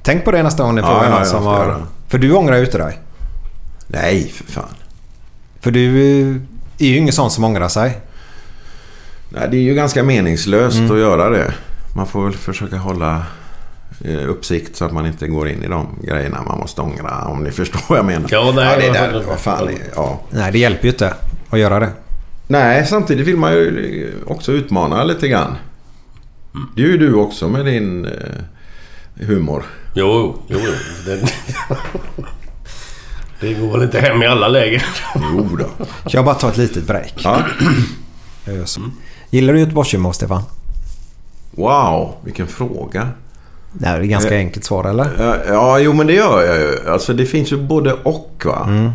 [0.04, 1.84] Tänk på det nästa gång ni frågar någon som har...
[2.08, 3.00] För du ångrar ju inte dig.
[3.88, 4.76] Nej, för fan.
[5.62, 5.86] För du
[6.22, 6.36] eh,
[6.80, 7.98] är ju ingen sån som ångrar sig.
[9.30, 10.92] Nej, det är ju ganska meningslöst Mm.
[10.92, 11.54] att göra det.
[11.96, 13.24] Man får väl försöka hålla
[14.28, 17.26] uppsikt så att man inte går in i de grejerna man måste ångra.
[17.26, 18.30] Om ni förstår vad jag menar.
[18.32, 20.22] Ja, nej, det vad- där, vad- fan ja.
[20.30, 21.14] Nej, det hjälper ju inte
[21.50, 21.90] att göra det.
[22.48, 25.56] Nej, samtidigt vill man ju eh, också utmana lite grann.
[26.76, 29.64] Det är ju du också med din eh, humor.
[29.94, 30.72] Jo, jo, jo.
[31.06, 31.24] Det,
[33.42, 34.82] det går väl inte hem i alla lägen.
[35.16, 35.86] Jo då.
[35.86, 37.14] Kan jag bara ta ett litet break?
[37.18, 37.42] Ja.
[38.46, 38.82] Jag gör så.
[39.30, 40.44] Gillar du Göteborgshumor, Stefan?
[41.52, 43.10] Wow, vilken fråga.
[43.78, 45.08] Nej, det är ganska Eh, enkelt svar, eller?
[45.20, 46.90] Ja, Ja, jo men det gör jag ju.
[46.90, 48.66] Alltså det finns ju både och va.
[48.68, 48.86] Mm.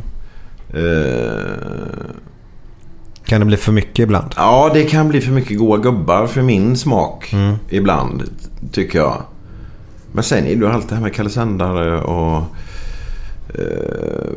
[0.75, 1.45] Eh,
[3.25, 4.35] Kan det bli för mycket ibland?
[4.37, 7.33] Ja, det kan bli för mycket goa gubbar för min smak.
[7.33, 7.55] Mm.
[7.69, 8.23] Ibland,
[8.73, 9.23] tycker jag.
[10.13, 12.37] Men sen är det ju allt det här med Kalle Sändare och
[13.55, 14.31] eh,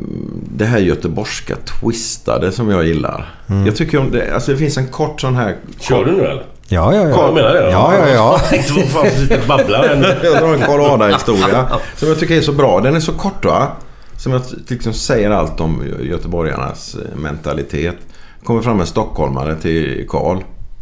[0.57, 3.35] det här göteborgska twistade som jag gillar.
[3.49, 3.65] Mm.
[3.65, 4.33] Jag tycker om det.
[4.33, 5.55] Alltså det finns en kort sån här...
[5.79, 6.45] Kör du nu eller?
[6.67, 7.09] Ja, ja, ja.
[7.09, 7.69] Jag menar det.
[7.71, 8.39] Ja, ja, ja.
[8.41, 10.01] Jag tänkte vad fan sitter och babblar än.
[10.23, 11.67] jag drar en Karl Ada-historia.
[11.95, 12.79] Som jag tycker är så bra.
[12.79, 13.67] Den är så kort va?
[14.17, 17.95] Som jag liksom säger allt om göteborgarnas eh, mentalitet.
[18.43, 20.37] Kommer fram en stockholmare till Karl.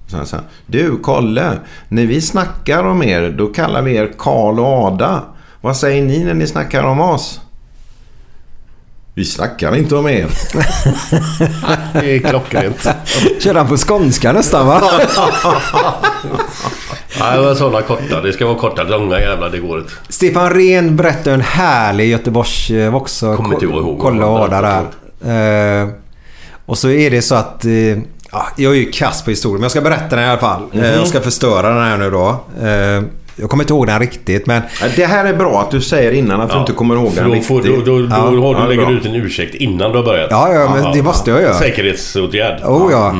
[0.07, 1.51] Så här, Du Kalle,
[1.87, 5.21] när vi snackar om er då kallar vi er Karl och Ada.
[5.61, 7.41] Vad säger ni när ni snackar om oss?
[9.13, 10.27] Vi snackar inte om er.
[12.01, 12.87] Det är klockrent.
[13.39, 14.81] Kör han på skånska nästan, va?
[17.19, 18.21] Ja, det var sådana korta.
[18.21, 18.83] Det ska vara korta.
[18.83, 19.91] Långa jävlar, det går inte.
[20.09, 23.35] Stefan Rehn berättade en härlig Göteborgs eh, också.
[23.35, 24.83] Kommer inte jag ihåg Kolla och Ada där.
[25.21, 25.81] berättade.
[25.81, 25.89] Eh,
[26.65, 27.65] och så är det så att...
[28.31, 30.61] Ja, jag är ju kass på historia, men jag ska berätta den i alla fall.
[30.73, 30.85] Eh, Mhm.
[30.93, 32.39] jag ska förstöra den här nu då.
[33.35, 34.61] Jag kommer inte ihåg den riktigt, men...
[34.81, 37.27] Ja, Det här är bra att du säger innan att du inte kommer ihåg den
[37.29, 37.65] då, riktigt.
[37.65, 38.15] då, då, då Ja.
[38.15, 38.91] har Ja, du lägger bra.
[38.93, 40.27] ut en ursäkt innan du har börjat.
[40.31, 41.53] Ja, ja, men det måste jag göra.
[41.53, 42.61] Säkerhetsåtgärd.
[42.65, 43.15] Oh ja.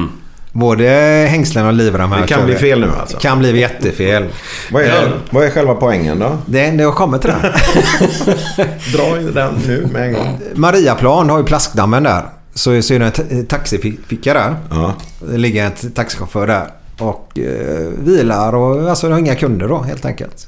[0.53, 0.85] Både
[1.29, 2.21] hängslen och livrem här.
[2.21, 3.17] Det kan bli fel nu alltså.
[3.17, 4.25] kan bli jättefel.
[4.71, 6.37] Vad är, vad är själva poängen då?
[6.45, 7.51] Det, det har kommit till den.
[8.93, 10.39] Dra in den nu med en gång.
[10.55, 12.21] Mariaplan har ju plaskdammen där.
[12.53, 14.55] Så, så är det en ta- taxificka där.
[14.69, 14.93] Ja.
[15.31, 16.67] Det ligger en taxichaufför där.
[17.01, 20.47] Och eh, vilar och alltså har inga kunder då helt enkelt.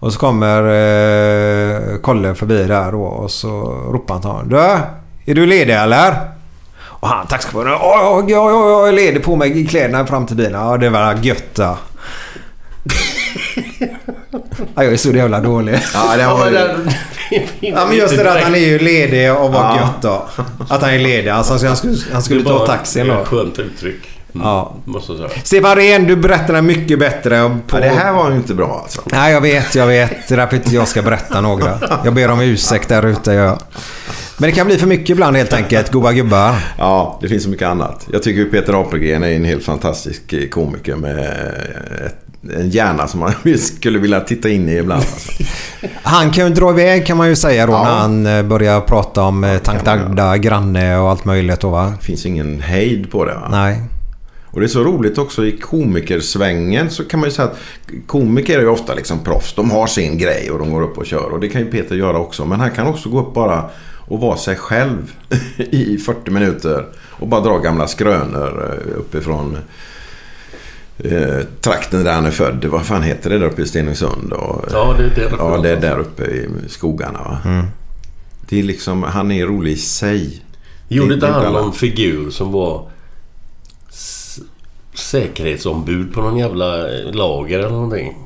[0.00, 3.50] Och så kommer eh, Kolle förbi där då och så
[3.92, 4.48] ropar han till honom.
[4.48, 4.56] Du,
[5.32, 6.14] är du ledig eller?
[6.80, 7.72] Och han taxichauffören.
[7.72, 10.60] Ja, ja, ja, ja, jag är ledig på mig kläderna fram till bilen.
[10.60, 11.62] Ja, det var gött då.
[14.74, 15.80] ja, jag är så jävla dålig.
[15.94, 16.58] Ja, det var ju...
[17.60, 19.76] Ja, men just det där att han är ju ledig och var Ja.
[19.76, 20.42] gött då.
[20.68, 21.28] Att han är ledig.
[21.30, 23.24] Alltså, han skulle, han skulle ta taxin ett då.
[23.24, 24.17] skönt uttryck.
[24.34, 24.74] Mm, Ja.
[24.84, 25.42] Måste jag säga.
[25.44, 27.58] Stefan Rehn, du berättar mycket bättre.
[27.66, 27.76] På...
[27.76, 29.02] Ja, det här var ju inte bra alltså.
[29.12, 30.28] Nej, jag vet, jag vet.
[30.28, 31.78] Det är därför inte jag ska berätta några.
[32.04, 33.32] Jag ber om ursäkt där ute.
[33.32, 33.58] Jag...
[34.40, 36.54] Men det kan bli för mycket ibland helt enkelt, goa gubbar.
[36.78, 38.06] Ja, det finns så mycket annat.
[38.12, 41.18] Jag tycker Peter Apelgren är en helt fantastisk eh, komiker med
[42.06, 42.16] ett,
[42.58, 45.02] en hjärna som man skulle vilja titta in i ibland.
[45.02, 45.42] Alltså.
[46.02, 47.84] Han kan ju dra iväg kan man ju säga då Ja.
[47.84, 51.92] när han eh, börjar prata om eh, Tank Dagda, granne och allt möjligt då va?
[52.00, 53.34] Det finns ingen hejd på det.
[53.34, 53.48] Va?
[53.50, 53.82] Nej.
[54.50, 57.58] Och det är så roligt också i komikersvängen så kan man ju säga att
[58.06, 59.54] komiker är ju ofta liksom proffs.
[59.54, 61.32] De har sin grej och de går upp och kör.
[61.32, 62.44] Och det kan ju Peter göra också.
[62.44, 63.64] Men han kan också gå upp bara
[63.98, 65.12] och vara sig själv
[65.56, 66.86] i 40 minuter.
[67.10, 69.58] Och bara dra gamla skrönor eh, uppifrån
[70.98, 72.64] eh, trakten där han är född.
[72.64, 74.32] Vad fan heter det där uppe i Stenungsund?
[74.32, 75.36] Och, Ja, det är det.
[75.38, 77.18] Ja, det är där uppe i skogarna.
[77.22, 77.38] Va?
[77.44, 77.66] Mm.
[78.48, 80.42] Det är liksom, han är rolig i sig.
[80.88, 82.88] Gjorde Det- inte han någon figur som var
[84.98, 86.66] säkerhetsombud på någon jävla
[87.12, 88.16] lager eller någonting?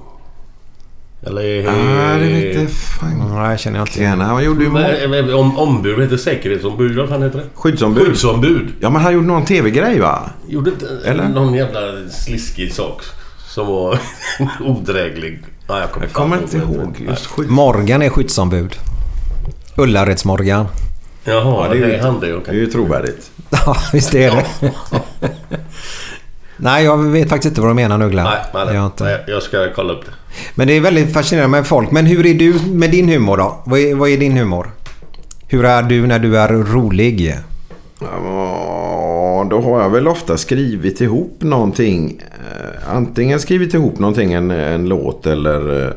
[1.26, 1.68] Eller...
[1.68, 3.30] Ah, det vet jag fan.
[3.34, 4.24] Nej, jag känner jag inte Gärna.
[4.24, 6.96] Han gjorde ju Nej, om, ombud heter säkerhetsombud.
[6.96, 7.44] Vad fan heter det?
[7.54, 8.06] skyddsombud.
[8.06, 8.68] Skyddsombud.
[8.80, 10.30] Ja, men han gjorde någon tv-grej va?
[10.48, 11.28] Gjorde inte Eller?
[11.28, 11.80] någon jävla
[12.10, 13.02] sliskig sak
[13.48, 13.98] som var
[14.64, 15.42] odräglig.
[15.68, 17.50] Ja, jag kommer, Jag kommer inte ihåg just skydd...
[17.50, 18.74] Morgan är skyddsombud.
[19.76, 20.66] Ullareds-Morgan.
[21.24, 22.26] Jaha, Ja, det är det ju- är han det.
[22.44, 23.30] Det är ju trovärdigt.
[23.66, 24.46] Ja, visst är det.
[26.64, 28.24] Nej, jag vet faktiskt inte vad du menar nu Glenn.
[28.54, 29.04] Nej, gör jag inte.
[29.04, 30.12] nej, jag ska kolla upp det.
[30.54, 31.90] Men det är väldigt fascinerande med folk.
[31.90, 33.62] Men hur är du med din humor då?
[33.64, 34.70] Vad är, vad är din humor?
[35.48, 37.34] Hur är du när du är rolig?
[38.00, 42.20] Ja, då har jag väl ofta skrivit ihop någonting.
[42.20, 45.92] Eh, Antingen skrivit ihop någonting, en, en låt eller eh,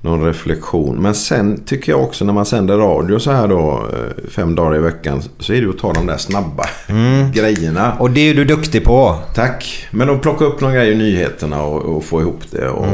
[0.00, 0.96] någon reflektion.
[0.96, 4.76] Men sen tycker jag också när man sänder radio så här då eh, fem dagar
[4.76, 6.64] i veckan så är det att ta de där snabba
[7.32, 7.92] grejerna.
[7.98, 9.16] Och det är du duktig på.
[9.34, 9.86] Tack.
[9.90, 12.86] Men att plocka upp någon grej i nyheterna och, och få ihop det och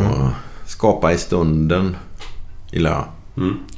[0.67, 1.97] skapa i stunden.
[2.71, 3.05] Gillar jag.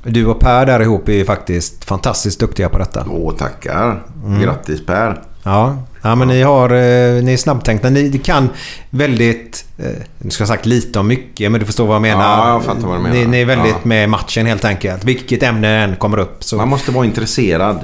[0.03, 3.07] Du och Per där ihop är faktiskt fantastiskt duktiga på detta.
[3.11, 4.03] Åh, tackar.
[4.43, 5.23] Grattis Per.
[5.47, 6.71] Ja, ja men ni har...
[6.71, 7.91] Eh, ni är snabbtänkta.
[7.91, 8.49] Ni kan
[8.91, 9.65] väldigt...
[9.79, 9.85] Eh,
[10.19, 12.39] nu ska jag sagt lite om mycket, men du förstår vad jag menar.
[12.39, 13.17] Ja, jag fattar vad du menar.
[13.17, 13.79] Ni, ni är väldigt Ja.
[13.89, 15.05] med matchen helt enkelt.
[15.05, 16.45] Vilket ämne än kommer upp.
[16.45, 17.77] Så, Man måste vara intresserad.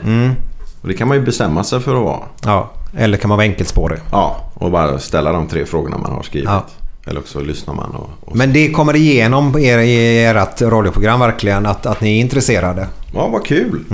[0.82, 2.20] Och det kan man ju bestämma sig för att vara.
[2.44, 3.98] ja, eller kan man vara enkelspårig.
[4.10, 6.48] Ja, och bara ställa de tre frågorna man har skrivit.
[6.48, 6.64] Ja.
[7.06, 8.10] Eller också lyssnar man och...
[8.20, 8.36] och...
[8.36, 12.86] Men det kommer igenom er, i ert radioprogram verkligen, att, att ni är intresserade.
[13.14, 13.84] Ja, vad kul.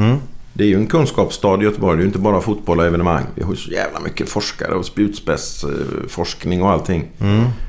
[0.58, 1.96] Det är ju en kunskapsstad i Göteborg.
[1.96, 3.24] Det är ju inte bara fotboll och evenemang.
[3.34, 7.08] Vi har ju så jävla mycket forskare och spjutspetsforskning och allting.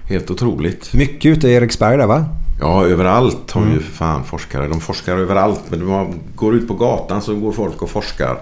[0.07, 0.93] Helt otroligt.
[0.93, 2.25] Mycket ute i Eriksberg där va?
[2.59, 4.67] Ja, överallt har ju fan forskare.
[4.67, 5.61] De forskar överallt.
[5.69, 8.39] Men man går ut på gatan så går folk och forskar.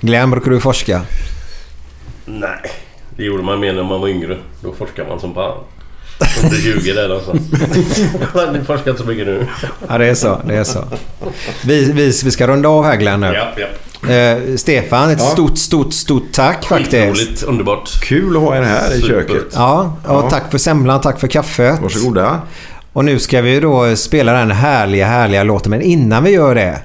[0.00, 1.02] Glenn, brukar du forska?
[2.24, 2.70] Nej,
[3.16, 4.38] det gjorde man mer när man var yngre.
[4.60, 5.58] Då forskade man som fan.
[6.44, 7.40] Under 20 där någonstans.
[8.52, 9.46] Ni forskar inte så mycket nu.
[9.88, 10.40] Ja, det är så.
[10.46, 10.84] Det är så.
[11.64, 13.26] Vi, vi, vi ska runda av här Glenn nu.
[13.34, 13.66] Ja, ja.
[14.12, 15.26] Eh, Stefan, ett Ja.
[15.26, 16.90] stort, stort, stort tack faktiskt.
[17.18, 18.00] Skitroligt, underbart.
[18.02, 19.08] Kul att ha er här i Super.
[19.08, 19.44] köket.
[19.54, 20.30] Ja, och Ja.
[20.30, 21.78] tack för semlan, tack för kaffet.
[21.82, 22.40] Varsågoda.
[22.92, 25.70] Och nu ska vi då spela den härliga, härliga låten.
[25.70, 26.78] Men innan vi gör det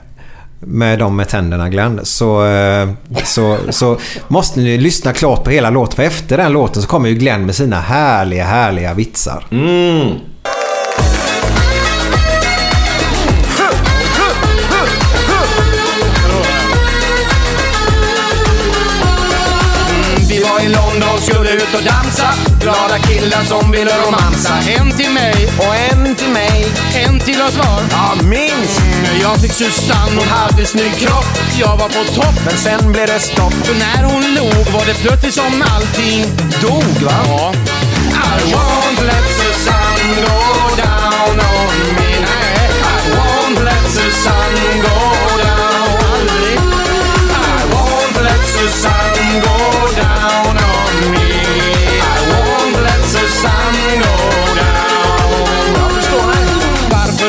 [0.59, 2.89] med de med tänderna Glenn så, eh,
[3.23, 3.97] så, så
[4.27, 5.95] måste ni lyssna klart på hela låten.
[5.95, 9.45] För efter den låten så kommer ju Glenn med sina härliga, härliga vitsar.
[9.51, 10.15] Mm.
[20.29, 24.53] Vi var i London, skulle ut och dansa glada killar som vill romansa.
[24.79, 26.65] En till mig Och en till mig.
[26.95, 27.79] en till oss var.
[27.91, 28.79] Ja, minst.
[28.81, 31.25] Mm, Jag fick Susanne, hon hade snygg kropp.
[31.59, 32.35] Jag var på topp.
[32.45, 33.53] Men sen blev det stopp.
[33.65, 36.25] För när hon log var det plötsligt som allting
[36.61, 37.17] Dog va?
[37.27, 37.53] Ja.
[38.35, 40.39] I won't let Susanne go
[40.83, 42.09] down on me.
[42.27, 44.97] Nej, I won't let Susanne go
[45.43, 45.89] down.
[46.11, 46.57] Aldrig.
[47.55, 49.76] I won't let Susanne go down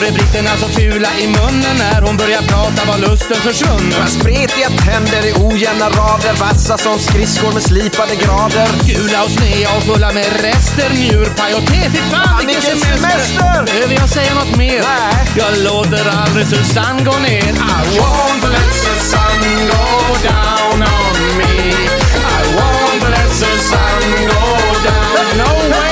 [0.09, 4.09] är britterna så fula i munnen när hon börjar prata var lusten försvunnen?
[4.09, 6.35] Spretiga tänder i ojämna rader.
[6.41, 8.69] Vassa som skridskor med slipade grader.
[8.87, 11.81] Gula och snea och fulla med rester, njurpaj och te.
[11.95, 13.65] Fy fan vilken semester!
[13.65, 14.81] Behöver jag säga något mer?
[14.89, 15.17] Nej.
[15.41, 17.49] Jag låter aldrig Susanne gå ner.
[17.77, 19.85] I won't let Susanne go
[20.31, 21.55] down on me.
[22.35, 24.45] I won't let Susanne go
[24.89, 25.39] down.
[25.39, 25.88] No way!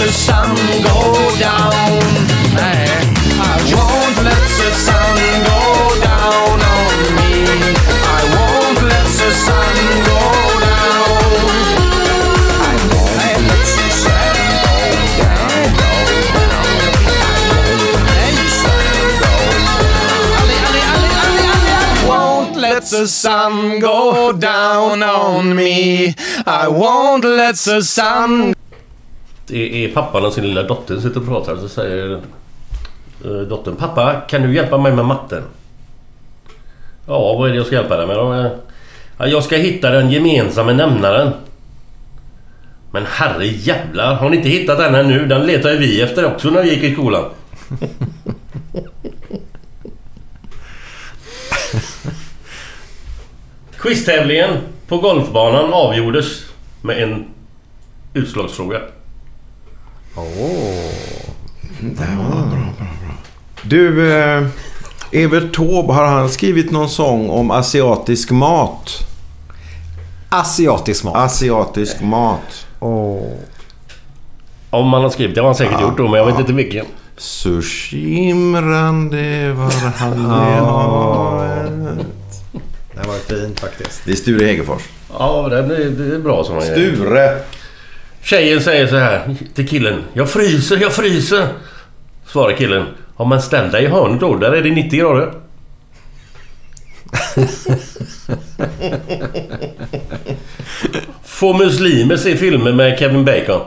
[0.00, 0.98] Won't let Susanne go
[1.38, 1.98] down.
[2.56, 2.88] Nej.
[3.38, 5.60] I won't let Susanne go
[6.00, 7.32] down on me.
[8.08, 10.22] I won't let Susanne go
[10.64, 11.20] down.
[12.62, 14.78] I won't let Susanne go
[15.20, 15.94] down, go
[16.48, 16.78] down.
[17.22, 19.34] I won't let Susanne go
[19.66, 20.24] down.
[20.40, 26.14] Ali, Ali, Ali, Ali, Ali, I won't let Susanne go down on me.
[26.46, 28.69] I won't let Susanne Det
[29.52, 31.56] är pappan och sin lilla dotter som sitter och pratar.
[31.56, 32.20] Så säger
[33.24, 35.42] eh, dottern Pappa, kan du hjälpa mig med matten?
[37.06, 38.32] Ja, vad är det jag ska hjälpa dig med då?
[38.32, 38.46] Eh,
[39.18, 41.32] ja, jag ska hitta den gemensamma nämnaren.
[42.92, 45.26] Men herre jävlar, har ni inte hittat den ännu?
[45.26, 47.24] Den letar ju vi efter också när vi gick i skolan.
[53.78, 54.50] Quiztävlingen
[54.88, 56.44] på golfbanan avgjordes
[56.82, 57.24] med en
[58.14, 58.80] utslagsfråga.
[63.62, 64.46] Du, eh,
[65.12, 69.06] Evert Taube, har han skrivit någon sång om asiatisk mat?
[70.28, 71.16] Asiatisk mat.
[71.16, 72.66] Asiatisk mat.
[74.70, 76.86] Om man har skrivit det har han säkert gjort då, men jag vet inte vilken.
[77.16, 82.00] Sushimrande var havet.
[82.94, 84.02] Den var fin faktiskt.
[84.04, 84.82] Det är Sture Hegerfors.
[85.18, 87.40] Ja, det är, det är bra sådana grejer.
[88.22, 90.04] Tjejen säger så här till killen.
[90.12, 91.48] Jag fryser, jag fryser.
[92.26, 92.86] Svarar killen.
[93.18, 95.32] Ja men ställ dig i hörnet då, där är det 90 grader.
[101.24, 103.60] Får muslimer se filmer med Kevin Bacon?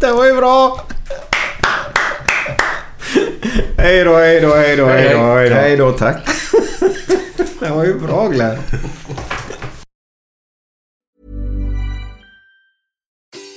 [0.00, 0.84] Det var ju bra!
[3.78, 5.54] Hej då, hej då, hej då, hej då, hej då.
[5.54, 6.16] Hej då, tack.
[7.60, 8.58] Det var ju bra Glenn.